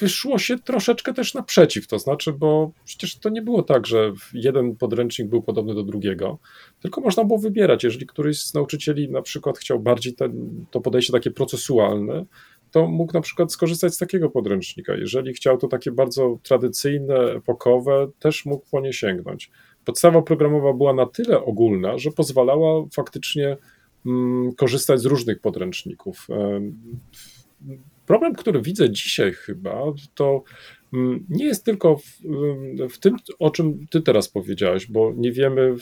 wyszło 0.00 0.38
się 0.38 0.58
troszeczkę 0.58 1.14
też 1.14 1.34
naprzeciw. 1.34 1.86
To 1.86 1.98
znaczy, 1.98 2.32
bo 2.32 2.70
przecież 2.84 3.18
to 3.18 3.28
nie 3.28 3.42
było 3.42 3.62
tak, 3.62 3.86
że 3.86 4.12
jeden 4.32 4.76
podręcznik 4.76 5.28
był 5.28 5.42
podobny 5.42 5.74
do 5.74 5.82
drugiego, 5.82 6.38
tylko 6.80 7.00
można 7.00 7.24
było 7.24 7.38
wybierać. 7.38 7.84
Jeżeli 7.84 8.06
któryś 8.06 8.42
z 8.42 8.54
nauczycieli 8.54 9.10
na 9.10 9.22
przykład 9.22 9.58
chciał 9.58 9.80
bardziej 9.80 10.14
ten, 10.14 10.64
to 10.70 10.80
podejście 10.80 11.12
takie 11.12 11.30
procesualne, 11.30 12.24
to 12.70 12.88
mógł 12.88 13.12
na 13.12 13.20
przykład 13.20 13.52
skorzystać 13.52 13.94
z 13.94 13.98
takiego 13.98 14.30
podręcznika. 14.30 14.94
Jeżeli 14.96 15.34
chciał 15.34 15.58
to 15.58 15.68
takie 15.68 15.92
bardzo 15.92 16.38
tradycyjne, 16.42 17.14
epokowe, 17.14 18.08
też 18.18 18.46
mógł 18.46 18.66
po 18.70 18.80
nie 18.80 18.92
sięgnąć 18.92 19.50
podstawa 19.88 20.22
programowa 20.22 20.72
była 20.72 20.94
na 20.94 21.06
tyle 21.06 21.44
ogólna, 21.44 21.98
że 21.98 22.10
pozwalała 22.10 22.86
faktycznie 22.92 23.56
mm, 24.06 24.52
korzystać 24.54 25.00
z 25.00 25.04
różnych 25.04 25.40
podręczników. 25.40 26.28
Problem, 28.08 28.34
który 28.34 28.62
widzę 28.62 28.90
dzisiaj 28.90 29.32
chyba, 29.32 29.82
to 30.14 30.42
mm, 30.92 31.26
nie 31.28 31.44
jest 31.44 31.64
tylko 31.64 31.96
w, 31.96 32.04
w, 32.90 32.98
tym, 32.98 33.16
o 33.38 33.50
czym 33.50 33.86
ty 33.90 34.02
teraz 34.02 34.28
powiedziałeś, 34.28 34.86
bo 34.86 35.12
nie 35.16 35.32
wiemy, 35.32 35.74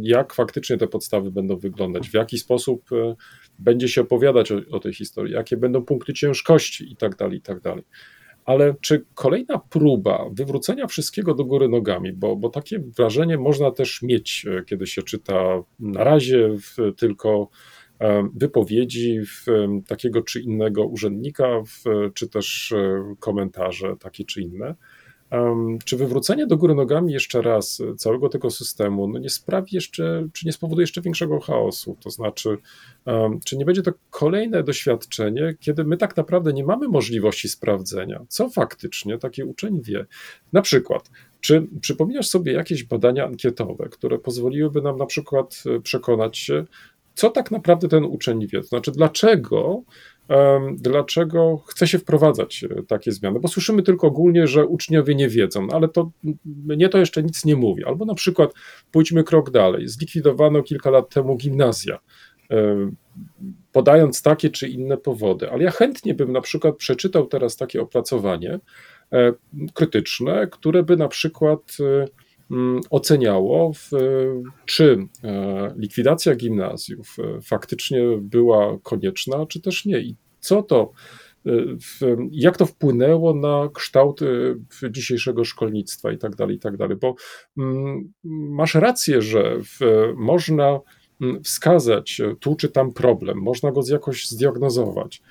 jak 0.00 0.34
faktycznie 0.34 0.76
te 0.76 0.86
podstawy 0.86 1.30
będą 1.30 1.56
wyglądać, 1.56 2.08
w 2.08 2.14
jaki 2.14 2.38
sposób 2.38 2.92
e, 2.92 3.16
będzie 3.58 3.88
się 3.88 4.00
opowiadać 4.00 4.52
o, 4.52 4.60
o 4.70 4.80
tej 4.80 4.94
historii, 4.94 5.34
jakie 5.34 5.56
będą 5.56 5.82
punkty 5.82 6.12
ciężkości 6.12 6.92
i 6.92 6.96
tak 6.96 7.16
dalej, 7.16 7.38
i 7.38 7.42
tak 7.42 7.60
dalej. 7.60 7.84
Ale 8.44 8.74
czy 8.80 9.04
kolejna 9.14 9.58
próba 9.58 10.24
wywrócenia 10.32 10.86
wszystkiego 10.86 11.34
do 11.34 11.44
góry 11.44 11.68
nogami, 11.68 12.12
bo, 12.12 12.36
bo 12.36 12.48
takie 12.48 12.78
wrażenie 12.78 13.38
można 13.38 13.70
też 13.70 14.02
mieć, 14.02 14.46
e, 14.46 14.64
kiedy 14.64 14.86
się 14.86 15.02
czyta 15.02 15.62
na 15.80 16.04
razie 16.04 16.48
tylko 16.96 17.48
wypowiedzi 18.34 19.20
takiego 19.86 20.22
czy 20.22 20.40
innego 20.40 20.86
urzędnika, 20.86 21.62
czy 22.14 22.28
też 22.28 22.72
e, 22.72 23.14
komentarze 23.20 23.96
takie 24.00 24.24
czy 24.24 24.42
inne. 24.42 24.74
Czy 25.84 25.96
wywrócenie 25.96 26.46
do 26.46 26.56
góry 26.56 26.74
nogami 26.74 27.12
jeszcze 27.12 27.42
raz 27.42 27.82
całego 27.96 28.28
tego 28.28 28.50
systemu 28.50 29.08
no 29.08 29.18
nie 29.18 29.30
sprawi 29.30 29.68
jeszcze, 29.72 30.28
czy 30.32 30.46
nie 30.46 30.52
spowoduje 30.52 30.82
jeszcze 30.82 31.02
większego 31.02 31.40
chaosu? 31.40 31.96
To 32.00 32.10
znaczy, 32.10 32.58
czy 33.44 33.56
nie 33.56 33.64
będzie 33.64 33.82
to 33.82 33.92
kolejne 34.10 34.62
doświadczenie, 34.62 35.54
kiedy 35.60 35.84
my 35.84 35.96
tak 35.96 36.16
naprawdę 36.16 36.52
nie 36.52 36.64
mamy 36.64 36.88
możliwości 36.88 37.48
sprawdzenia, 37.48 38.24
co 38.28 38.50
faktycznie 38.50 39.18
taki 39.18 39.42
uczeń 39.42 39.82
wie? 39.82 40.06
Na 40.52 40.62
przykład, 40.62 41.10
czy 41.40 41.66
przypominasz 41.80 42.28
sobie 42.28 42.52
jakieś 42.52 42.84
badania 42.84 43.26
ankietowe, 43.26 43.88
które 43.88 44.18
pozwoliłyby 44.18 44.82
nam 44.82 44.96
na 44.96 45.06
przykład 45.06 45.62
e, 45.76 45.80
przekonać 45.80 46.38
się, 46.38 46.64
co 47.16 47.30
tak 47.30 47.50
naprawdę 47.50 47.88
ten 47.88 48.04
uczeń 48.04 48.46
wie? 48.46 48.62
Znaczy, 48.62 48.92
dlaczego 48.92 49.82
dlaczego 50.76 51.62
chce 51.66 51.86
się 51.86 51.98
wprowadzać 51.98 52.64
e, 52.64 52.82
takie 52.82 53.12
zmiany, 53.12 53.40
bo 53.40 53.48
słyszymy 53.48 53.82
tylko 53.82 54.06
ogólnie, 54.06 54.46
że 54.46 54.66
uczniowie 54.66 55.14
nie 55.14 55.28
wiedzą, 55.28 55.66
no 55.66 55.76
ale 55.76 55.88
to 55.88 56.10
mnie 56.44 56.88
to 56.88 56.98
jeszcze 56.98 57.22
nic 57.22 57.44
nie 57.44 57.56
mówi. 57.56 57.84
Albo 57.84 58.04
na 58.04 58.14
przykład 58.14 58.54
pójdźmy 58.92 59.24
krok 59.24 59.50
dalej. 59.50 59.88
Zlikwidowano 59.88 60.62
kilka 60.62 60.90
lat 60.90 61.08
temu 61.08 61.36
gimnazja, 61.36 61.98
em, 62.48 62.96
podając 63.72 64.22
takie 64.22 64.50
czy 64.50 64.68
inne 64.68 64.96
powody, 64.96 65.50
ale 65.50 65.64
ja 65.64 65.70
chętnie 65.70 66.14
bym 66.14 66.32
na 66.32 66.40
przykład 66.40 66.76
przeczytał 66.76 67.26
teraz 67.26 67.56
takie 67.56 67.82
opracowanie 67.82 68.58
e, 69.12 69.32
krytyczne, 69.74 70.46
które 70.46 70.82
by 70.82 70.96
na 70.96 71.08
przykład 71.08 71.60
e, 71.80 72.06
oceniało, 72.90 73.72
w, 73.72 73.90
czy 74.64 75.06
e, 75.24 75.74
likwidacja 75.76 76.34
gimnazjów 76.34 77.16
e, 77.18 77.40
faktycznie 77.40 78.02
była 78.20 78.78
konieczna, 78.82 79.46
czy 79.46 79.60
też 79.60 79.84
nie. 79.84 80.00
I 80.00 80.16
co 80.40 80.62
to, 80.62 80.92
e, 81.46 81.50
jak 82.30 82.56
to 82.56 82.66
wpłynęło 82.66 83.34
na 83.34 83.68
kształt 83.74 84.20
e, 84.22 84.26
dzisiejszego 84.90 85.44
szkolnictwa 85.44 86.12
i 86.12 86.18
tak 86.18 86.36
dalej, 86.36 86.56
i 86.56 86.58
tak 86.58 86.76
dalej. 86.76 86.96
Bo 86.96 87.14
mm, 87.58 88.12
masz 88.50 88.74
rację, 88.74 89.22
że 89.22 89.56
można 90.16 90.80
mm, 91.20 91.42
wskazać 91.42 92.20
e, 92.20 92.36
tu 92.40 92.56
czy 92.56 92.68
tam 92.68 92.92
problem, 92.92 93.38
można 93.38 93.72
go 93.72 93.80
jakoś 93.90 94.28
zdiagnozować. 94.28 95.22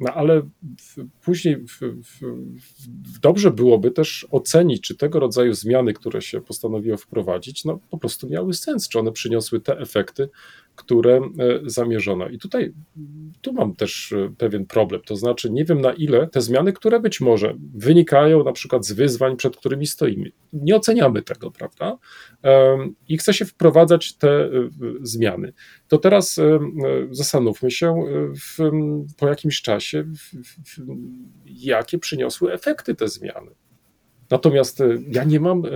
No 0.00 0.12
ale 0.14 0.40
w, 0.80 0.96
później 1.24 1.56
w, 1.56 1.80
w, 1.80 3.20
dobrze 3.20 3.50
byłoby 3.50 3.90
też 3.90 4.26
ocenić, 4.30 4.80
czy 4.80 4.96
tego 4.96 5.20
rodzaju 5.20 5.54
zmiany, 5.54 5.92
które 5.92 6.22
się 6.22 6.40
postanowiło 6.40 6.96
wprowadzić, 6.96 7.64
no 7.64 7.80
po 7.90 7.98
prostu 7.98 8.28
miały 8.28 8.54
sens, 8.54 8.88
czy 8.88 8.98
one 8.98 9.12
przyniosły 9.12 9.60
te 9.60 9.78
efekty, 9.78 10.28
które 10.78 11.16
e, 11.16 11.20
zamierzono. 11.66 12.28
I 12.28 12.38
tutaj 12.38 12.72
tu 13.40 13.52
mam 13.52 13.74
też 13.74 14.12
e, 14.12 14.34
pewien 14.38 14.66
problem, 14.66 15.00
to 15.06 15.16
znaczy 15.16 15.50
nie 15.50 15.64
wiem 15.64 15.80
na 15.80 15.92
ile 15.92 16.26
te 16.26 16.40
zmiany, 16.40 16.72
które 16.72 17.00
być 17.00 17.20
może 17.20 17.54
wynikają 17.74 18.44
na 18.44 18.52
przykład 18.52 18.86
z 18.86 18.92
wyzwań, 18.92 19.36
przed 19.36 19.56
którymi 19.56 19.86
stoimy, 19.86 20.30
nie 20.52 20.76
oceniamy 20.76 21.22
tego, 21.22 21.50
prawda? 21.50 21.98
I 23.08 23.18
chce 23.18 23.34
się 23.34 23.44
wprowadzać 23.44 24.16
te 24.16 24.28
e, 24.28 24.50
zmiany. 25.02 25.52
To 25.88 25.98
teraz 25.98 26.40
zastanówmy 27.10 27.70
się 27.70 28.04
w, 28.36 28.70
po 29.16 29.28
jakimś 29.28 29.62
czasie, 29.62 29.87
w, 29.94 30.34
w, 30.66 30.96
jakie 31.46 31.98
przyniosły 31.98 32.52
efekty 32.52 32.94
te 32.94 33.08
zmiany. 33.08 33.50
Natomiast 34.30 34.80
e, 34.80 34.98
ja 35.10 35.24
nie 35.24 35.40
mam 35.40 35.64
e, 35.66 35.68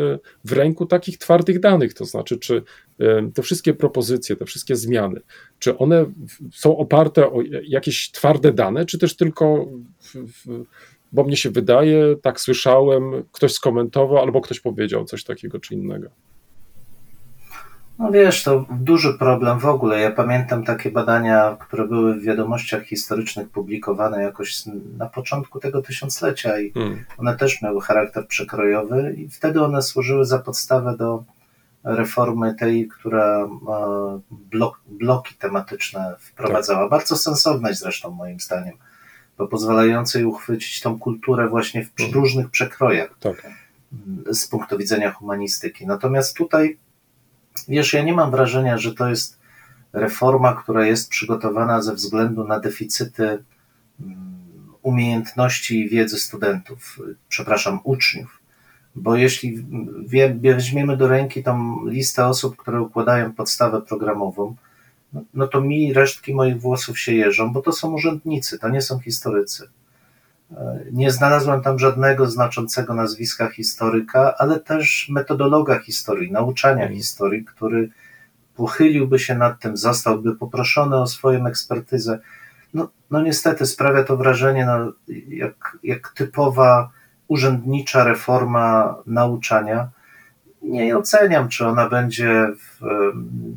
w 0.44 0.52
ręku 0.52 0.86
takich 0.86 1.18
twardych 1.18 1.60
danych, 1.60 1.94
to 1.94 2.04
znaczy, 2.04 2.38
czy 2.38 2.62
e, 2.98 3.30
te 3.34 3.42
wszystkie 3.42 3.74
propozycje, 3.74 4.36
te 4.36 4.44
wszystkie 4.44 4.76
zmiany, 4.76 5.20
czy 5.58 5.78
one 5.78 6.06
są 6.52 6.76
oparte 6.76 7.26
o 7.26 7.42
jakieś 7.62 8.10
twarde 8.10 8.52
dane, 8.52 8.86
czy 8.86 8.98
też 8.98 9.16
tylko, 9.16 9.68
bo 11.12 11.24
mnie 11.24 11.36
się 11.36 11.50
wydaje, 11.50 12.16
tak 12.22 12.40
słyszałem, 12.40 13.24
ktoś 13.32 13.52
skomentował 13.52 14.18
albo 14.18 14.40
ktoś 14.40 14.60
powiedział 14.60 15.04
coś 15.04 15.24
takiego 15.24 15.60
czy 15.60 15.74
innego. 15.74 16.10
No 17.99 18.11
wiesz, 18.11 18.43
to 18.45 18.64
duży 18.70 19.14
problem 19.18 19.59
w 19.59 19.66
ogóle. 19.66 20.01
Ja 20.01 20.11
pamiętam 20.11 20.64
takie 20.64 20.90
badania, 20.90 21.57
które 21.61 21.88
były 21.88 22.14
w 22.14 22.22
wiadomościach 22.22 22.82
historycznych 22.82 23.49
publikowane 23.49 24.22
jakoś 24.22 24.62
na 24.99 25.07
początku 25.07 25.61
tego 25.61 25.82
tysiąclecia 25.82 26.61
i 26.61 26.72
Hmm. 26.72 27.05
one 27.18 27.36
też 27.36 27.62
miały 27.62 27.80
charakter 27.80 28.26
przekrojowy 28.26 29.14
i 29.18 29.28
wtedy 29.28 29.62
one 29.64 29.82
służyły 29.82 30.24
za 30.24 30.38
podstawę 30.38 30.97
do 30.97 31.24
reformy 31.84 32.55
tej, 32.55 32.88
która 32.88 33.45
e, 33.45 33.49
blok, 34.30 34.80
bloki 34.86 35.34
tematyczne 35.34 36.14
wprowadzała. 36.18 36.88
Bardzo 36.88 37.16
sensownej 37.16 37.74
zresztą 37.74 38.11
moim 38.11 38.40
zdaniem, 38.40 38.74
bo 39.38 39.49
pozwalającej 39.49 40.24
uchwycić 40.24 40.80
tą 40.80 40.99
kulturę 40.99 41.49
właśnie 41.49 41.84
w 41.84 41.90
Mhm. 42.01 42.12
różnych 42.14 42.51
przekrojach 42.51 43.11
Tak. 43.20 43.47
z 44.30 44.49
punktu 44.49 44.78
widzenia 44.78 45.12
humanistyki. 45.12 45.86
Natomiast 45.86 46.36
tutaj, 46.36 46.78
wiesz, 47.68 47.92
ja 47.92 48.03
nie 48.03 48.12
mam 48.12 48.30
wrażenia, 48.30 48.78
że 48.78 48.94
to 48.94 49.09
jest 49.09 49.38
reforma, 49.92 50.55
która 50.55 50.86
jest 50.86 51.11
przygotowana 51.11 51.82
ze 51.82 51.94
względu 51.94 52.44
na 52.44 52.61
deficyty 52.61 53.44
mm, 54.00 54.32
umiejętności 54.82 55.80
i 55.80 55.88
wiedzy 55.88 56.18
studentów, 56.18 57.00
przepraszam, 57.28 57.80
uczniów. 57.84 58.38
Bo 58.94 59.16
jeśli 59.16 59.64
weźmiemy 60.40 60.96
do 60.96 61.09
ręki 61.09 61.42
tą 61.42 61.86
listę 61.86 62.26
osób, 62.26 62.57
które 62.57 62.80
układają 62.80 63.32
podstawę 63.32 63.82
programową, 63.82 64.57
no, 65.12 65.22
no 65.34 65.46
to 65.46 65.61
mi 65.61 65.92
resztki 65.92 66.34
moich 66.34 66.61
włosów 66.61 66.98
się 66.98 67.14
jeżą, 67.14 67.53
bo 67.53 67.62
to 67.62 67.72
są 67.72 67.92
urzędnicy, 67.92 68.59
to 68.59 68.68
nie 68.68 68.82
są 68.82 68.98
historycy. 68.98 69.68
Nie 70.92 71.11
znalazłem 71.11 71.62
tam 71.62 71.78
żadnego 71.78 72.26
znaczącego 72.26 72.94
nazwiska 72.94 73.48
historyka, 73.48 74.34
ale 74.38 74.61
też 74.61 75.09
metodologa 75.11 75.78
historii, 75.78 76.32
nauczania 76.32 76.88
historii, 76.88 77.44
który 77.44 77.90
pochyliłby 78.57 79.18
się 79.18 79.34
nad 79.34 79.61
tym, 79.61 79.76
zostałby 79.76 80.36
poproszony 80.36 80.96
o 80.96 81.07
swoją 81.07 81.46
ekspertyzę. 81.46 82.18
No, 82.74 82.88
no 83.11 83.22
niestety 83.22 83.66
sprawia 83.66 84.05
to 84.05 84.16
wrażenie, 84.16 84.66
no, 84.66 84.92
jak, 85.28 85.78
jak 85.82 86.09
typowa 86.09 86.90
urzędnicza 87.28 88.05
reforma 88.05 88.96
nauczania. 89.07 89.88
Nie 90.62 90.96
oceniam, 90.96 91.48
czy 91.48 91.66
ona 91.66 91.88
będzie 91.88 92.46
w, 92.59 92.84
em, 92.84 93.57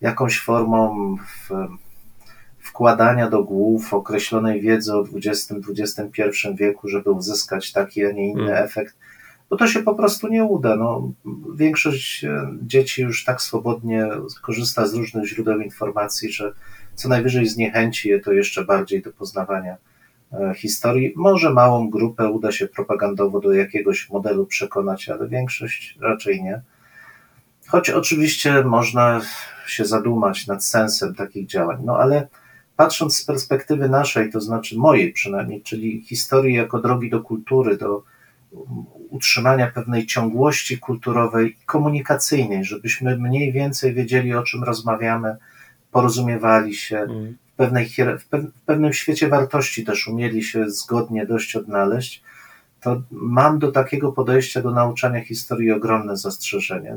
jakąś 0.00 0.40
formą 0.40 1.16
w, 1.16 1.50
wkładania 2.72 3.30
do 3.30 3.44
głów 3.44 3.94
określonej 3.94 4.60
wiedzy 4.60 4.94
o 4.94 5.04
XX-XXI 5.14 6.48
wieku, 6.54 6.88
żeby 6.88 7.10
uzyskać 7.10 7.72
taki, 7.72 8.04
a 8.04 8.12
nie 8.12 8.28
inny 8.30 8.42
Mm. 8.52 8.64
efekt, 8.64 8.96
bo 9.50 9.56
to 9.56 9.66
się 9.66 9.82
po 9.82 9.94
prostu 9.94 10.28
nie 10.28 10.44
uda. 10.44 10.76
No, 10.76 11.12
większość 11.54 12.24
e, 12.24 12.46
dzieci 12.62 13.02
już 13.02 13.24
tak 13.24 13.42
swobodnie 13.42 14.08
korzysta 14.42 14.86
z 14.86 14.94
różnych 14.94 15.26
źródeł 15.26 15.60
informacji, 15.60 16.32
że 16.32 16.52
co 16.94 17.08
najwyżej 17.08 17.46
zniechęci 17.46 18.08
je 18.08 18.20
to 18.20 18.32
jeszcze 18.32 18.64
bardziej 18.64 19.02
do 19.02 19.12
poznawania 19.12 19.76
e, 20.32 20.54
historii. 20.54 21.12
Może 21.16 21.50
małą 21.52 21.90
grupę 21.90 22.28
uda 22.30 22.52
się 22.52 22.66
propagandowo 22.66 23.40
do 23.40 23.52
jakiegoś 23.52 24.10
modelu 24.10 24.46
przekonać, 24.46 25.08
ale 25.08 25.28
większość 25.28 25.98
raczej 26.00 26.42
nie. 26.42 26.62
Choć 27.68 27.90
oczywiście 27.90 28.64
można 28.64 29.20
się 29.66 29.84
zadumać 29.84 30.46
nad 30.46 30.64
sensem 30.64 31.14
takich 31.14 31.46
działań, 31.46 31.78
no 31.84 31.96
ale 31.96 32.28
patrząc 32.82 33.16
z 33.16 33.24
perspektywy 33.24 33.88
naszej, 33.88 34.30
to 34.32 34.40
znaczy 34.40 34.78
mojej 34.78 35.12
przynajmniej, 35.12 35.62
czyli 35.62 36.02
historii 36.02 36.54
jako 36.54 36.78
drogi 36.80 37.10
do 37.10 37.20
kultury, 37.20 37.76
do 37.76 38.02
utrzymania 39.10 39.66
pewnej 39.66 40.06
ciągłości 40.06 40.78
kulturowej 40.78 41.46
i 41.50 41.64
komunikacyjnej, 41.66 42.64
żebyśmy 42.64 43.18
mniej 43.18 43.52
więcej 43.52 43.94
wiedzieli, 43.94 44.34
o 44.34 44.42
czym 44.42 44.64
rozmawiamy, 44.64 45.36
porozumiewali 45.90 46.74
się, 46.74 46.98
Mm. 46.98 47.36
w, 47.52 47.56
pewnej, 47.56 47.86
w 48.18 48.28
pew- 48.30 48.50
w 48.56 48.62
pewnym 48.66 48.92
świecie 48.92 49.28
wartości 49.28 49.84
też 49.84 50.08
umieli 50.08 50.42
się 50.42 50.70
zgodnie 50.70 51.26
dość 51.26 51.56
odnaleźć, 51.56 52.22
to 52.80 53.02
mam 53.10 53.58
do 53.58 53.72
takiego 53.72 54.12
podejścia 54.12 54.62
do 54.62 54.70
nauczania 54.70 55.20
historii 55.24 55.72
ogromne 55.72 56.16
zastrzeżenia. 56.16 56.94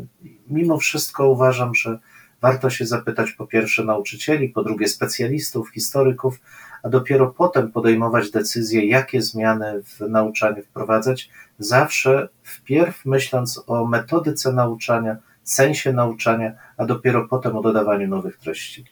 Mimo 0.49 0.77
wszystko 0.77 1.29
uważam, 1.29 1.75
że 1.75 1.99
warto 2.45 2.69
się 2.69 2.85
zapytać 2.85 3.31
po 3.31 3.47
pierwsze 3.47 3.83
nauczycieli, 3.83 4.49
po 4.49 4.63
drugie 4.63 4.87
specjalistów, 4.87 5.69
historyków, 5.69 6.39
a 6.83 6.89
dopiero 6.89 7.33
potem 7.37 7.71
podejmować 7.71 8.31
decyzje, 8.31 8.85
jakie 8.85 9.21
zmiany 9.21 9.81
w 9.83 9.99
nauczaniu 10.09 10.63
wprowadzać, 10.63 11.29
zawsze 11.59 12.29
wpierw 12.43 13.05
myśląc 13.05 13.63
o 13.67 13.85
metodyce 13.85 14.53
nauczania, 14.53 15.17
sensie 15.43 15.93
nauczania, 15.93 16.53
a 16.77 16.85
dopiero 16.85 17.27
potem 17.27 17.57
o 17.57 17.61
dodawaniu 17.61 18.07
nowych 18.07 18.37
treści. 18.37 18.85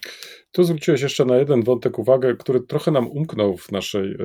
Tu 0.52 0.64
zwróciłeś 0.64 1.00
jeszcze 1.02 1.24
na 1.24 1.36
jeden 1.36 1.62
wątek 1.62 1.98
uwagę, 1.98 2.36
który 2.36 2.60
trochę 2.60 2.90
nam 2.90 3.06
umknął 3.06 3.56
w 3.56 3.72
naszej 3.72 4.12
e, 4.12 4.16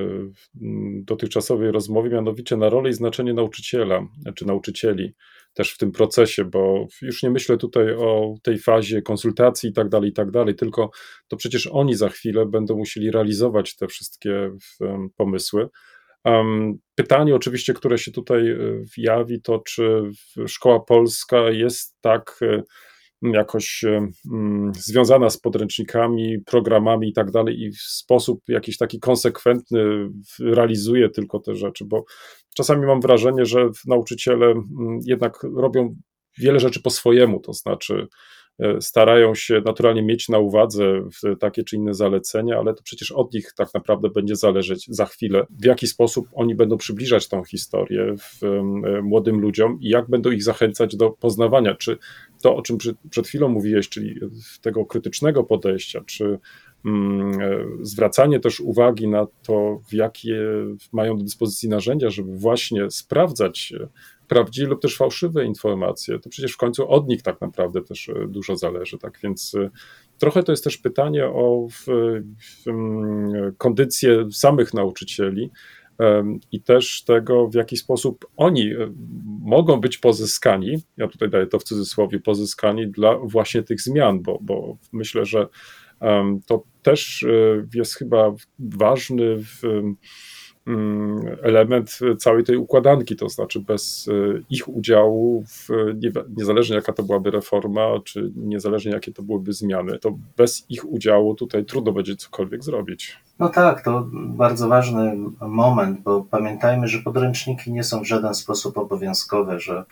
dotychczasowej 1.03 1.71
rozmowie, 1.71 2.09
mianowicie 2.09 2.57
na 2.57 2.69
rolę 2.69 2.89
i 2.89 2.93
znaczenie 2.93 3.34
nauczyciela 3.34 4.07
czy 4.36 4.45
nauczycieli. 4.45 5.13
Też 5.60 5.74
w 5.74 5.78
tym 5.78 5.91
procesie, 5.91 6.45
bo 6.45 6.88
już 7.01 7.24
nie 7.24 7.30
myślę 7.30 7.57
tutaj 7.57 7.93
o 7.93 8.36
tej 8.43 8.60
fazie 8.60 9.01
konsultacji 9.01 9.70
i 9.70 9.74
tak 9.74 9.89
dalej, 9.89 10.10
i 10.10 10.14
tak 10.14 10.32
dalej, 10.32 10.55
tylko 10.55 10.89
to 11.28 11.38
przecież 11.38 11.68
oni 11.68 11.95
za 11.95 12.10
chwilę 12.10 12.45
będą 12.45 12.78
musieli 12.78 13.12
realizować 13.12 13.76
te 13.76 13.88
wszystkie 13.88 14.51
pomysły. 15.18 15.70
Pytanie 16.95 17.36
oczywiście, 17.36 17.74
które 17.74 17.97
się 17.97 18.12
tutaj 18.12 18.51
e, 18.51 18.57
jawi, 18.97 19.41
to 19.41 19.60
czy 19.60 20.01
szkoła 20.47 20.80
polska 20.80 21.49
jest 21.49 21.97
tak 22.01 22.39
e, 22.41 22.64
jakoś 23.22 23.84
e, 23.84 24.07
mm, 24.32 24.72
związana 24.76 25.30
z 25.30 25.38
podręcznikami, 25.38 26.39
programami 26.45 27.09
i 27.09 27.13
tak 27.13 27.32
dalej 27.32 27.61
i 27.61 27.72
w 27.72 27.82
sposób 27.82 28.41
jakiś 28.47 28.78
taki 28.78 28.99
konsekwentny 28.99 30.09
realizuje 30.39 31.09
tylko 31.09 31.39
te 31.39 31.55
rzeczy, 31.55 31.86
bo 31.86 32.03
czasami 32.55 32.86
mam 32.86 33.01
wrażenie, 33.01 33.45
że 33.45 33.70
nauczyciele 33.88 34.45
mm, 34.45 34.99
jednak 35.05 35.43
robią 35.55 35.95
wiele 36.38 36.59
rzeczy 36.59 36.82
po 36.82 36.89
swojemu, 36.89 37.39
to 37.39 37.53
znaczy 37.53 38.07
starają 38.80 39.36
się 39.36 39.62
naturalnie 39.66 40.03
mieć 40.03 40.30
na 40.30 40.39
uwadze 40.39 40.84
takie 41.39 41.64
czy 41.64 41.76
inne 41.76 41.93
zalecenia, 41.93 42.57
ale 42.57 42.74
to 42.74 42.84
przecież 42.84 43.12
od 43.12 43.34
nich 43.34 43.53
tak 43.57 43.74
naprawdę 43.74 44.10
będzie 44.10 44.36
zależeć 44.36 44.86
za 44.89 45.05
chwilę, 45.05 45.45
w 45.49 45.66
jaki 45.66 45.88
sposób 45.88 46.28
oni 46.34 46.55
będą 46.55 46.78
przybliżać 46.78 47.28
tą 47.28 47.43
historię 47.43 48.16
w, 48.20 48.43
em, 48.43 49.03
młodym 49.03 49.39
ludziom 49.39 49.78
i 49.82 49.89
jak 49.89 50.10
będą 50.10 50.32
ich 50.32 50.43
zachęcać 50.43 50.95
do 50.95 51.10
poznawania, 51.10 51.76
czy 51.76 51.97
to, 52.41 52.55
o 52.55 52.62
czym 52.62 52.78
przed, 52.78 52.97
przed 53.10 53.28
chwilą 53.28 53.49
mówiłeś, 53.49 53.89
czyli 53.89 54.20
tego 54.62 54.86
krytycznego 54.86 55.43
podejścia, 55.43 56.01
czy 56.05 56.39
mm, 56.86 57.41
e, 57.41 57.66
zwracanie 57.82 58.39
też 58.39 58.60
uwagi 58.60 59.07
na 59.07 59.28
to, 59.43 59.82
jakie 59.91 60.39
mają 60.91 61.18
do 61.18 61.24
dyspozycji 61.24 61.70
narzędzia, 61.70 62.10
żeby 62.10 62.38
właśnie 62.38 62.91
sprawdzać 62.91 63.74
e, 63.80 63.88
prawdziwe 64.30 64.69
lub 64.69 64.82
też 64.82 64.97
fałszywe 64.97 65.45
informacje, 65.45 66.19
to 66.19 66.30
przecież 66.30 66.53
w 66.53 66.57
końcu 66.57 66.89
od 66.89 67.07
nich 67.07 67.21
tak 67.21 67.41
naprawdę 67.41 67.82
też 67.82 68.09
e, 68.09 68.27
dużo 68.27 68.55
zależy. 68.55 68.97
Tak 68.97 69.19
więc 69.23 69.55
e, 69.55 69.69
trochę 70.17 70.43
to 70.43 70.51
jest 70.51 70.63
też 70.63 70.77
pytanie 70.77 71.25
o 71.25 71.67
w, 71.71 71.86
w, 71.86 72.67
mm, 72.67 73.55
kondycję 73.57 74.32
samych 74.32 74.73
nauczycieli 74.73 75.49
i 76.51 76.61
też 76.61 77.03
tego, 77.03 77.47
w 77.47 77.53
jaki 77.53 77.77
sposób 77.77 78.25
oni 78.38 78.73
e, 78.73 78.93
mogą 79.41 79.82
być 79.82 79.97
pozyskani, 79.97 80.77
ja 80.97 81.07
tutaj 81.07 81.30
daję 81.30 81.47
to 81.47 81.59
w 81.59 81.63
cudzysłowie, 81.63 82.19
pozyskani 82.19 82.88
dla 82.88 83.17
właśnie 83.17 83.63
tych 83.63 83.82
zmian, 83.82 84.21
bo, 84.21 84.39
bo 84.41 84.77
myślę, 84.91 85.25
że 85.25 85.47
to 86.45 86.63
też 86.82 87.25
jest 87.73 87.95
chyba 87.95 88.34
ważny 88.59 89.36
w, 89.38 89.61
element 91.41 91.99
całej 92.18 92.43
tej 92.43 92.57
układanki, 92.57 93.16
to 93.16 93.30
znaczy 93.30 93.60
bez 93.60 94.07
e, 94.07 94.41
ich 94.49 94.68
udziału, 94.70 95.43
w, 95.47 95.70
nie- 95.95 96.12
niezależnie 96.38 96.76
jaka 96.76 96.93
to 96.93 97.03
byłaby 97.03 97.32
reforma, 97.32 97.82
czy 98.03 98.32
niezależnie 98.36 98.91
jakie 98.91 99.14
to 99.14 99.24
byłyby 99.24 99.53
zmiany, 99.53 99.99
to 99.99 100.18
bez 100.38 100.66
ich 100.70 100.91
udziału 100.91 101.36
tutaj 101.36 101.66
trudno 101.66 101.91
będzie 101.91 102.16
cokolwiek 102.16 102.64
zrobić. 102.64 103.18
No 103.39 103.49
tak, 103.49 103.84
to 103.84 104.07
bardzo 104.14 104.68
ważny 104.68 105.18
moment, 105.41 106.01
bo 106.01 106.22
pamiętajmy, 106.32 106.88
że 106.88 106.99
podręczniki 106.99 107.72
nie 107.74 107.84
są 107.84 108.01
w 108.01 108.07
żaden 108.07 108.34
sposób 108.34 108.78
obowiązkowe, 108.78 109.60
że 109.60 109.86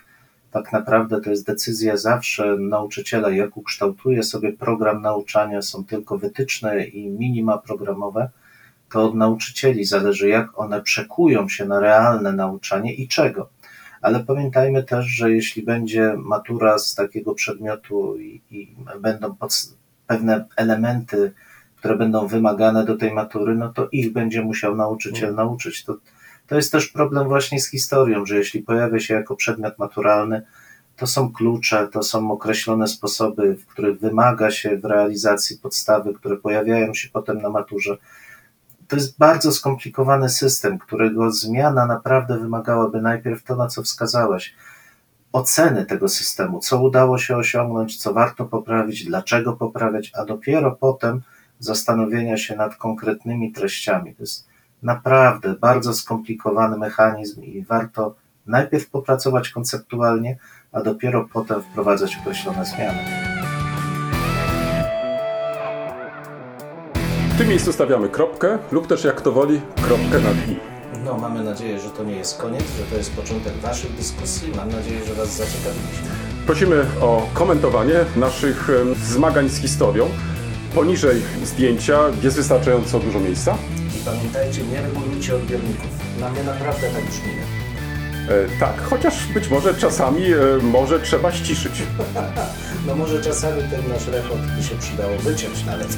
tak 0.52 0.74
naprawdę 0.74 1.22
to 1.22 1.30
jest 1.30 1.48
decyzja 1.48 1.98
zawsze 1.98 2.58
nauczyciela, 2.60 3.30
jak 3.30 3.58
ukształtuje 3.58 4.24
sobie 4.24 4.54
program 4.54 5.02
nauczania, 5.02 5.62
są 5.62 5.86
tylko 5.86 6.18
wytyczne 6.18 6.86
i 6.86 7.10
minima 7.10 7.58
programowe. 7.58 8.30
To 8.92 9.06
od 9.06 9.16
nauczycieli 9.16 9.86
zależy, 9.86 10.30
jak 10.30 10.60
one 10.60 10.82
przekują 10.82 11.50
się 11.50 11.66
na 11.66 11.80
realne 11.80 12.32
nauczanie 12.32 12.94
i 12.94 13.08
czego. 13.08 13.50
Ale 14.02 14.20
pamiętajmy 14.20 14.84
też, 14.84 15.06
że 15.06 15.32
jeśli 15.32 15.64
będzie 15.64 16.14
matura 16.18 16.78
z 16.78 16.96
takiego 16.96 17.34
przedmiotu 17.34 18.18
i, 18.20 18.42
i 18.52 18.76
będą 19.02 19.36
pod, 19.36 19.54
pewne 20.08 20.46
elementy, 20.56 21.34
które 21.76 21.96
będą 21.96 22.28
wymagane 22.28 22.86
do 22.86 22.98
tej 22.98 23.14
matury, 23.14 23.56
no 23.56 23.74
to 23.74 23.88
ich 23.92 24.14
będzie 24.14 24.42
musiał 24.42 24.76
nauczyciel 24.76 25.36
nauczyć. 25.36 25.84
To, 25.84 25.98
to 26.48 26.56
jest 26.56 26.72
też 26.72 26.88
problem 26.88 27.28
właśnie 27.28 27.62
z 27.62 27.70
historią, 27.70 28.26
że 28.26 28.38
jeśli 28.38 28.62
pojawia 28.62 29.00
się 29.00 29.14
jako 29.14 29.36
przedmiot 29.36 29.80
maturalny, 29.80 30.42
to 30.98 31.08
są 31.08 31.34
klucze, 31.34 31.88
to 31.88 32.04
są 32.04 32.32
określone 32.32 32.88
sposoby, 32.88 33.56
w 33.56 33.66
których 33.66 34.00
wymaga 34.00 34.52
się 34.52 34.78
w 34.78 34.86
realizacji 34.86 35.58
podstawy, 35.58 36.14
które 36.14 36.38
pojawiają 36.38 36.94
się 36.94 37.10
potem 37.14 37.42
na 37.42 37.50
maturze. 37.50 37.98
To 38.88 38.96
jest 38.96 39.18
bardzo 39.18 39.52
skomplikowany 39.52 40.30
system, 40.30 40.80
którego 40.80 41.32
zmiana 41.32 41.86
naprawdę 41.86 42.38
wymagałaby 42.38 43.02
najpierw 43.02 43.44
to, 43.44 43.56
na 43.56 43.68
co 43.68 43.84
wskazałeś. 43.84 44.56
Oceny 45.32 45.86
tego 45.86 46.10
systemu, 46.10 46.60
co 46.60 46.82
udało 46.82 47.18
się 47.18 47.38
osiągnąć, 47.38 47.98
co 47.98 48.14
warto 48.14 48.46
poprawić, 48.46 49.06
dlaczego 49.06 49.54
poprawiać, 49.54 50.12
a 50.16 50.26
dopiero 50.26 50.72
potem 50.72 51.22
zastanowienia 51.60 52.38
się 52.38 52.56
nad 52.56 52.76
konkretnymi 52.76 53.52
treściami. 53.52 54.16
To 54.16 54.24
jest 54.24 54.48
naprawdę 54.84 55.54
bardzo 55.54 55.94
skomplikowany 55.94 56.78
mechanizm 56.78 57.42
i 57.42 57.66
warto 57.66 58.16
najpierw 58.46 58.90
popracować 58.90 59.50
konceptualnie, 59.50 60.38
a 60.72 60.82
dopiero 60.82 61.28
potem 61.34 61.62
wprowadzać 61.62 62.18
określone 62.22 62.66
zmiany. 62.66 63.37
W 67.38 67.40
tym 67.40 67.50
miejscu 67.50 67.74
stawiamy 67.74 68.10
kropkę 68.10 68.58
lub 68.72 68.88
też 68.88 69.04
jak 69.04 69.16
kto 69.16 69.32
woli 69.32 69.62
kropkę 69.76 70.20
nad 70.20 70.50
i. 70.50 70.58
No, 71.06 71.18
mamy 71.18 71.44
nadzieję, 71.44 71.80
że 71.80 71.90
to 71.90 72.04
nie 72.04 72.16
jest 72.16 72.38
koniec, 72.38 72.64
że 72.78 72.84
to 72.92 72.98
jest 72.98 73.16
początek 73.16 73.54
Waszych 73.54 73.96
dyskusji. 73.96 74.52
Mam 74.56 74.72
nadzieję, 74.72 75.06
że 75.06 75.14
Was 75.14 75.36
zaciekawiliśmy. 75.36 76.08
Prosimy 76.46 76.86
o 77.02 77.28
komentowanie 77.34 77.94
naszych 78.16 78.70
em, 78.70 78.96
zmagań 78.96 79.50
z 79.50 79.58
historią. 79.58 80.10
Poniżej 80.76 81.22
zdjęcia 81.44 82.00
jest 82.24 82.36
wystarczająco 82.36 83.00
dużo 83.00 83.20
miejsca. 83.20 83.58
I 84.02 84.06
pamiętajcie, 84.06 84.64
nie 84.64 84.82
regulujcie 84.82 85.36
odbiorników. 85.36 85.90
Na 86.20 86.30
mnie 86.30 86.44
naprawdę 86.44 86.82
tak 86.82 87.06
brzmi. 87.06 87.32
E, 88.30 88.60
tak, 88.60 88.82
chociaż 88.82 89.28
być 89.34 89.50
może 89.50 89.76
czasami 89.76 90.24
e, 90.34 90.38
może 90.62 91.00
trzeba 91.00 91.32
ściszyć. 91.32 91.74
No 92.88 92.96
może 92.96 93.24
czasami 93.24 93.62
ten 93.72 93.90
nasz 93.90 94.08
rekord 94.08 94.42
by 94.58 94.64
się 94.64 94.76
przydało 94.76 95.18
wyciąć 95.18 95.66
nawet. 95.66 95.98